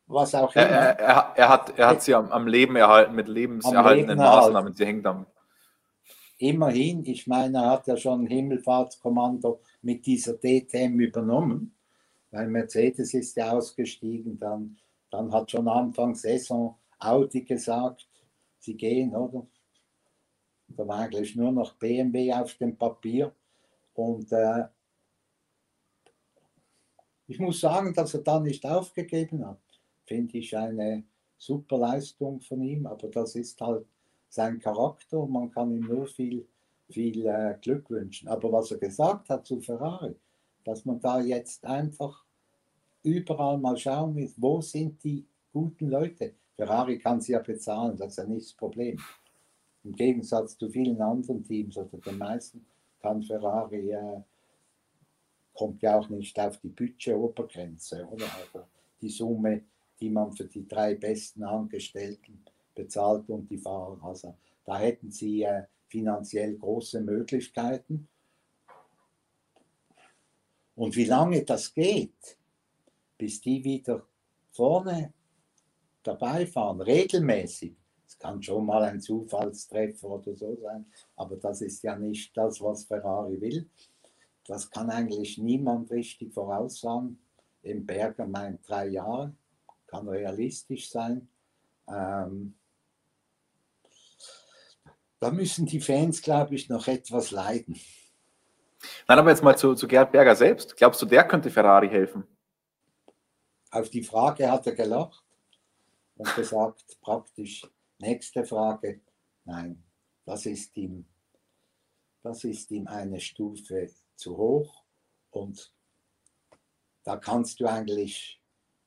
was 0.07 0.35
auch 0.35 0.55
immer. 0.55 0.65
Er, 0.65 0.99
er, 0.99 1.33
er, 1.37 1.49
hat, 1.49 1.79
er 1.79 1.89
hat 1.89 2.03
sie 2.03 2.15
am, 2.15 2.31
am 2.31 2.47
Leben 2.47 2.77
erhalten 2.77 3.15
mit 3.15 3.29
lebenserhaltenden 3.29 4.19
Maßnahmen. 4.19 4.75
Sie 4.75 4.87
hängt 4.87 5.07
am. 5.07 5.27
Immerhin, 6.39 7.05
ich 7.07 7.27
meine, 7.27 7.59
er 7.59 7.71
hat 7.71 7.87
ja 7.87 7.97
schon 7.97 8.27
Himmelfahrtskommando 8.27 9.61
mit 9.83 10.05
dieser 10.05 10.35
DTM 10.35 10.99
übernommen, 10.99 11.75
weil 12.31 12.49
Mercedes 12.49 13.15
ist 13.15 13.37
ja 13.37 13.53
ausgestiegen. 13.53 14.39
Dann, 14.39 14.77
dann 15.11 15.33
hat 15.33 15.51
schon 15.51 15.69
Anfang 15.69 16.15
Saison 16.15 16.77
Audi 16.99 17.43
gesagt, 17.43 18.09
sie 18.59 18.77
gehen, 18.77 19.15
oder? 19.15 19.47
Da 20.77 20.87
war 20.87 20.99
eigentlich 20.99 21.37
nur 21.37 21.53
noch 21.53 21.75
BMW 21.75 22.33
auf 22.33 22.55
dem 22.55 22.77
Papier. 22.77 23.33
Und 23.95 24.31
äh, 24.33 24.65
ich 27.27 27.39
muss 27.39 27.61
sagen, 27.61 27.95
dass 27.95 28.15
er 28.15 28.23
da 28.23 28.41
nicht 28.41 28.65
aufgegeben 28.67 29.47
hat. 29.47 29.59
Finde 30.05 30.39
ich 30.39 30.57
eine 30.57 31.05
super 31.39 31.79
Leistung 31.79 32.41
von 32.41 32.63
ihm, 32.63 32.87
aber 32.87 33.09
das 33.09 33.35
ist 33.35 33.61
halt 33.61 33.87
sein 34.29 34.59
Charakter. 34.59 35.25
Man 35.27 35.51
kann 35.51 35.71
ihm 35.71 35.87
nur 35.87 36.07
viel, 36.07 36.47
viel 36.91 37.27
äh, 37.27 37.57
Glück 37.61 37.89
wünschen. 37.91 38.29
Aber 38.29 38.53
was 38.53 38.71
er 38.73 38.79
gesagt 38.79 39.29
hat 39.31 39.47
zu 39.47 39.61
Ferrari, 39.61 40.15
dass 40.65 40.85
man 40.85 41.01
da 41.01 41.21
jetzt 41.21 41.65
einfach 41.65 42.25
überall 43.03 43.59
mal 43.59 43.77
schauen 43.77 44.15
muss, 44.15 44.35
wo 44.37 44.61
sind 44.61 45.03
die 45.05 45.25
guten 45.53 45.89
Leute. 45.89 46.35
Ferrari 46.57 46.99
kann 46.99 47.21
sie 47.21 47.33
ja 47.33 47.41
bezahlen, 47.41 47.97
das 47.97 48.13
ist 48.13 48.17
ja 48.19 48.25
nicht 48.25 48.47
das 48.47 48.53
Problem. 48.55 48.99
Im 49.85 49.95
Gegensatz 49.95 50.57
zu 50.57 50.71
vielen 50.71 51.01
anderen 51.01 51.45
Teams 51.45 51.77
oder 51.77 51.99
den 51.99 52.19
meisten 52.19 52.65
kann 53.01 53.23
Ferrari 53.23 53.91
äh, 53.91 54.23
kommt 55.53 55.83
ja 55.83 55.99
auch 55.99 56.09
nicht 56.09 56.39
auf 56.41 56.59
die 56.59 56.69
Budgetobergrenze, 56.69 58.07
oder? 58.11 58.27
Also 58.35 58.67
die 59.01 59.11
Summe, 59.11 59.63
die 60.01 60.11
man 60.11 60.33
für 60.33 60.47
die 60.47 60.67
drei 60.67 60.95
besten 60.95 61.45
Angestellten 61.45 62.43
bezahlt 62.75 63.29
und 63.29 63.49
die 63.51 63.59
Fahrer. 63.59 64.03
Also 64.03 64.35
da 64.65 64.79
hätten 64.79 65.11
sie 65.11 65.43
äh, 65.43 65.65
finanziell 65.89 66.57
große 66.57 67.01
Möglichkeiten. 67.01 68.09
Und 70.75 70.97
wie 70.97 71.05
lange 71.05 71.45
das 71.45 71.73
geht, 71.73 72.37
bis 73.17 73.41
die 73.41 73.63
wieder 73.63 74.05
vorne 74.51 75.13
dabei 76.03 76.47
fahren, 76.47 76.81
regelmäßig. 76.81 77.84
Kann 78.25 78.43
schon 78.43 78.65
mal 78.65 78.83
ein 78.85 79.03
Zufallstreffer 79.03 80.09
oder 80.09 80.35
so 80.35 80.57
sein, 80.57 80.87
aber 81.15 81.37
das 81.37 81.61
ist 81.61 81.83
ja 81.83 81.95
nicht 81.95 82.35
das, 82.35 82.59
was 82.63 82.85
Ferrari 82.85 83.39
will. 83.39 83.69
Das 84.47 84.71
kann 84.71 84.89
eigentlich 84.89 85.37
niemand 85.37 85.91
richtig 85.91 86.33
voraussagen. 86.33 87.19
Im 87.61 87.85
Berger 87.85 88.27
meint 88.27 88.67
drei 88.67 88.87
Jahre, 88.87 89.35
kann 89.89 90.09
realistisch 90.09 90.89
sein. 90.89 91.29
Ähm, 91.87 92.55
da 95.21 95.31
müssen 95.31 95.67
die 95.67 95.83
Fans, 95.83 96.23
glaube 96.23 96.55
ich, 96.55 96.71
noch 96.71 96.89
etwas 96.89 97.31
leiden. 97.31 97.79
Nein, 99.07 99.19
aber 99.19 99.29
jetzt 99.29 99.43
mal 99.43 99.59
zu, 99.59 99.75
zu 99.75 99.87
Gerhard 99.87 100.13
Berger 100.13 100.35
selbst. 100.35 100.79
Glaubst 100.79 101.03
du, 101.03 101.05
der 101.05 101.29
könnte 101.29 101.51
Ferrari 101.51 101.91
helfen? 101.91 102.27
Auf 103.71 103.91
die 103.91 104.03
Frage 104.03 104.51
hat 104.51 104.67
er 104.67 104.75
gelacht 104.75 105.23
und 106.17 106.35
gesagt, 106.35 106.99
praktisch, 107.03 107.67
nächste 107.99 108.45
Frage, 108.45 109.01
nein, 109.45 109.83
das 110.25 110.47
ist 110.47 110.77
ihm, 110.77 111.07
das 112.23 112.45
ist 112.45 112.71
ihm 112.71 112.87
eine 112.87 113.21
Stufe 113.21 113.91
zu 114.17 114.37
hoch 114.37 114.83
und 115.31 115.73
da 117.05 117.17
kannst 117.17 117.61
du 117.61 117.67
eigentlich, 117.67 118.41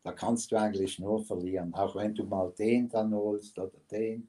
da 0.03 0.11
kannst 0.11 0.51
du 0.51 0.55
eigentlich 0.55 0.97
nur 0.99 1.23
verlieren, 1.23 1.73
auch 1.73 1.95
wenn 1.95 2.15
du 2.15 2.23
mal 2.23 2.51
den 2.51 2.89
dann 2.89 3.13
holst 3.13 3.57
oder 3.59 3.79
den. 3.91 4.27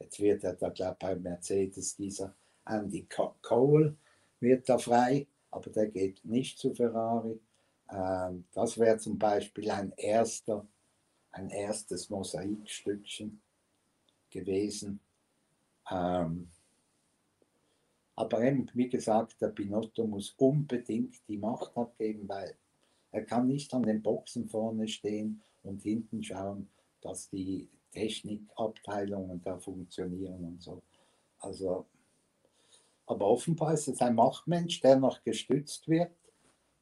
Jetzt 0.00 0.18
wird 0.18 0.42
er 0.44 0.54
da, 0.54 0.70
glaube 0.70 0.94
ich, 0.94 0.98
bei 0.98 1.14
Mercedes 1.14 1.94
dieser 1.94 2.34
Andy 2.64 3.06
Cole 3.42 3.96
wird 4.40 4.68
da 4.68 4.78
frei, 4.78 5.26
aber 5.50 5.70
der 5.70 5.88
geht 5.88 6.24
nicht 6.24 6.58
zu 6.58 6.74
Ferrari. 6.74 7.38
Ähm, 7.90 8.46
das 8.52 8.78
wäre 8.78 8.98
zum 8.98 9.18
Beispiel 9.18 9.70
ein 9.70 9.92
erster, 9.96 10.66
ein 11.32 11.50
erstes 11.50 12.08
Mosaikstückchen 12.08 13.40
gewesen. 14.30 15.00
Ähm, 15.90 16.48
aber 18.16 18.42
eben, 18.42 18.68
wie 18.74 18.88
gesagt, 18.88 19.40
der 19.40 19.48
Binotto 19.48 20.06
muss 20.06 20.34
unbedingt 20.36 21.16
die 21.26 21.38
Macht 21.38 21.76
abgeben, 21.76 22.28
weil 22.28 22.54
er 23.12 23.24
kann 23.24 23.46
nicht 23.46 23.72
an 23.74 23.82
den 23.82 24.02
Boxen 24.02 24.46
vorne 24.46 24.86
stehen 24.88 25.40
und 25.62 25.82
hinten 25.82 26.22
schauen, 26.22 26.68
dass 27.00 27.28
die 27.30 27.68
Technikabteilungen 27.92 29.42
da 29.42 29.58
funktionieren 29.58 30.44
und 30.44 30.62
so. 30.62 30.82
Also, 31.40 31.86
aber 33.06 33.26
offenbar 33.26 33.74
ist 33.74 33.88
es 33.88 34.00
ein 34.00 34.14
Machtmensch, 34.14 34.80
der 34.80 34.96
noch 34.96 35.22
gestützt 35.24 35.88
wird 35.88 36.12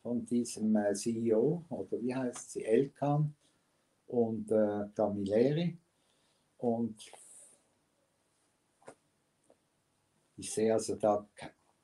von 0.03 0.27
diesem 0.27 0.75
äh, 0.77 0.95
CEO 0.95 1.65
oder 1.69 2.03
wie 2.03 2.15
heißt 2.15 2.53
sie, 2.53 2.65
Elkan 2.65 3.35
und 4.09 4.51
äh, 4.51 4.87
Camilleri. 4.95 5.79
Und 6.59 6.97
ich 10.39 10.53
sehe 10.53 10.73
also 10.73 10.95
da 10.95 11.29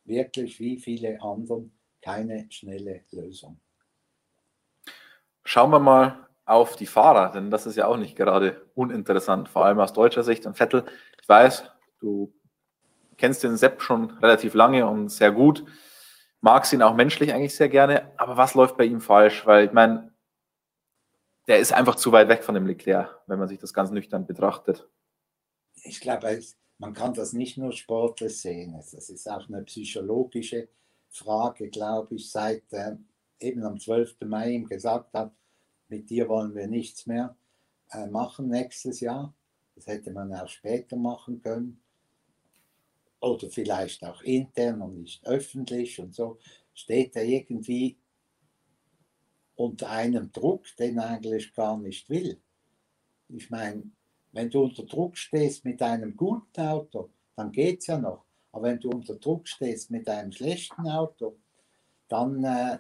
wirklich 0.04 0.58
wie 0.60 0.78
viele 0.78 1.20
anderen 1.20 1.76
keine 2.00 2.46
schnelle 2.50 3.04
Lösung. 3.10 3.60
Schauen 5.44 5.70
wir 5.70 5.80
mal 5.80 6.28
auf 6.44 6.76
die 6.76 6.86
Fahrer, 6.86 7.32
denn 7.32 7.50
das 7.50 7.66
ist 7.66 7.76
ja 7.76 7.86
auch 7.86 7.96
nicht 7.96 8.16
gerade 8.16 8.70
uninteressant, 8.74 9.48
vor 9.48 9.64
allem 9.64 9.80
aus 9.80 9.92
deutscher 9.92 10.22
Sicht. 10.22 10.46
Und 10.46 10.56
Vettel, 10.56 10.84
ich 11.20 11.28
weiß, 11.28 11.70
du 12.00 12.32
kennst 13.16 13.42
den 13.42 13.56
Sepp 13.56 13.82
schon 13.82 14.10
relativ 14.18 14.54
lange 14.54 14.86
und 14.86 15.08
sehr 15.08 15.32
gut, 15.32 15.64
magst 16.40 16.72
ihn 16.72 16.82
auch 16.82 16.94
menschlich 16.94 17.32
eigentlich 17.32 17.56
sehr 17.56 17.68
gerne, 17.68 18.12
aber 18.18 18.36
was 18.36 18.54
läuft 18.54 18.76
bei 18.76 18.84
ihm 18.84 19.00
falsch? 19.00 19.46
Weil 19.46 19.66
ich 19.66 19.72
meine, 19.72 20.12
der 21.46 21.58
ist 21.58 21.72
einfach 21.72 21.94
zu 21.94 22.12
weit 22.12 22.28
weg 22.28 22.44
von 22.44 22.54
dem 22.54 22.66
Leclerc, 22.66 23.18
wenn 23.26 23.38
man 23.38 23.48
sich 23.48 23.58
das 23.58 23.74
ganz 23.74 23.90
nüchtern 23.90 24.26
betrachtet. 24.26 24.88
Ich 25.82 26.00
glaube, 26.00 26.38
man 26.84 26.92
kann 26.92 27.14
das 27.14 27.32
nicht 27.32 27.56
nur 27.56 27.72
sportlich 27.72 28.38
sehen. 28.38 28.74
Das 28.74 28.92
ist 28.92 29.26
auch 29.26 29.48
eine 29.48 29.62
psychologische 29.62 30.68
Frage, 31.08 31.70
glaube 31.70 32.16
ich, 32.16 32.30
seit 32.30 32.70
äh, 32.74 32.96
eben 33.40 33.64
am 33.64 33.80
12. 33.80 34.16
Mai 34.26 34.50
ihm 34.50 34.68
gesagt 34.68 35.14
hat, 35.14 35.32
mit 35.88 36.10
dir 36.10 36.28
wollen 36.28 36.54
wir 36.54 36.66
nichts 36.66 37.06
mehr 37.06 37.38
äh, 37.90 38.06
machen 38.06 38.48
nächstes 38.48 39.00
Jahr. 39.00 39.34
Das 39.74 39.86
hätte 39.86 40.10
man 40.10 40.34
auch 40.34 40.46
später 40.46 40.96
machen 40.96 41.40
können. 41.40 41.80
Oder 43.18 43.48
vielleicht 43.48 44.04
auch 44.04 44.20
intern 44.20 44.82
und 44.82 45.00
nicht 45.00 45.26
öffentlich 45.26 45.98
und 45.98 46.14
so. 46.14 46.38
Steht 46.74 47.16
er 47.16 47.24
irgendwie 47.24 47.96
unter 49.54 49.88
einem 49.88 50.30
Druck, 50.32 50.66
den 50.76 50.98
er 50.98 51.08
eigentlich 51.08 51.54
gar 51.54 51.78
nicht 51.78 52.10
will. 52.10 52.38
Ich 53.30 53.48
meine, 53.48 53.84
wenn 54.34 54.50
du 54.50 54.64
unter 54.64 54.82
Druck 54.82 55.16
stehst 55.16 55.64
mit 55.64 55.80
einem 55.80 56.16
guten 56.16 56.60
Auto, 56.60 57.10
dann 57.36 57.52
geht 57.52 57.80
es 57.80 57.86
ja 57.86 57.98
noch. 57.98 58.24
Aber 58.50 58.64
wenn 58.64 58.80
du 58.80 58.90
unter 58.90 59.14
Druck 59.14 59.46
stehst 59.46 59.92
mit 59.92 60.08
einem 60.08 60.32
schlechten 60.32 60.88
Auto, 60.88 61.36
dann 62.08 62.42
äh, 62.42 62.78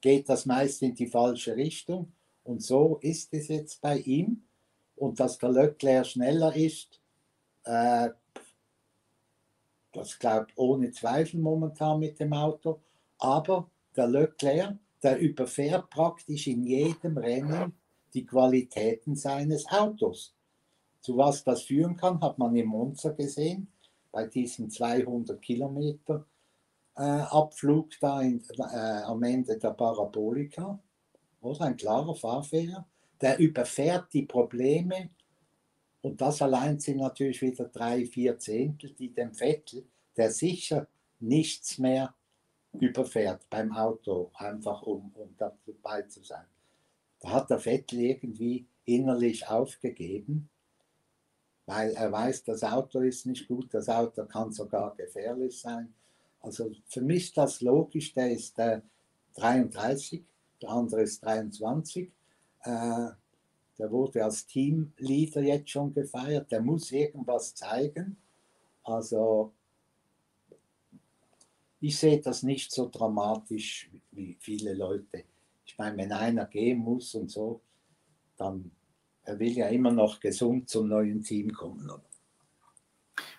geht 0.00 0.28
das 0.28 0.46
meist 0.46 0.82
in 0.82 0.94
die 0.94 1.08
falsche 1.08 1.56
Richtung. 1.56 2.12
Und 2.44 2.62
so 2.62 2.98
ist 3.02 3.34
es 3.34 3.48
jetzt 3.48 3.80
bei 3.80 3.98
ihm. 3.98 4.44
Und 4.94 5.18
dass 5.18 5.36
der 5.38 5.50
Leclerc 5.50 6.06
schneller 6.06 6.54
ist, 6.54 7.00
äh, 7.64 8.10
das 9.92 10.16
glaubt 10.16 10.52
ohne 10.54 10.92
Zweifel 10.92 11.40
momentan 11.40 11.98
mit 11.98 12.20
dem 12.20 12.32
Auto. 12.32 12.80
Aber 13.18 13.68
der 13.96 14.06
Leclerc, 14.06 14.78
der 15.02 15.18
überfährt 15.18 15.90
praktisch 15.90 16.46
in 16.46 16.64
jedem 16.64 17.18
Rennen 17.18 17.79
die 18.14 18.26
Qualitäten 18.26 19.16
seines 19.16 19.66
Autos. 19.66 20.34
Zu 21.00 21.16
was 21.16 21.44
das 21.44 21.62
führen 21.62 21.96
kann, 21.96 22.20
hat 22.20 22.38
man 22.38 22.54
im 22.56 22.68
Monza 22.68 23.10
gesehen, 23.10 23.68
bei 24.12 24.26
diesem 24.26 24.70
200 24.70 25.40
Kilometer 25.40 26.26
äh, 26.96 27.02
Abflug 27.02 27.90
da 28.00 28.20
in, 28.20 28.42
äh, 28.58 29.02
am 29.02 29.22
Ende 29.22 29.58
der 29.58 29.70
Parabolika, 29.70 30.78
oder 31.40 31.62
ein 31.62 31.76
klarer 31.76 32.14
Fahrfehler, 32.14 32.86
der 33.20 33.38
überfährt 33.38 34.12
die 34.12 34.26
Probleme 34.26 35.10
und 36.02 36.20
das 36.20 36.40
allein 36.40 36.78
sind 36.78 36.98
natürlich 36.98 37.42
wieder 37.42 37.66
drei, 37.66 38.06
vier 38.06 38.38
Zehntel, 38.38 38.92
die 38.92 39.12
dem 39.12 39.34
Vettel, 39.34 39.86
der 40.16 40.30
sicher 40.30 40.88
nichts 41.18 41.78
mehr 41.78 42.14
überfährt 42.72 43.46
beim 43.50 43.72
Auto, 43.72 44.30
einfach 44.34 44.82
um, 44.82 45.12
um 45.14 45.34
dabei 45.36 46.02
zu 46.02 46.22
sein. 46.22 46.46
Da 47.20 47.30
hat 47.30 47.50
der 47.50 47.58
Vettel 47.58 48.00
irgendwie 48.00 48.66
innerlich 48.84 49.46
aufgegeben, 49.48 50.48
weil 51.66 51.92
er 51.92 52.10
weiß, 52.10 52.44
das 52.44 52.64
Auto 52.64 53.00
ist 53.00 53.26
nicht 53.26 53.46
gut, 53.46 53.72
das 53.72 53.88
Auto 53.88 54.24
kann 54.24 54.50
sogar 54.52 54.96
gefährlich 54.96 55.60
sein 55.60 55.94
also 56.40 56.70
für 56.86 57.02
mich 57.02 57.32
das 57.32 57.60
logisch, 57.60 58.12
der 58.12 58.30
ist 58.30 58.58
äh, 58.58 58.80
33, 59.34 60.24
der 60.62 60.70
andere 60.70 61.02
ist 61.02 61.24
23. 61.24 62.10
Äh, 62.62 63.08
der 63.78 63.90
wurde 63.90 64.24
als 64.24 64.46
Teamleader 64.46 65.42
jetzt 65.42 65.70
schon 65.70 65.92
gefeiert, 65.92 66.50
der 66.50 66.60
muss 66.60 66.92
irgendwas 66.92 67.54
zeigen. 67.54 68.16
Also 68.82 69.52
ich 71.80 71.98
sehe 71.98 72.20
das 72.20 72.42
nicht 72.42 72.72
so 72.72 72.88
dramatisch 72.90 73.90
wie 74.10 74.36
viele 74.38 74.74
Leute. 74.74 75.24
Meine, 75.80 75.96
wenn 75.96 76.12
einer 76.12 76.44
gehen 76.44 76.78
muss 76.78 77.14
und 77.14 77.30
so, 77.30 77.62
dann 78.36 78.70
er 79.22 79.38
will 79.38 79.52
ja 79.52 79.68
immer 79.68 79.90
noch 79.90 80.20
gesund 80.20 80.68
zum 80.68 80.88
neuen 80.88 81.22
Team 81.22 81.54
kommen. 81.54 81.90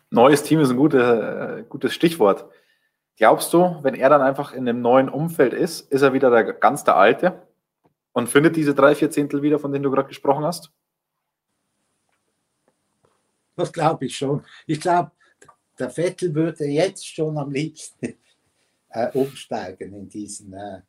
Neues 0.10 0.42
Team 0.42 0.60
ist 0.60 0.72
ein 0.72 0.78
gute, 0.78 1.60
äh, 1.60 1.70
gutes 1.70 1.94
Stichwort. 1.94 2.50
Glaubst 3.16 3.54
du, 3.54 3.78
wenn 3.84 3.94
er 3.94 4.10
dann 4.10 4.24
einfach 4.24 4.54
in 4.54 4.68
einem 4.68 4.82
neuen 4.82 5.08
Umfeld 5.08 5.54
ist, 5.54 5.82
ist 5.92 6.02
er 6.02 6.14
wieder 6.14 6.32
der, 6.32 6.54
ganz 6.54 6.84
der 6.84 6.98
Alte 6.98 7.46
und 8.12 8.28
findet 8.28 8.56
diese 8.56 8.74
drei, 8.74 8.96
vier 8.96 9.12
Zehntel 9.12 9.44
wieder, 9.44 9.60
von 9.60 9.72
denen 9.72 9.84
du 9.84 9.92
gerade 9.92 10.08
gesprochen 10.08 10.44
hast? 10.44 10.72
Das 13.56 13.72
glaube 13.72 14.08
ich 14.08 14.18
schon. 14.18 14.44
Ich 14.66 14.82
glaube, 14.82 15.12
der 15.78 15.92
Vettel 15.92 16.34
würde 16.34 16.66
jetzt 16.66 17.08
schon 17.08 17.38
am 17.38 17.52
liebsten 17.52 18.16
äh, 18.90 19.12
umsteigen 19.12 19.94
in 19.94 20.10
diesen 20.10 20.54
äh, 20.54 20.82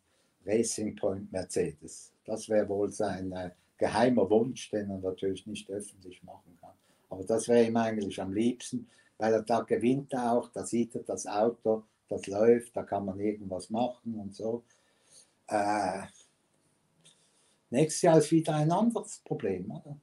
Racing 0.44 0.96
Point 0.96 1.30
Mercedes. 1.32 2.12
Das 2.24 2.48
wäre 2.48 2.68
wohl 2.68 2.90
sein 2.90 3.32
äh, 3.32 3.50
geheimer 3.78 4.28
Wunsch, 4.30 4.70
den 4.70 4.90
er 4.90 4.98
natürlich 4.98 5.46
nicht 5.46 5.70
öffentlich 5.70 6.22
machen 6.22 6.56
kann. 6.60 6.74
Aber 7.10 7.24
das 7.24 7.48
wäre 7.48 7.66
ihm 7.66 7.76
eigentlich 7.76 8.20
am 8.20 8.32
liebsten, 8.32 8.88
weil 9.18 9.34
er 9.34 9.42
da 9.42 9.60
gewinnt 9.60 10.14
auch, 10.14 10.48
da 10.50 10.64
sieht 10.64 10.94
er 10.94 11.02
das 11.02 11.26
Auto, 11.26 11.84
das 12.08 12.26
läuft, 12.26 12.76
da 12.76 12.82
kann 12.82 13.04
man 13.04 13.18
irgendwas 13.20 13.70
machen 13.70 14.14
und 14.14 14.34
so. 14.34 14.62
Äh, 15.48 16.02
nächstes 17.70 18.02
Jahr 18.02 18.18
ist 18.18 18.30
wieder 18.30 18.54
ein 18.54 18.70
anderes 18.70 19.20
Problem. 19.24 19.70
Oder? 19.70 19.96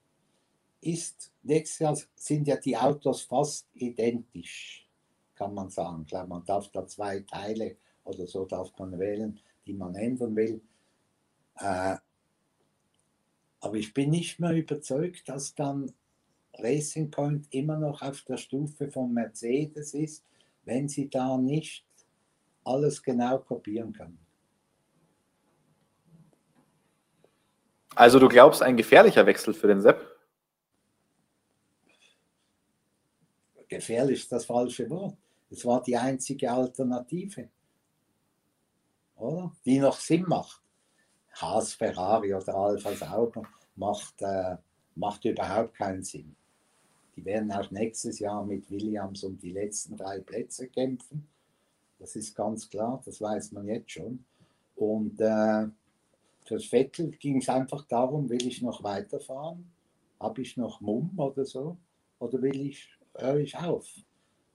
Ist, 0.82 1.32
nächstes 1.44 1.80
Jahr 1.80 1.98
sind 2.16 2.48
ja 2.48 2.58
die 2.58 2.78
Autos 2.78 3.22
fast 3.22 3.68
identisch, 3.74 4.88
kann 5.36 5.54
man 5.54 5.70
sagen. 5.70 6.06
Klar, 6.06 6.28
man 6.28 6.46
darf 6.46 6.70
da 6.70 6.86
zwei 6.86 7.22
Teile 7.22 7.78
oder 8.04 8.28
so 8.28 8.46
darf 8.46 8.72
man 8.78 8.98
wählen, 8.98 9.40
die 9.70 9.76
man 9.76 9.94
ändern 9.94 10.36
will. 10.36 10.62
Äh, 11.58 11.98
aber 13.60 13.76
ich 13.76 13.94
bin 13.94 14.10
nicht 14.10 14.40
mehr 14.40 14.54
überzeugt, 14.54 15.30
dass 15.30 15.54
dann 15.54 15.92
Racing 16.56 17.12
Point 17.12 17.48
immer 17.52 17.78
noch 17.78 18.02
auf 18.02 18.22
der 18.24 18.38
Stufe 18.38 18.90
von 18.90 19.14
Mercedes 19.14 19.94
ist, 19.94 20.26
wenn 20.66 20.90
sie 20.90 21.10
da 21.10 21.38
nicht 21.38 21.86
alles 22.64 23.04
genau 23.04 23.38
kopieren 23.40 23.94
kann. 23.94 24.18
Also 27.96 28.18
du 28.18 28.28
glaubst, 28.28 28.64
ein 28.64 28.78
gefährlicher 28.78 29.26
Wechsel 29.26 29.54
für 29.54 29.68
den 29.68 29.82
Sepp? 29.82 30.00
Gefährlich 33.68 34.22
ist 34.22 34.32
das 34.32 34.46
falsche 34.46 34.90
Wort. 34.90 35.16
Es 35.52 35.64
war 35.64 35.84
die 35.84 35.96
einzige 35.96 36.52
Alternative, 36.52 37.50
oder? 39.20 39.52
die 39.66 39.80
noch 39.80 40.00
Sinn 40.00 40.24
macht. 40.28 40.62
Haas, 41.34 41.74
Ferrari 41.74 42.34
oder 42.34 42.56
Alfa 42.56 42.94
Sauber 42.96 43.44
macht, 43.76 44.22
äh, 44.22 44.58
macht 44.96 45.26
überhaupt 45.26 45.76
keinen 45.76 46.04
Sinn. 46.04 46.36
Die 47.16 47.26
werden 47.26 47.52
auch 47.52 47.70
nächstes 47.72 48.20
Jahr 48.20 48.46
mit 48.46 48.70
Williams 48.70 49.24
um 49.24 49.38
die 49.38 49.52
letzten 49.52 49.98
drei 49.98 50.20
Plätze 50.20 50.68
kämpfen. 50.68 51.28
Das 52.00 52.16
ist 52.16 52.36
ganz 52.36 52.70
klar, 52.70 53.02
das 53.06 53.20
weiß 53.22 53.52
man 53.52 53.68
jetzt 53.68 53.92
schon. 53.92 54.24
Und 54.76 55.20
äh, 55.20 55.68
für 56.46 56.60
Vettel 56.60 57.12
ging 57.12 57.38
es 57.38 57.50
einfach 57.50 57.86
darum, 57.86 58.30
will 58.30 58.48
ich 58.48 58.62
noch 58.62 58.84
weiterfahren? 58.84 59.70
Habe 60.20 60.42
ich 60.42 60.58
noch 60.58 60.82
Mumm 60.82 61.12
oder 61.18 61.46
so? 61.46 61.78
Oder 62.20 62.42
will 62.42 62.68
ich, 62.68 62.90
höre 63.18 63.38
ich 63.38 63.58
auf? 63.58 63.86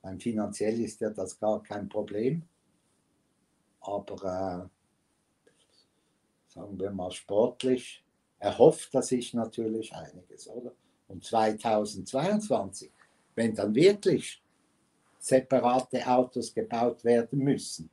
Weil 0.03 0.18
finanziell 0.18 0.81
ist 0.81 1.00
ja 1.00 1.11
das 1.11 1.38
gar 1.38 1.62
kein 1.62 1.88
Problem. 1.88 2.42
Aber 3.85 4.70
äh, 5.47 5.51
sagen 6.49 6.79
wir 6.81 6.90
mal 6.90 7.12
sportlich, 7.12 8.03
erhofft 8.38 8.94
er 8.94 9.03
sich 9.03 9.35
natürlich 9.35 9.94
einiges, 9.94 10.49
oder? 10.49 10.73
Und 11.09 11.23
2022, 11.25 12.90
wenn 13.35 13.55
dann 13.55 13.75
wirklich 13.75 14.42
separate 15.18 16.07
Autos 16.07 16.53
gebaut 16.53 17.05
werden 17.05 17.38
müssen. 17.38 17.90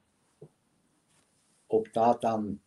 Ob 1.67 1.91
da 1.93 2.13
dann 2.13 2.61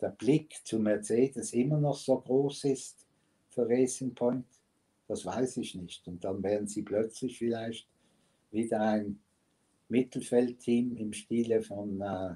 der 0.00 0.10
Blick 0.10 0.60
zu 0.64 0.78
Mercedes 0.78 1.52
immer 1.52 1.78
noch 1.78 1.96
so 1.96 2.18
groß 2.18 2.64
ist 2.64 3.06
für 3.50 3.68
Racing 3.68 4.14
Point, 4.14 4.46
das 5.08 5.24
weiß 5.24 5.58
ich 5.58 5.74
nicht. 5.74 6.06
Und 6.08 6.24
dann 6.24 6.42
werden 6.42 6.66
sie 6.66 6.82
plötzlich 6.82 7.38
vielleicht 7.38 7.88
wieder 8.50 8.80
ein 8.80 9.20
Mittelfeldteam 9.88 10.96
im 10.96 11.12
Stile 11.12 11.62
von, 11.62 12.00
äh, 12.00 12.34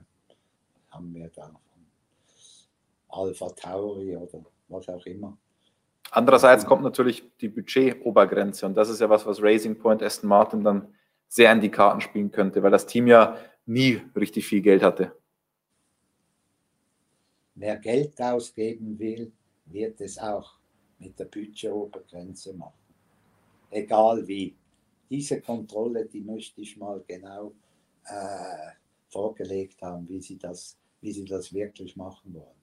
haben 0.90 1.14
wir 1.14 1.28
da, 1.34 1.48
von 1.48 1.86
Alpha 3.08 3.48
Tauri 3.50 4.16
oder 4.16 4.44
was 4.68 4.88
auch 4.88 5.04
immer. 5.06 5.36
Andererseits 6.12 6.66
kommt 6.66 6.82
natürlich 6.82 7.22
die 7.40 7.48
Budget-Obergrenze 7.48 8.66
und 8.66 8.74
das 8.74 8.88
ist 8.88 9.00
ja 9.00 9.08
was, 9.08 9.26
was 9.26 9.42
Racing 9.42 9.78
Point 9.78 10.02
Aston 10.02 10.28
Martin 10.28 10.64
dann 10.64 10.92
sehr 11.28 11.52
in 11.52 11.60
die 11.60 11.70
Karten 11.70 12.00
spielen 12.00 12.32
könnte, 12.32 12.62
weil 12.62 12.72
das 12.72 12.86
Team 12.86 13.06
ja 13.06 13.36
nie 13.66 14.02
richtig 14.16 14.46
viel 14.46 14.60
Geld 14.60 14.82
hatte. 14.82 15.14
wer 17.60 17.76
Geld 17.76 18.20
ausgeben 18.20 18.98
will, 18.98 19.32
wird 19.66 20.00
es 20.00 20.18
auch 20.18 20.54
mit 20.98 21.18
der 21.18 21.26
Budgetobergrenze 21.26 22.54
machen. 22.54 22.72
Egal 23.70 24.26
wie. 24.26 24.56
Diese 25.10 25.40
Kontrolle, 25.40 26.06
die 26.06 26.20
möchte 26.20 26.60
ich 26.60 26.76
mal 26.76 27.02
genau 27.06 27.52
äh, 28.04 28.70
vorgelegt 29.08 29.82
haben, 29.82 30.08
wie 30.08 30.20
sie, 30.20 30.38
das, 30.38 30.78
wie 31.00 31.12
sie 31.12 31.24
das 31.24 31.52
wirklich 31.52 31.96
machen 31.96 32.32
wollen. 32.32 32.60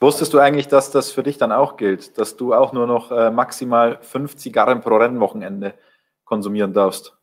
Wusstest 0.00 0.34
du 0.34 0.40
eigentlich, 0.40 0.66
dass 0.66 0.90
das 0.90 1.12
für 1.12 1.22
dich 1.22 1.38
dann 1.38 1.52
auch 1.52 1.76
gilt, 1.76 2.18
dass 2.18 2.36
du 2.36 2.52
auch 2.52 2.72
nur 2.72 2.88
noch 2.88 3.12
äh, 3.12 3.30
maximal 3.30 4.02
fünf 4.02 4.36
Zigarren 4.36 4.80
pro 4.80 4.96
Rennwochenende 4.96 5.74
konsumieren 6.24 6.72
darfst? 6.72 7.16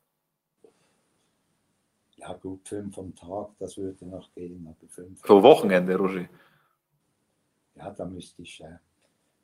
Ja 2.15 2.33
gut, 2.33 2.67
fünf 2.67 2.97
am 2.97 3.13
Tag, 3.15 3.49
das 3.59 3.77
würde 3.77 4.05
noch 4.05 4.31
gehen, 4.33 4.65
aber 4.67 4.87
fünf. 4.87 5.21
Pro 5.23 5.43
Wochenende, 5.43 5.97
Roger? 5.97 6.29
Ja, 7.75 7.91
da 7.91 8.05
müsste 8.05 8.43
ich, 8.43 8.61
äh, 8.61 8.77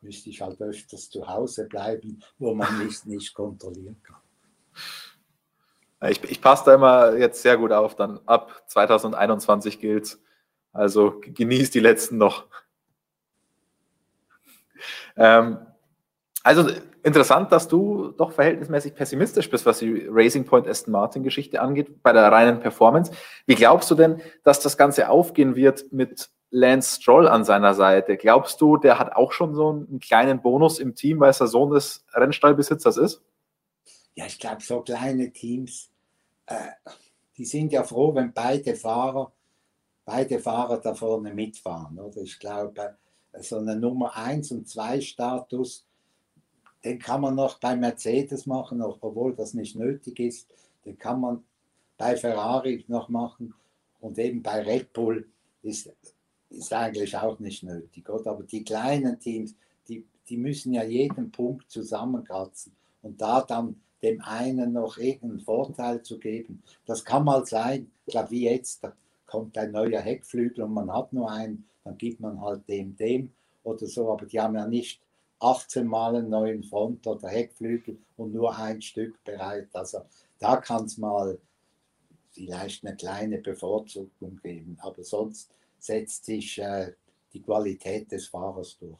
müsste 0.02 0.30
ich 0.30 0.41
halt 0.41 0.62
öfters 0.62 1.10
zu 1.10 1.28
Hause 1.28 1.67
bleiben, 1.67 2.23
wo 2.38 2.54
man 2.54 2.86
mich 2.86 3.04
nicht 3.06 3.34
kontrollieren 3.34 4.02
kann. 4.04 4.21
Ich, 6.09 6.23
ich 6.23 6.41
passe 6.41 6.65
da 6.65 6.75
immer 6.75 7.15
jetzt 7.15 7.41
sehr 7.41 7.57
gut 7.57 7.71
auf, 7.71 7.95
dann 7.95 8.19
ab 8.25 8.63
2021 8.67 9.79
gilt 9.79 10.17
Also 10.71 11.19
genießt 11.21 11.73
die 11.73 11.79
letzten 11.79 12.17
noch. 12.17 12.45
Ähm, 15.15 15.57
also 16.43 16.69
interessant, 17.03 17.51
dass 17.51 17.67
du 17.67 18.13
doch 18.17 18.31
verhältnismäßig 18.31 18.93
pessimistisch 18.93 19.49
bist, 19.49 19.65
was 19.65 19.79
die 19.79 20.07
Racing 20.09 20.45
Point 20.45 20.67
Aston 20.67 20.91
Martin 20.91 21.23
Geschichte 21.23 21.61
angeht, 21.61 22.03
bei 22.03 22.13
der 22.13 22.31
reinen 22.31 22.59
Performance. 22.59 23.11
Wie 23.45 23.55
glaubst 23.55 23.89
du 23.89 23.95
denn, 23.95 24.21
dass 24.43 24.59
das 24.59 24.77
Ganze 24.77 25.09
aufgehen 25.09 25.55
wird 25.55 25.91
mit 25.91 26.29
Lance 26.51 27.01
Stroll 27.01 27.27
an 27.27 27.43
seiner 27.43 27.73
Seite? 27.73 28.17
Glaubst 28.17 28.61
du, 28.61 28.77
der 28.77 28.99
hat 28.99 29.13
auch 29.15 29.31
schon 29.31 29.55
so 29.55 29.69
einen 29.69 29.99
kleinen 29.99 30.41
Bonus 30.41 30.79
im 30.79 30.95
Team, 30.95 31.19
weil 31.19 31.31
es 31.31 31.39
der 31.39 31.47
Sohn 31.47 31.71
des 31.71 32.05
Rennstallbesitzers 32.13 32.97
ist? 32.97 33.23
Ja, 34.17 34.25
ich 34.25 34.39
glaube, 34.39 34.63
so 34.63 34.82
kleine 34.82 35.32
Teams, 35.32 35.91
äh, 36.47 36.71
die 37.38 37.45
sind 37.45 37.71
ja 37.71 37.84
froh, 37.84 38.15
wenn 38.15 38.34
beide 38.34 38.75
Fahrer, 38.75 39.32
beide 40.06 40.39
Fahrer 40.39 40.80
da 40.80 40.95
vorne 40.95 41.32
mitfahren. 41.36 41.99
Oder 41.99 42.23
ich 42.23 42.39
glaube, 42.39 42.97
so 43.39 43.58
eine 43.58 43.75
Nummer 43.75 44.17
1 44.17 44.51
und 44.53 44.67
2 44.67 45.01
Status, 45.01 45.86
den 46.84 46.97
kann 46.97 47.21
man 47.21 47.36
noch 47.36 47.60
bei 47.60 47.75
Mercedes 47.75 48.47
machen, 48.47 48.82
obwohl 48.82 49.36
das 49.36 49.53
nicht 49.53 49.75
nötig 49.75 50.19
ist. 50.19 50.49
Den 50.84 50.97
kann 50.97 51.21
man 51.21 51.43
bei 51.95 52.17
Ferrari 52.17 52.86
noch 52.88 53.10
machen 53.10 53.53
und 53.99 54.17
eben 54.17 54.41
bei 54.41 54.63
Red 54.63 54.93
Bull 54.93 55.30
ist, 55.62 55.93
ist 56.49 56.73
eigentlich 56.73 57.15
auch 57.15 57.38
nicht 57.38 57.62
nötig. 57.62 58.10
Oder? 58.10 58.32
Aber 58.32 58.43
die 58.43 58.63
kleinen 58.63 59.19
Teams, 59.19 59.53
die, 59.88 60.08
die 60.27 60.38
müssen 60.38 60.73
ja 60.73 60.84
jeden 60.84 61.32
Punkt 61.32 61.69
zusammenkratzen 61.69 62.75
und 63.03 63.21
da 63.21 63.41
dann 63.41 63.80
dem 64.01 64.21
einen 64.21 64.73
noch 64.73 64.97
irgendeinen 64.97 65.39
Vorteil 65.39 66.01
zu 66.01 66.19
geben, 66.19 66.62
das 66.86 67.03
kann 67.03 67.23
mal 67.23 67.45
sein. 67.45 67.91
Ich 68.05 68.12
glaube, 68.12 68.31
wie 68.31 68.45
jetzt, 68.45 68.83
da 68.83 68.93
kommt 69.25 69.57
ein 69.57 69.71
neuer 69.71 70.01
Heckflügel 70.01 70.63
und 70.63 70.73
man 70.73 70.91
hat 70.93 71.13
nur 71.13 71.31
einen, 71.31 71.67
dann 71.83 71.97
gibt 71.97 72.19
man 72.19 72.41
halt 72.41 72.67
dem, 72.67 72.95
dem 72.95 73.31
oder 73.63 73.86
so, 73.88 74.12
aber 74.12 74.25
die 74.25 74.39
haben 74.39 74.55
ja 74.55 74.67
nicht 74.67 75.01
18 75.39 75.86
Mal 75.86 76.15
einen 76.15 76.29
neuen 76.29 76.63
Front- 76.63 77.05
oder 77.05 77.27
Heckflügel 77.27 77.97
und 78.17 78.33
nur 78.33 78.57
ein 78.57 78.81
Stück 78.81 79.23
bereit. 79.23 79.69
Also 79.73 79.99
da 80.39 80.57
kann 80.57 80.86
es 80.86 80.97
mal 80.97 81.38
vielleicht 82.31 82.86
eine 82.86 82.95
kleine 82.95 83.39
Bevorzugung 83.39 84.39
geben, 84.41 84.77
aber 84.81 85.03
sonst 85.03 85.51
setzt 85.79 86.25
sich 86.25 86.60
äh, 86.60 86.93
die 87.33 87.41
Qualität 87.41 88.12
des 88.12 88.27
Fahrers 88.27 88.77
durch. 88.79 88.97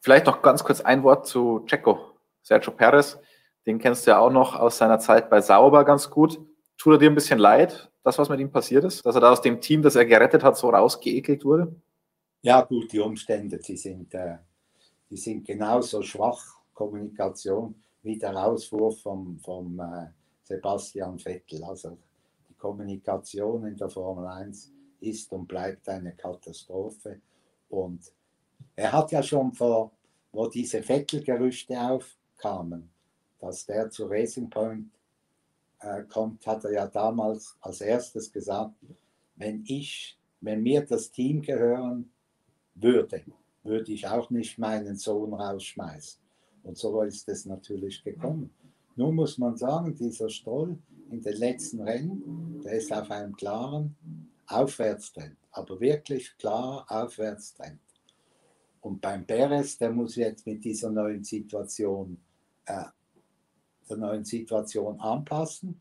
Vielleicht 0.00 0.26
noch 0.26 0.42
ganz 0.42 0.62
kurz 0.62 0.80
ein 0.80 1.02
Wort 1.02 1.26
zu 1.26 1.64
Checo, 1.66 2.13
Sergio 2.44 2.72
Perez. 2.72 3.18
Den 3.66 3.78
kennst 3.78 4.06
du 4.06 4.12
ja 4.12 4.20
auch 4.20 4.30
noch 4.30 4.54
aus 4.54 4.78
seiner 4.78 5.00
Zeit 5.00 5.30
bei 5.30 5.40
Sauber 5.40 5.84
ganz 5.84 6.08
gut. 6.10 6.38
Tut 6.78 6.94
er 6.94 6.98
dir 6.98 7.10
ein 7.10 7.14
bisschen 7.14 7.38
leid, 7.38 7.90
das, 8.04 8.18
was 8.18 8.28
mit 8.28 8.38
ihm 8.38 8.52
passiert 8.52 8.84
ist? 8.84 9.04
Dass 9.04 9.14
er 9.14 9.22
da 9.22 9.32
aus 9.32 9.40
dem 9.40 9.60
Team, 9.60 9.82
das 9.82 9.96
er 9.96 10.04
gerettet 10.04 10.44
hat, 10.44 10.56
so 10.56 10.68
rausgeekelt 10.68 11.44
wurde? 11.44 11.74
Ja, 12.42 12.60
gut, 12.60 12.92
die 12.92 13.00
Umstände, 13.00 13.58
die 13.58 13.76
sind, 13.76 14.12
äh, 14.12 14.36
die 15.08 15.16
sind 15.16 15.46
genauso 15.46 16.02
schwach, 16.02 16.58
Kommunikation, 16.74 17.74
wie 18.02 18.18
der 18.18 18.36
Auswurf 18.36 19.00
vom, 19.00 19.38
vom 19.38 19.80
äh, 19.80 20.08
Sebastian 20.42 21.18
Vettel. 21.18 21.64
Also 21.64 21.96
die 22.50 22.54
Kommunikation 22.54 23.66
in 23.66 23.76
der 23.76 23.88
Formel 23.88 24.26
1 24.26 24.70
ist 25.00 25.32
und 25.32 25.46
bleibt 25.46 25.88
eine 25.88 26.12
Katastrophe. 26.12 27.20
Und 27.70 28.12
er 28.76 28.92
hat 28.92 29.12
ja 29.12 29.22
schon 29.22 29.54
vor, 29.54 29.92
wo 30.32 30.48
diese 30.48 30.82
Vettel-Gerüchte 30.82 31.80
aufkamen, 32.34 32.90
dass 33.38 33.66
der 33.66 33.90
zu 33.90 34.06
Racing 34.06 34.50
Point 34.50 34.90
äh, 35.80 36.02
kommt, 36.04 36.46
hat 36.46 36.64
er 36.64 36.72
ja 36.72 36.86
damals 36.86 37.56
als 37.60 37.80
erstes 37.80 38.32
gesagt, 38.32 38.74
wenn 39.36 39.64
ich, 39.66 40.18
wenn 40.40 40.62
mir 40.62 40.84
das 40.84 41.10
Team 41.10 41.42
gehören 41.42 42.10
würde, 42.74 43.22
würde 43.62 43.92
ich 43.92 44.06
auch 44.06 44.30
nicht 44.30 44.58
meinen 44.58 44.96
Sohn 44.96 45.32
rausschmeißen. 45.34 46.20
Und 46.62 46.78
so 46.78 47.02
ist 47.02 47.28
es 47.28 47.46
natürlich 47.46 48.02
gekommen. 48.02 48.50
Nun 48.96 49.14
muss 49.14 49.38
man 49.38 49.56
sagen, 49.56 49.94
dieser 49.94 50.28
Stroll 50.28 50.78
in 51.10 51.20
den 51.20 51.36
letzten 51.36 51.80
Rennen, 51.82 52.60
der 52.64 52.74
ist 52.74 52.92
auf 52.92 53.10
einem 53.10 53.34
klaren 53.34 53.96
Aufwärtstrend, 54.46 55.36
aber 55.50 55.80
wirklich 55.80 56.36
klar 56.38 56.86
Aufwärtstrend. 56.88 57.80
Und 58.84 59.00
beim 59.00 59.26
Perez, 59.26 59.78
der 59.78 59.90
muss 59.90 60.16
jetzt 60.16 60.46
mit 60.46 60.62
dieser 60.62 60.90
neuen 60.90 61.24
Situation, 61.24 62.20
äh, 62.66 62.84
der 63.88 63.96
neuen 63.96 64.26
Situation 64.26 65.00
anpassen 65.00 65.80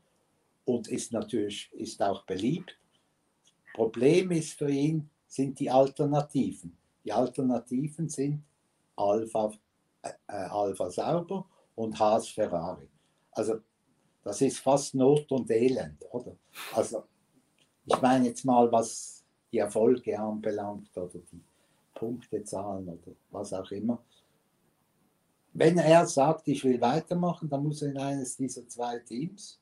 und 0.63 0.87
ist 0.87 1.11
natürlich 1.11 1.69
ist 1.73 2.01
auch 2.01 2.25
beliebt. 2.25 2.79
Problem 3.73 4.31
ist 4.31 4.53
für 4.53 4.69
ihn 4.69 5.09
sind 5.27 5.59
die 5.59 5.69
Alternativen. 5.69 6.77
Die 7.03 7.11
Alternativen 7.11 8.07
sind 8.07 8.41
Alpha, 8.95 9.51
äh, 10.01 10.11
äh, 10.27 10.31
Alpha 10.31 10.89
Sauber 10.89 11.45
und 11.75 11.99
Haas 11.99 12.29
Ferrari. 12.29 12.87
Also 13.31 13.59
das 14.23 14.39
ist 14.39 14.59
fast 14.59 14.95
Not 14.95 15.29
und 15.29 15.51
Elend, 15.51 16.05
oder? 16.11 16.37
Also 16.73 17.03
ich 17.85 18.01
meine 18.01 18.27
jetzt 18.27 18.45
mal, 18.45 18.71
was 18.71 19.25
die 19.51 19.57
Erfolge 19.57 20.17
anbelangt 20.17 20.95
oder 20.95 21.19
die 21.19 21.43
Punktezahlen 22.03 22.87
oder 22.89 23.15
was 23.31 23.53
auch 23.53 23.71
immer. 23.71 24.01
Wenn 25.53 25.77
er 25.77 26.05
sagt, 26.05 26.47
ich 26.47 26.63
will 26.63 26.81
weitermachen, 26.81 27.49
dann 27.49 27.63
muss 27.63 27.81
er 27.81 27.91
in 27.91 27.97
eines 27.97 28.35
dieser 28.35 28.67
zwei 28.67 28.99
Teams. 28.99 29.59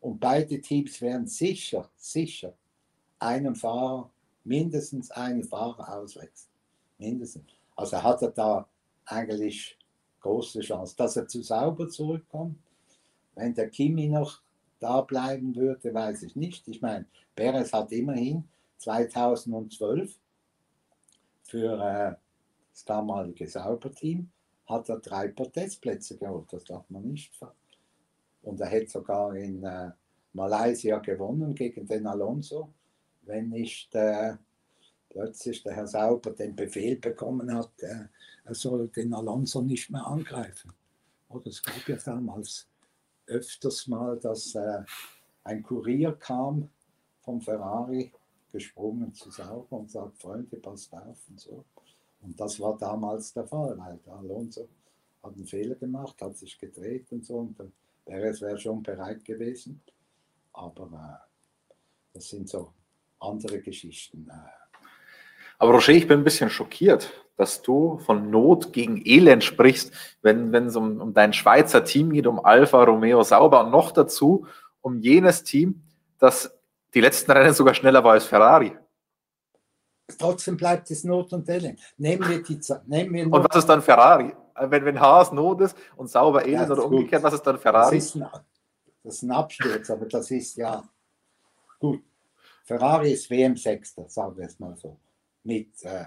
Und 0.00 0.20
beide 0.20 0.60
Teams 0.60 1.00
werden 1.00 1.26
sicher, 1.26 1.88
sicher 1.96 2.54
einen 3.18 3.56
Fahrer, 3.56 4.10
mindestens 4.44 5.10
einen 5.10 5.42
Fahrer 5.42 5.98
auswechseln 5.98 6.56
mindestens. 6.98 7.44
Also 7.74 8.02
hat 8.02 8.22
er 8.22 8.30
da 8.30 8.68
eigentlich 9.04 9.78
große 10.20 10.60
Chance, 10.60 10.94
dass 10.96 11.16
er 11.16 11.28
zu 11.28 11.42
sauber 11.42 11.88
zurückkommt. 11.88 12.58
Wenn 13.34 13.54
der 13.54 13.68
Kimi 13.68 14.08
noch 14.08 14.40
da 14.80 15.02
bleiben 15.02 15.54
würde, 15.54 15.92
weiß 15.92 16.22
ich 16.22 16.36
nicht. 16.36 16.66
Ich 16.68 16.80
meine, 16.80 17.06
Perez 17.34 17.72
hat 17.72 17.92
immerhin 17.92 18.44
2012 18.78 20.14
für 21.46 21.74
äh, 21.80 22.14
das 22.72 22.84
damalige 22.84 23.46
Sauberteam 23.46 24.30
hat 24.66 24.88
er 24.88 24.98
drei 24.98 25.28
Protestplätze 25.28 26.16
geholt. 26.16 26.52
Das 26.52 26.64
darf 26.64 26.88
man 26.90 27.04
nicht. 27.04 27.32
Und 28.42 28.60
er 28.60 28.66
hätte 28.66 28.90
sogar 28.90 29.34
in 29.34 29.64
äh, 29.64 29.90
Malaysia 30.32 30.98
gewonnen 30.98 31.54
gegen 31.54 31.86
den 31.86 32.06
Alonso, 32.06 32.72
wenn 33.22 33.48
nicht 33.48 33.94
äh, 33.94 34.34
plötzlich 35.08 35.62
der 35.62 35.74
Herr 35.74 35.86
Sauber 35.86 36.32
den 36.32 36.54
Befehl 36.54 36.96
bekommen 36.96 37.52
hat, 37.54 37.70
er 37.80 38.54
soll 38.54 38.88
den 38.88 39.14
Alonso 39.14 39.62
nicht 39.62 39.90
mehr 39.90 40.06
angreifen. 40.06 40.72
Oder 41.28 41.46
es 41.46 41.62
gab 41.62 41.88
ja 41.88 41.96
damals 41.96 42.68
öfters 43.26 43.86
mal, 43.86 44.18
dass 44.18 44.54
äh, 44.54 44.82
ein 45.44 45.62
Kurier 45.62 46.12
kam 46.12 46.68
vom 47.22 47.40
Ferrari 47.40 48.12
gesprungen 48.56 49.12
zu 49.12 49.30
Sauber 49.30 49.76
und 49.76 49.90
sagt, 49.90 50.18
Freunde, 50.18 50.56
passt 50.56 50.92
auf 50.92 51.18
und 51.28 51.38
so. 51.38 51.64
Und 52.22 52.40
das 52.40 52.58
war 52.58 52.76
damals 52.78 53.32
der 53.34 53.46
Fall, 53.46 53.76
weil 53.78 53.98
der 54.04 54.14
Alonso 54.14 54.68
hat 55.22 55.34
einen 55.34 55.46
Fehler 55.46 55.74
gemacht, 55.74 56.20
hat 56.20 56.36
sich 56.36 56.58
gedreht 56.58 57.06
und 57.10 57.24
so 57.24 57.36
und 57.36 57.56
Perez 58.04 58.40
wäre 58.40 58.58
schon 58.58 58.82
bereit 58.82 59.24
gewesen. 59.24 59.82
Aber 60.52 60.86
äh, 60.86 61.74
das 62.14 62.30
sind 62.30 62.48
so 62.48 62.72
andere 63.20 63.60
Geschichten. 63.60 64.26
Äh, 64.30 64.86
aber 65.58 65.72
Roger, 65.72 65.92
ich 65.92 66.08
bin 66.08 66.20
ein 66.20 66.24
bisschen 66.24 66.50
schockiert, 66.50 67.12
dass 67.36 67.62
du 67.62 67.98
von 67.98 68.30
Not 68.30 68.72
gegen 68.72 69.02
Elend 69.04 69.44
sprichst, 69.44 69.92
wenn, 70.22 70.52
wenn 70.52 70.66
es 70.66 70.76
um, 70.76 71.00
um 71.00 71.12
dein 71.12 71.32
Schweizer 71.32 71.84
Team 71.84 72.10
geht, 72.10 72.26
um 72.26 72.42
Alfa 72.42 72.82
Romeo 72.84 73.22
Sauber 73.22 73.64
und 73.64 73.70
noch 73.70 73.92
dazu 73.92 74.46
um 74.80 75.00
jenes 75.00 75.42
Team, 75.42 75.82
das 76.18 76.55
die 76.94 77.00
letzten 77.00 77.30
Rennen 77.30 77.54
sogar 77.54 77.74
schneller 77.74 78.02
war 78.02 78.12
als 78.12 78.24
Ferrari. 78.24 78.76
trotzdem 80.18 80.56
bleibt 80.56 80.90
es 80.90 81.04
Not 81.04 81.32
und 81.32 81.48
Elend. 81.48 81.80
Nehmen 81.96 82.28
wir 82.28 82.42
die 82.42 82.60
nehmen 82.86 83.14
wir 83.14 83.24
Und 83.26 83.48
was 83.48 83.56
ist 83.56 83.66
dann 83.66 83.82
Ferrari? 83.82 84.34
Wenn, 84.58 84.84
wenn 84.84 85.00
Haas 85.00 85.32
Not 85.32 85.60
ist 85.60 85.76
und 85.96 86.08
sauber 86.08 86.44
Elend 86.46 86.68
ja, 86.68 86.72
oder 86.72 86.86
umgekehrt, 86.86 87.22
gut. 87.22 87.30
was 87.30 87.34
ist 87.34 87.46
dann 87.46 87.58
Ferrari? 87.58 87.96
Das 87.96 88.06
ist, 88.06 88.14
ein, 88.16 88.28
das 89.02 89.14
ist 89.14 89.22
ein 89.22 89.30
Absturz, 89.32 89.90
aber 89.90 90.06
das 90.06 90.30
ist 90.30 90.56
ja 90.56 90.82
gut. 91.78 92.02
Ferrari 92.64 93.12
ist 93.12 93.30
WM-Sechster, 93.30 94.08
sagen 94.08 94.36
wir 94.36 94.46
es 94.46 94.58
mal 94.58 94.76
so, 94.76 94.98
mit 95.44 95.82
äh, 95.84 96.06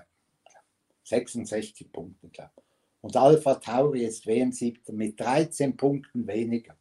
66 1.03 1.91
Punkten, 1.91 2.31
glaube 2.31 2.51
ich. 2.57 2.63
Und 3.01 3.15
Alpha 3.15 3.55
Tauri 3.55 4.03
ist 4.03 4.27
WM-Siebter 4.27 4.93
mit 4.93 5.19
13 5.19 5.77
Punkten 5.77 6.27
weniger, 6.27 6.75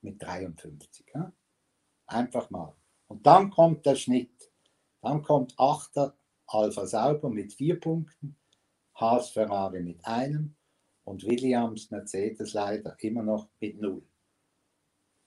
mit 0.00 0.22
53. 0.22 1.06
Ja? 1.14 1.30
Einfach 2.06 2.48
mal. 2.48 2.74
Und 3.08 3.26
dann 3.26 3.50
kommt 3.50 3.86
der 3.86 3.96
Schnitt. 3.96 4.50
Dann 5.02 5.22
kommt 5.22 5.54
Achter 5.58 6.14
Alpha 6.46 6.86
Sauber 6.86 7.28
mit 7.28 7.52
vier 7.52 7.78
Punkten, 7.78 8.36
Haas 8.94 9.30
Ferrari 9.30 9.82
mit 9.82 10.04
einem 10.04 10.54
und 11.04 11.24
Williams 11.24 11.90
Mercedes 11.90 12.52
leider 12.52 12.96
immer 13.00 13.22
noch 13.22 13.48
mit 13.60 13.80
null. 13.80 14.02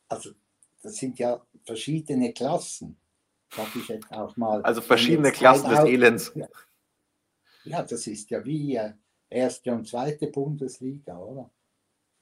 Also 0.08 0.32
das 0.82 0.96
sind 0.96 1.20
ja 1.20 1.42
verschiedene 1.64 2.34
Klassen, 2.34 2.98
sag 3.56 3.76
ich 3.76 3.88
jetzt 3.88 4.12
auch 4.12 4.36
mal. 4.36 4.62
Also 4.64 4.82
verschiedene 4.82 5.32
Klassen 5.32 5.70
des 5.70 5.80
Elends. 5.80 6.32
Ja, 6.36 6.48
ja, 7.64 7.84
das 7.84 8.08
ist 8.08 8.30
ja 8.30 8.44
wie 8.44 8.76
äh, 8.76 8.94
erste 9.30 9.72
und 9.72 9.88
zweite 9.88 10.28
Bundesliga, 10.28 11.18
oder? 11.18 11.50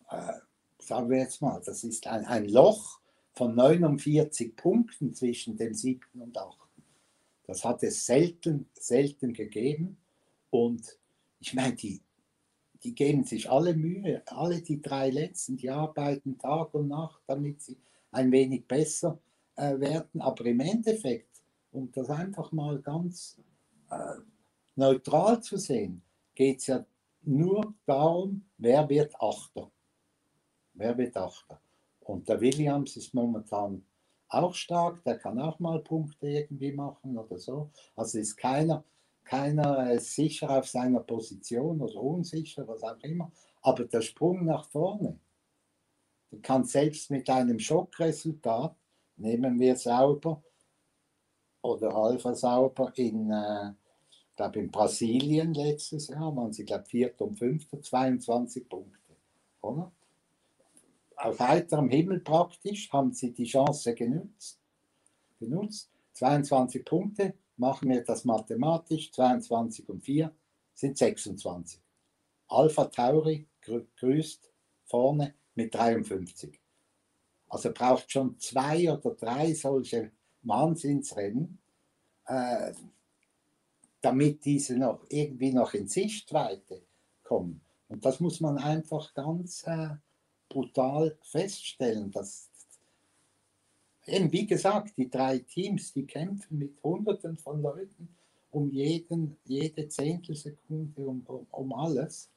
Äh, 0.09 0.33
sagen 0.79 1.09
wir 1.09 1.19
jetzt 1.19 1.41
mal, 1.41 1.61
das 1.65 1.83
ist 1.83 2.05
ein, 2.07 2.25
ein 2.25 2.49
Loch 2.49 2.99
von 3.39 3.55
49 3.55 4.57
Punkten 4.57 5.13
zwischen 5.13 5.55
dem 5.55 5.73
siebten 5.73 6.21
und 6.21 6.37
achten. 6.37 6.83
Das 7.47 7.63
hat 7.63 7.83
es 7.83 8.05
selten, 8.05 8.67
selten 8.73 9.31
gegeben. 9.31 9.95
Und 10.49 10.99
ich 11.39 11.53
meine, 11.53 11.73
die, 11.73 12.01
die 12.83 12.93
geben 12.93 13.23
sich 13.23 13.49
alle 13.49 13.73
Mühe, 13.73 14.23
alle 14.25 14.61
die 14.61 14.81
drei 14.81 15.09
letzten, 15.09 15.55
die 15.55 15.69
arbeiten 15.69 16.37
Tag 16.37 16.73
und 16.73 16.89
Nacht, 16.89 17.21
damit 17.27 17.61
sie 17.61 17.77
ein 18.11 18.29
wenig 18.29 18.67
besser 18.67 19.17
äh, 19.55 19.79
werden. 19.79 20.19
Aber 20.19 20.45
im 20.45 20.59
Endeffekt, 20.59 21.41
um 21.71 21.89
das 21.93 22.09
einfach 22.09 22.51
mal 22.51 22.81
ganz 22.81 23.39
äh, 23.89 24.15
neutral 24.75 25.41
zu 25.41 25.55
sehen, 25.55 26.01
geht 26.35 26.59
es 26.59 26.67
ja 26.67 26.85
nur 27.21 27.73
darum, 27.85 28.43
wer 28.57 28.89
wird 28.89 29.15
Achter. 29.15 29.71
Wer 30.73 30.97
wird 30.97 31.15
Achter? 31.15 31.61
Und 32.09 32.27
der 32.27 32.41
Williams 32.41 32.97
ist 32.97 33.13
momentan 33.13 33.85
auch 34.29 34.55
stark, 34.55 35.03
der 35.03 35.19
kann 35.19 35.39
auch 35.39 35.59
mal 35.59 35.79
Punkte 35.79 36.27
irgendwie 36.27 36.71
machen 36.71 37.15
oder 37.15 37.37
so. 37.37 37.69
Also 37.95 38.17
ist 38.17 38.35
keiner, 38.35 38.83
keiner 39.23 39.91
äh, 39.91 39.99
sicher 39.99 40.49
auf 40.49 40.67
seiner 40.67 41.01
Position 41.01 41.79
oder 41.79 42.01
unsicher, 42.01 42.67
was 42.67 42.81
auch 42.81 42.97
immer. 43.03 43.31
Aber 43.61 43.85
der 43.85 44.01
Sprung 44.01 44.45
nach 44.45 44.67
vorne, 44.69 45.19
du 46.31 46.39
kannst 46.41 46.71
selbst 46.71 47.11
mit 47.11 47.29
einem 47.29 47.59
Schockresultat, 47.59 48.75
nehmen 49.17 49.59
wir 49.59 49.75
sauber 49.75 50.41
oder 51.61 51.95
Alpha 51.95 52.33
sauber 52.33 52.91
in, 52.95 53.29
äh, 53.29 53.73
in 54.55 54.71
Brasilien 54.71 55.53
letztes 55.53 56.07
Jahr 56.07 56.35
waren 56.35 56.53
sie, 56.53 56.65
glaube 56.65 56.85
Vierter 56.85 57.25
und 57.25 57.37
Fünfter, 57.37 57.79
22 57.79 58.67
Punkte, 58.67 59.15
oder? 59.61 59.91
Aus 61.19 61.39
heiterem 61.39 61.89
Himmel 61.89 62.21
praktisch 62.21 62.91
haben 62.91 63.13
sie 63.13 63.33
die 63.33 63.45
Chance 63.45 63.93
genutzt. 63.93 64.59
genutzt. 65.39 65.91
22 66.13 66.83
Punkte, 66.83 67.33
machen 67.57 67.89
wir 67.89 68.03
das 68.03 68.25
mathematisch, 68.25 69.11
22 69.11 69.87
und 69.87 70.01
4 70.01 70.33
sind 70.73 70.97
26. 70.97 71.79
Alpha 72.47 72.85
Tauri 72.85 73.47
grüßt 73.61 74.51
vorne 74.85 75.35
mit 75.55 75.73
53. 75.73 76.59
Also 77.49 77.71
braucht 77.71 78.11
schon 78.11 78.37
zwei 78.39 78.91
oder 78.91 79.11
drei 79.11 79.53
solche 79.53 80.11
Wahnsinnsrennen, 80.43 81.59
äh, 82.25 82.73
damit 84.01 84.45
diese 84.45 84.77
noch 84.77 85.05
irgendwie 85.09 85.51
noch 85.51 85.73
in 85.73 85.87
Sichtweite 85.87 86.81
kommen. 87.23 87.61
Und 87.87 88.05
das 88.05 88.19
muss 88.19 88.39
man 88.39 88.57
einfach 88.57 89.13
ganz 89.13 89.63
äh, 89.65 89.95
brutal 90.49 91.17
feststellen, 91.21 92.11
dass 92.11 92.49
eben 94.05 94.31
wie 94.31 94.47
gesagt, 94.47 94.97
die 94.97 95.09
drei 95.09 95.39
Teams, 95.39 95.93
die 95.93 96.05
kämpfen 96.05 96.57
mit 96.57 96.81
Hunderten 96.83 97.37
von 97.37 97.61
Leuten 97.61 98.09
um 98.51 98.71
jeden, 98.71 99.37
jede 99.45 99.87
Zehntelsekunde, 99.87 101.01
um, 101.01 101.21
um, 101.27 101.47
um 101.51 101.73
alles. 101.73 102.29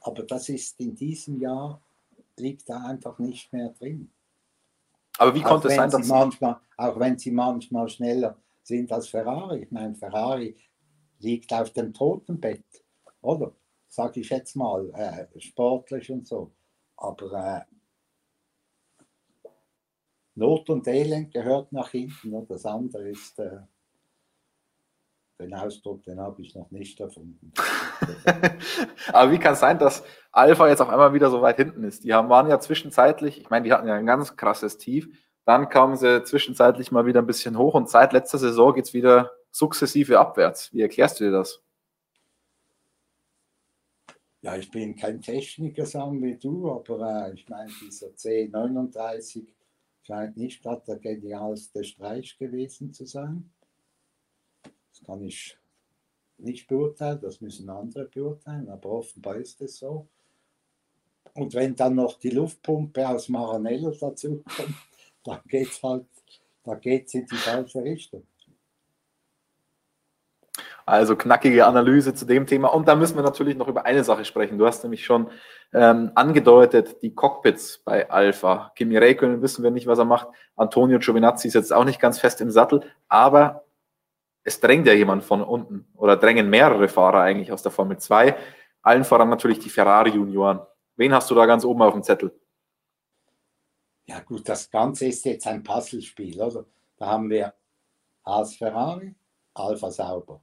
Aber 0.00 0.22
das 0.22 0.48
ist 0.48 0.78
in 0.78 0.94
diesem 0.94 1.40
Jahr, 1.40 1.80
liegt 2.36 2.68
da 2.68 2.84
einfach 2.84 3.18
nicht 3.18 3.52
mehr 3.52 3.70
drin. 3.70 4.10
Aber 5.18 5.34
wie 5.34 5.42
konnte 5.42 5.68
es 5.68 5.74
sein, 5.74 5.90
dass. 5.90 6.06
Manchmal, 6.06 6.60
auch 6.76 6.98
wenn 6.98 7.18
sie 7.18 7.30
manchmal 7.30 7.88
schneller 7.88 8.36
sind 8.62 8.92
als 8.92 9.08
Ferrari. 9.08 9.62
Ich 9.62 9.70
meine, 9.70 9.94
Ferrari 9.94 10.54
liegt 11.20 11.52
auf 11.52 11.70
dem 11.70 11.94
Totenbett, 11.94 12.64
oder? 13.22 13.52
Sage 13.88 14.20
ich 14.20 14.28
jetzt 14.28 14.54
mal, 14.56 14.90
äh, 14.90 15.40
sportlich 15.40 16.10
und 16.10 16.26
so. 16.26 16.50
Aber 16.96 17.66
äh, 17.66 19.48
Not 20.34 20.68
und 20.70 20.86
Elend 20.86 21.32
gehört 21.32 21.72
nach 21.72 21.90
hinten 21.90 22.34
und 22.34 22.50
das 22.50 22.66
andere 22.66 23.08
ist, 23.08 23.38
äh, 23.38 23.60
den 25.38 25.54
Ausdruck, 25.54 26.02
den 26.04 26.18
habe 26.20 26.40
ich 26.40 26.54
noch 26.54 26.70
nicht 26.70 26.98
erfunden. 26.98 27.52
Aber 29.12 29.30
wie 29.30 29.38
kann 29.38 29.52
es 29.52 29.60
sein, 29.60 29.78
dass 29.78 30.02
Alpha 30.32 30.68
jetzt 30.68 30.80
auf 30.80 30.88
einmal 30.88 31.12
wieder 31.12 31.30
so 31.30 31.42
weit 31.42 31.56
hinten 31.56 31.84
ist? 31.84 32.04
Die 32.04 32.14
haben, 32.14 32.28
waren 32.28 32.48
ja 32.48 32.58
zwischenzeitlich, 32.58 33.40
ich 33.40 33.50
meine, 33.50 33.64
die 33.64 33.72
hatten 33.72 33.86
ja 33.86 33.94
ein 33.94 34.06
ganz 34.06 34.36
krasses 34.36 34.78
Tief. 34.78 35.08
Dann 35.44 35.68
kamen 35.68 35.96
sie 35.96 36.24
zwischenzeitlich 36.24 36.90
mal 36.90 37.06
wieder 37.06 37.20
ein 37.20 37.26
bisschen 37.26 37.58
hoch 37.58 37.74
und 37.74 37.88
seit 37.88 38.12
letzter 38.12 38.38
Saison 38.38 38.74
geht 38.74 38.86
es 38.86 38.94
wieder 38.94 39.30
sukzessive 39.50 40.18
abwärts. 40.18 40.72
Wie 40.72 40.82
erklärst 40.82 41.20
du 41.20 41.24
dir 41.24 41.32
das? 41.32 41.62
Ja, 44.46 44.56
ich 44.56 44.70
bin 44.70 44.94
kein 44.94 45.20
Techniker, 45.20 45.84
sagen 45.84 46.22
wie 46.22 46.36
du, 46.36 46.70
aber 46.70 47.26
äh, 47.26 47.34
ich 47.34 47.48
meine, 47.48 47.68
dieser 47.82 48.10
C39 48.10 49.44
scheint 50.02 50.36
nicht 50.36 50.62
gerade 50.62 50.82
der 50.86 50.98
genialste 50.98 51.82
Streich 51.82 52.38
gewesen 52.38 52.92
zu 52.92 53.06
sein. 53.06 53.50
Das 54.62 55.04
kann 55.04 55.20
ich 55.22 55.58
nicht 56.38 56.68
beurteilen, 56.68 57.18
das 57.20 57.40
müssen 57.40 57.68
andere 57.68 58.04
beurteilen, 58.04 58.68
aber 58.68 58.90
offenbar 58.90 59.34
ist 59.34 59.60
es 59.62 59.78
so. 59.78 60.06
Und 61.34 61.52
wenn 61.54 61.74
dann 61.74 61.96
noch 61.96 62.16
die 62.20 62.30
Luftpumpe 62.30 63.08
aus 63.08 63.28
Maranello 63.28 63.90
dazu 63.98 64.44
kommt, 64.44 64.76
dann 65.24 65.40
geht 65.48 65.70
es 65.70 65.82
halt, 65.82 66.06
da 66.62 66.76
geht 66.76 67.08
es 67.08 67.14
in 67.14 67.26
die 67.26 67.34
falsche 67.34 67.82
Richtung. 67.82 68.22
Also 70.86 71.16
knackige 71.16 71.66
Analyse 71.66 72.14
zu 72.14 72.26
dem 72.26 72.46
Thema. 72.46 72.68
Und 72.68 72.86
da 72.86 72.94
müssen 72.94 73.16
wir 73.16 73.24
natürlich 73.24 73.56
noch 73.56 73.66
über 73.66 73.84
eine 73.84 74.04
Sache 74.04 74.24
sprechen. 74.24 74.56
Du 74.56 74.66
hast 74.66 74.84
nämlich 74.84 75.04
schon 75.04 75.28
ähm, 75.72 76.12
angedeutet, 76.14 77.02
die 77.02 77.12
Cockpits 77.12 77.78
bei 77.78 78.08
Alpha. 78.08 78.70
Kimi 78.76 78.96
Räikkönen 78.96 79.42
wissen 79.42 79.64
wir 79.64 79.72
nicht, 79.72 79.88
was 79.88 79.98
er 79.98 80.04
macht. 80.04 80.28
Antonio 80.54 81.00
Giovinazzi 81.00 81.48
ist 81.48 81.54
jetzt 81.54 81.72
auch 81.72 81.84
nicht 81.84 82.00
ganz 82.00 82.20
fest 82.20 82.40
im 82.40 82.52
Sattel. 82.52 82.82
Aber 83.08 83.64
es 84.44 84.60
drängt 84.60 84.86
ja 84.86 84.92
jemand 84.92 85.24
von 85.24 85.42
unten 85.42 85.88
oder 85.96 86.16
drängen 86.16 86.48
mehrere 86.48 86.86
Fahrer 86.86 87.20
eigentlich 87.20 87.50
aus 87.50 87.64
der 87.64 87.72
Formel 87.72 87.98
2. 87.98 88.36
Allen 88.82 89.02
voran 89.02 89.28
natürlich 89.28 89.58
die 89.58 89.70
Ferrari 89.70 90.10
Junioren. 90.10 90.60
Wen 90.94 91.12
hast 91.12 91.28
du 91.28 91.34
da 91.34 91.46
ganz 91.46 91.64
oben 91.64 91.82
auf 91.82 91.94
dem 91.94 92.04
Zettel? 92.04 92.32
Ja 94.06 94.20
gut, 94.20 94.48
das 94.48 94.70
Ganze 94.70 95.06
ist 95.06 95.24
jetzt 95.24 95.48
ein 95.48 95.64
Puzzlespiel. 95.64 96.40
Also 96.40 96.64
da 96.96 97.06
haben 97.06 97.28
wir 97.28 97.52
Haas 98.24 98.54
Ferrari, 98.54 99.16
Alpha 99.52 99.90
Sauber. 99.90 100.40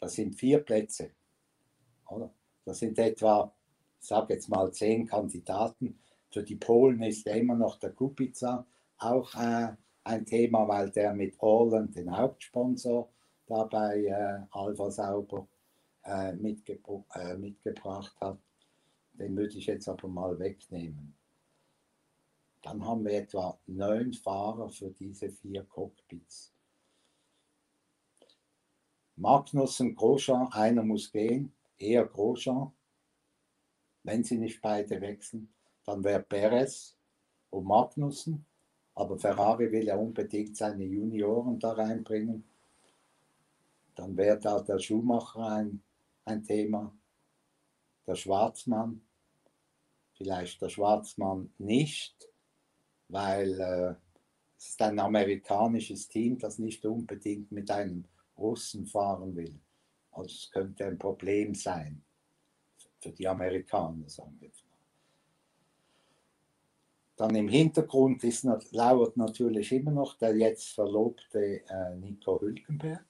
Das 0.00 0.14
sind 0.14 0.34
vier 0.34 0.60
Plätze. 0.60 1.10
Oder? 2.08 2.32
Das 2.64 2.78
sind 2.78 2.98
etwa, 2.98 3.52
ich 4.00 4.06
sage 4.06 4.34
jetzt 4.34 4.48
mal, 4.48 4.72
zehn 4.72 5.06
Kandidaten. 5.06 6.00
Für 6.30 6.42
die 6.42 6.56
Polen 6.56 7.02
ist 7.02 7.26
ja 7.26 7.34
immer 7.34 7.54
noch 7.54 7.78
der 7.78 7.92
Kupica 7.92 8.66
auch 8.98 9.34
äh, 9.34 9.74
ein 10.04 10.26
Thema, 10.26 10.66
weil 10.68 10.90
der 10.90 11.12
mit 11.12 11.40
Orland 11.40 11.94
den 11.96 12.16
Hauptsponsor 12.16 13.10
dabei 13.46 14.04
äh, 14.04 14.46
Alpha 14.50 14.90
Sauber 14.90 15.46
äh, 16.04 16.32
mitgebr 16.34 17.04
äh, 17.14 17.36
mitgebracht 17.36 18.14
hat. 18.20 18.38
Den 19.12 19.36
würde 19.36 19.58
ich 19.58 19.66
jetzt 19.66 19.88
aber 19.88 20.08
mal 20.08 20.38
wegnehmen. 20.38 21.14
Dann 22.62 22.84
haben 22.84 23.04
wir 23.04 23.12
etwa 23.12 23.58
neun 23.66 24.12
Fahrer 24.12 24.70
für 24.70 24.90
diese 24.90 25.30
vier 25.30 25.64
Cockpits. 25.64 26.52
Magnussen, 29.20 29.94
Grosjean, 29.94 30.50
einer 30.52 30.82
muss 30.82 31.12
gehen, 31.12 31.52
eher 31.76 32.06
Grosjean. 32.06 32.72
Wenn 34.02 34.24
sie 34.24 34.38
nicht 34.38 34.62
beide 34.62 34.98
wechseln, 34.98 35.52
dann 35.84 36.02
wäre 36.02 36.22
Perez 36.22 36.96
und 37.50 37.66
Magnussen. 37.66 38.46
Aber 38.94 39.18
Ferrari 39.18 39.70
will 39.70 39.84
ja 39.84 39.96
unbedingt 39.96 40.56
seine 40.56 40.84
Junioren 40.84 41.58
da 41.58 41.72
reinbringen. 41.72 42.44
Dann 43.94 44.16
wäre 44.16 44.38
da 44.38 44.62
der 44.62 44.78
Schuhmacher 44.78 45.46
ein, 45.46 45.82
ein 46.24 46.42
Thema, 46.42 46.90
der 48.06 48.14
Schwarzmann, 48.14 49.02
vielleicht 50.14 50.62
der 50.62 50.70
Schwarzmann 50.70 51.52
nicht, 51.58 52.26
weil 53.08 53.60
äh, 53.60 53.94
es 54.56 54.70
ist 54.70 54.80
ein 54.80 54.98
amerikanisches 54.98 56.08
Team, 56.08 56.38
das 56.38 56.58
nicht 56.58 56.86
unbedingt 56.86 57.52
mit 57.52 57.70
einem 57.70 58.04
Russen 58.40 58.86
fahren 58.86 59.34
will. 59.36 59.60
Also 60.12 60.34
es 60.34 60.50
könnte 60.50 60.86
ein 60.86 60.98
Problem 60.98 61.54
sein 61.54 62.02
für 62.98 63.10
die 63.10 63.28
Amerikaner, 63.28 64.08
sagen 64.08 64.36
wir 64.40 64.48
mal. 64.48 64.54
Dann 67.16 67.34
im 67.34 67.48
Hintergrund 67.48 68.24
ist, 68.24 68.46
lauert 68.70 69.16
natürlich 69.16 69.72
immer 69.72 69.90
noch 69.90 70.16
der 70.16 70.34
jetzt 70.36 70.68
verlobte 70.68 71.62
äh, 71.68 71.94
Nico 71.96 72.40
Hülkenberg. 72.40 73.04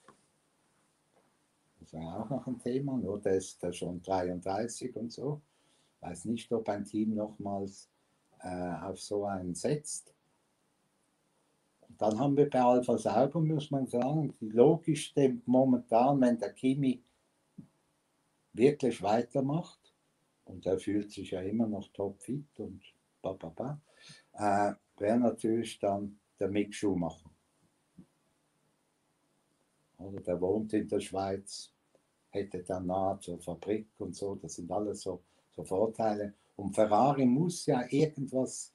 Das 1.79 1.93
war 1.95 2.21
auch 2.21 2.31
noch 2.31 2.47
ein 2.47 2.59
Thema, 2.59 2.97
nur 2.97 3.21
der 3.21 3.37
ist 3.37 3.63
äh, 3.63 3.73
schon 3.73 4.03
33 4.03 4.95
und 4.97 5.13
so. 5.13 5.41
Weiß 6.01 6.25
nicht, 6.25 6.51
ob 6.53 6.69
ein 6.69 6.85
Team 6.85 7.15
nochmals 7.15 7.89
äh, 8.41 8.73
auf 8.83 9.01
so 9.01 9.25
einen 9.27 9.55
setzt. 9.55 10.13
Dann 12.01 12.19
haben 12.19 12.35
wir 12.35 12.49
bei 12.49 12.63
Alpha 12.63 12.97
Sauber, 12.97 13.43
muss 13.43 13.71
man 13.71 13.87
sagen, 13.87 14.33
die 14.41 14.49
logischste 14.49 15.37
momentan, 15.45 16.19
wenn 16.23 16.39
der 16.39 16.55
Kimi 16.55 17.05
wirklich 18.55 19.03
weitermacht, 19.03 19.95
und 20.47 20.65
er 20.65 20.79
fühlt 20.79 21.13
sich 21.13 21.33
ja 21.33 21.43
immer 21.43 21.67
noch 21.67 21.89
topfit 21.93 22.59
und 22.59 22.83
ba, 23.21 23.35
ba, 23.35 23.51
ba 23.51 23.81
äh, 24.33 24.75
wäre 24.99 25.19
natürlich 25.19 25.79
dann 25.79 26.19
der 26.39 26.49
Mick 26.49 26.75
Schumacher. 26.75 27.31
Oder 29.99 30.21
der 30.23 30.41
wohnt 30.41 30.73
in 30.73 30.89
der 30.89 31.01
Schweiz, 31.01 31.71
hätte 32.31 32.63
dann 32.63 32.87
nahe 32.87 33.19
zur 33.21 33.39
Fabrik 33.41 33.89
und 33.99 34.17
so, 34.17 34.37
das 34.37 34.55
sind 34.55 34.73
alles 34.73 35.03
so, 35.03 35.23
so 35.55 35.65
Vorteile. 35.65 36.33
Und 36.57 36.75
Ferrari 36.75 37.27
muss 37.27 37.67
ja 37.67 37.85
irgendwas, 37.91 38.73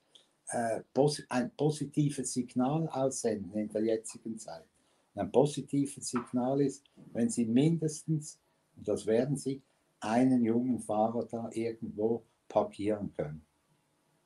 äh, 0.49 0.81
ein 1.29 1.51
positives 1.55 2.33
Signal 2.33 2.87
aussenden 2.89 3.53
in 3.53 3.69
der 3.69 3.83
jetzigen 3.83 4.37
Zeit. 4.37 4.65
Und 5.13 5.21
ein 5.21 5.31
positives 5.31 6.07
Signal 6.09 6.61
ist, 6.61 6.83
wenn 7.13 7.29
sie 7.29 7.45
mindestens, 7.45 8.39
und 8.75 8.87
das 8.87 9.05
werden 9.05 9.37
sie, 9.37 9.61
einen 9.99 10.43
jungen 10.43 10.79
Fahrer 10.79 11.25
da 11.25 11.49
irgendwo 11.51 12.23
parkieren 12.47 13.11
können. 13.13 13.45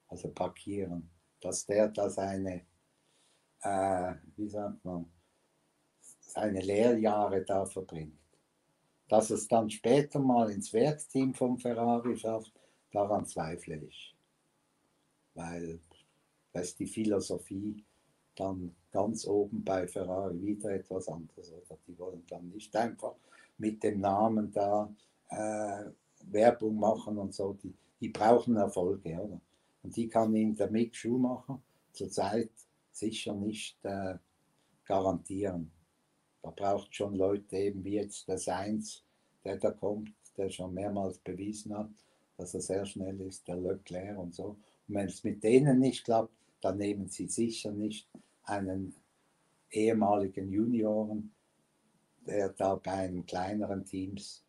Also 0.08 0.30
parkieren 0.30 1.10
dass 1.42 1.66
der 1.66 1.90
da 1.90 2.10
seine, 2.10 2.66
äh, 3.62 4.14
wie 4.36 4.48
sagt 4.48 4.84
man, 4.84 5.06
seine 6.20 6.62
Lehrjahre 6.62 7.44
da 7.44 7.66
verbringt. 7.66 8.18
Dass 9.08 9.30
es 9.32 9.48
dann 9.48 9.70
später 9.70 10.20
mal 10.20 10.52
ins 10.52 10.72
Werksteam 10.72 11.34
von 11.34 11.58
Ferrari 11.58 12.16
schafft, 12.16 12.54
daran 12.92 13.26
zweifle 13.26 13.78
ich. 13.78 14.16
Weil 15.34 15.80
da 16.54 16.62
ist 16.62 16.80
die 16.80 16.88
Philosophie 16.88 17.84
dann 18.36 18.76
ganz 18.92 19.28
oben 19.28 19.64
bei 19.64 19.88
Ferrari 19.88 20.42
wieder 20.42 20.72
etwas 20.72 21.08
anderes. 21.08 21.52
Oder 21.52 21.78
die 21.88 21.98
wollen 22.00 22.24
dann 22.28 22.50
nicht 22.50 22.76
einfach 22.76 23.16
mit 23.58 23.84
dem 23.84 24.00
Namen 24.00 24.52
da 24.52 24.94
äh, 25.30 25.92
Werbung 26.32 26.80
machen 26.80 27.18
und 27.18 27.34
so. 27.34 27.54
Die, 27.54 27.74
die 28.00 28.10
brauchen 28.10 28.56
Erfolge, 28.56 29.20
oder? 29.20 29.42
Und 29.84 29.96
die 29.96 30.08
kann 30.08 30.36
ihm 30.36 30.56
der 30.56 30.72
Mick 30.72 30.96
Schumacher 30.96 31.62
zurzeit 31.92 32.52
sicher 32.92 33.34
nicht 33.34 33.78
äh, 33.84 34.16
garantieren. 34.86 35.72
Da 36.42 36.52
braucht 36.52 36.96
schon 36.96 37.16
Leute 37.16 37.58
eben 37.58 37.84
wie 37.84 37.96
jetzt 37.96 38.28
der 38.28 38.38
Seins, 38.38 39.04
der 39.44 39.58
da 39.58 39.72
kommt, 39.72 40.12
der 40.38 40.50
schon 40.50 40.74
mehrmals 40.74 41.18
bewiesen 41.20 41.78
hat, 41.78 41.90
dass 42.38 42.54
er 42.54 42.62
sehr 42.62 42.86
schnell 42.86 43.20
ist, 43.22 43.48
der 43.48 43.58
Leclerc 43.58 44.18
und 44.18 44.34
so. 44.34 44.58
Und 44.88 44.96
wenn 44.96 45.08
es 45.08 45.24
mit 45.24 45.44
denen 45.44 45.80
nicht 45.80 46.06
klappt, 46.06 46.34
dann 46.62 46.78
nehmen 46.78 47.08
sie 47.08 47.28
sicher 47.28 47.72
nicht 47.72 48.10
einen 48.44 48.96
ehemaligen 49.72 50.52
Junioren, 50.52 51.34
der 52.26 52.50
da 52.50 52.76
bei 52.76 52.92
einem 52.92 53.26
kleineren 53.26 53.86
Teams 53.86 54.44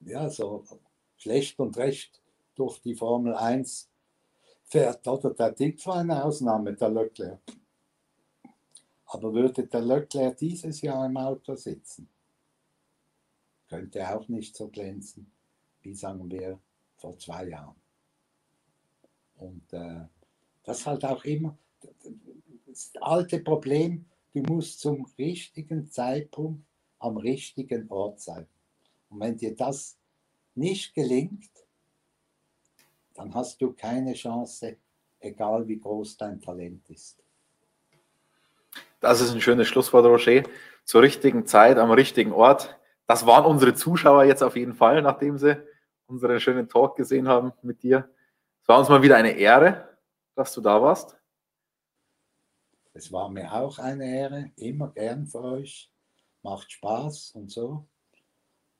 ja 0.00 0.28
so 0.28 0.64
schlecht 1.16 1.58
und 1.60 1.76
recht 1.76 2.20
durch 2.54 2.80
die 2.80 2.94
Formel 2.94 3.34
1 3.34 3.88
fährt. 4.64 5.06
Oder 5.06 5.34
der 5.34 5.54
Tick 5.54 5.84
war 5.86 5.96
eine 5.96 6.24
Ausnahme, 6.24 6.74
der 6.74 6.88
Leclerc. 6.88 7.40
Aber 9.06 9.32
würde 9.32 9.66
der 9.66 9.80
Leclerc 9.80 10.36
dieses 10.38 10.80
Jahr 10.80 11.06
im 11.06 11.16
Auto 11.16 11.54
sitzen, 11.54 12.08
könnte 13.68 14.08
auch 14.08 14.26
nicht 14.28 14.56
so 14.56 14.68
glänzen, 14.68 15.30
wie 15.82 15.94
sagen 15.94 16.30
wir 16.30 16.58
vor 16.96 17.16
zwei 17.18 17.48
Jahren. 17.48 17.81
Und 19.42 19.72
äh, 19.72 20.06
das 20.64 20.86
halt 20.86 21.04
auch 21.04 21.24
immer 21.24 21.56
das 22.66 22.90
alte 23.00 23.40
Problem, 23.40 24.06
du 24.32 24.42
musst 24.42 24.80
zum 24.80 25.06
richtigen 25.18 25.90
Zeitpunkt 25.90 26.64
am 26.98 27.16
richtigen 27.16 27.90
Ort 27.90 28.20
sein. 28.20 28.46
Und 29.10 29.20
wenn 29.20 29.36
dir 29.36 29.54
das 29.54 29.98
nicht 30.54 30.94
gelingt, 30.94 31.50
dann 33.14 33.34
hast 33.34 33.60
du 33.60 33.72
keine 33.72 34.14
Chance, 34.14 34.76
egal 35.20 35.68
wie 35.68 35.78
groß 35.78 36.16
dein 36.16 36.40
Talent 36.40 36.88
ist. 36.88 37.18
Das 39.00 39.20
ist 39.20 39.32
ein 39.32 39.40
schönes 39.40 39.68
Schlusswort, 39.68 40.06
Roger. 40.06 40.44
Zur 40.84 41.02
richtigen 41.02 41.46
Zeit, 41.46 41.76
am 41.76 41.90
richtigen 41.90 42.32
Ort. 42.32 42.78
Das 43.06 43.26
waren 43.26 43.44
unsere 43.44 43.74
Zuschauer 43.74 44.24
jetzt 44.24 44.42
auf 44.42 44.56
jeden 44.56 44.74
Fall, 44.74 45.02
nachdem 45.02 45.36
sie 45.36 45.60
unseren 46.06 46.40
schönen 46.40 46.68
Talk 46.68 46.96
gesehen 46.96 47.28
haben 47.28 47.52
mit 47.62 47.82
dir. 47.82 48.08
Es 48.62 48.68
war 48.68 48.78
uns 48.78 48.88
mal 48.88 49.02
wieder 49.02 49.16
eine 49.16 49.32
Ehre, 49.32 49.88
dass 50.36 50.54
du 50.54 50.60
da 50.60 50.80
warst. 50.80 51.16
Es 52.94 53.10
war 53.10 53.28
mir 53.28 53.52
auch 53.52 53.78
eine 53.78 54.04
Ehre, 54.04 54.50
immer 54.56 54.88
gern 54.88 55.26
für 55.26 55.42
euch. 55.42 55.90
Macht 56.42 56.70
Spaß 56.70 57.32
und 57.34 57.50
so. 57.50 57.86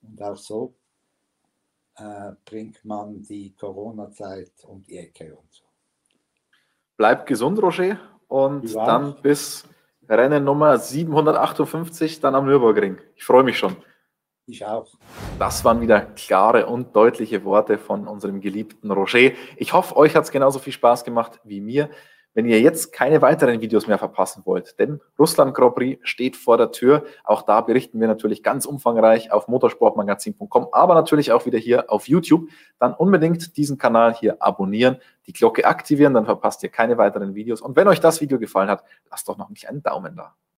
Und 0.03 0.23
auch 0.23 0.37
so 0.37 0.75
äh, 1.97 2.33
bringt 2.45 2.85
man 2.85 3.23
die 3.23 3.55
Corona-Zeit 3.57 4.53
um 4.67 4.83
die 4.83 4.99
Ecke 4.99 5.35
und 5.35 5.53
so. 5.53 5.65
Bleibt 6.97 7.27
gesund, 7.27 7.61
Roger, 7.61 7.99
und 8.29 8.75
dann 8.75 9.21
bis 9.21 9.65
Rennen 10.09 10.45
Nummer 10.45 10.79
758 10.79 12.21
dann 12.21 12.35
am 12.35 12.47
Nürburgring. 12.47 12.99
Ich 13.17 13.25
freue 13.25 13.43
mich 13.43 13.59
schon. 13.59 13.77
Ich 14.47 14.67
auch. 14.67 14.89
Das 15.39 15.65
waren 15.65 15.81
wieder 15.81 16.01
klare 16.01 16.67
und 16.67 16.97
deutliche 16.97 17.45
Worte 17.45 17.79
von 17.79 18.09
unserem 18.09 18.41
geliebten 18.41 18.91
Roger. 18.91 19.31
Ich 19.57 19.73
hoffe, 19.73 19.97
euch 19.97 20.17
hat 20.17 20.25
es 20.25 20.31
genauso 20.31 20.59
viel 20.59 20.73
Spaß 20.73 21.05
gemacht 21.05 21.41
wie 21.45 21.61
mir 21.61 21.91
wenn 22.35 22.47
ihr 22.47 22.61
jetzt 22.61 22.93
keine 22.93 23.21
weiteren 23.23 23.61
Videos 23.61 23.87
mehr 23.87 23.99
verpassen 23.99 24.43
wollt, 24.45 24.79
denn 24.79 25.01
Russland 25.19 25.55
Grand 25.55 25.75
Prix 25.75 26.09
steht 26.09 26.37
vor 26.37 26.57
der 26.57 26.73
Tür. 26.73 27.05
Auch 27.25 27.43
da 27.43 27.61
berichten 27.61 28.01
wir 28.01 28.09
natürlich 28.09 28.43
ganz 28.43 28.65
umfangreich 28.65 29.31
auf 29.31 29.49
motorsportmagazin.com, 29.49 30.69
aber 30.73 30.95
natürlich 30.95 31.33
auch 31.33 31.45
wieder 31.47 31.59
hier 31.59 31.91
auf 31.91 32.09
YouTube. 32.09 32.49
Dann 32.79 32.95
unbedingt 32.95 33.57
diesen 33.57 33.79
Kanal 33.79 34.15
hier 34.15 34.43
abonnieren, 34.43 34.97
die 35.27 35.33
Glocke 35.33 35.67
aktivieren, 35.67 36.15
dann 36.15 36.25
verpasst 36.25 36.63
ihr 36.63 36.71
keine 36.71 36.97
weiteren 36.99 37.35
Videos. 37.35 37.61
Und 37.61 37.77
wenn 37.77 37.89
euch 37.89 38.01
das 38.01 38.21
Video 38.21 38.39
gefallen 38.39 38.71
hat, 38.71 38.83
lasst 39.11 39.29
doch 39.29 39.37
noch 39.37 39.51
nicht 39.51 39.69
einen 39.69 39.83
Daumen 39.83 40.17
da. 40.17 40.35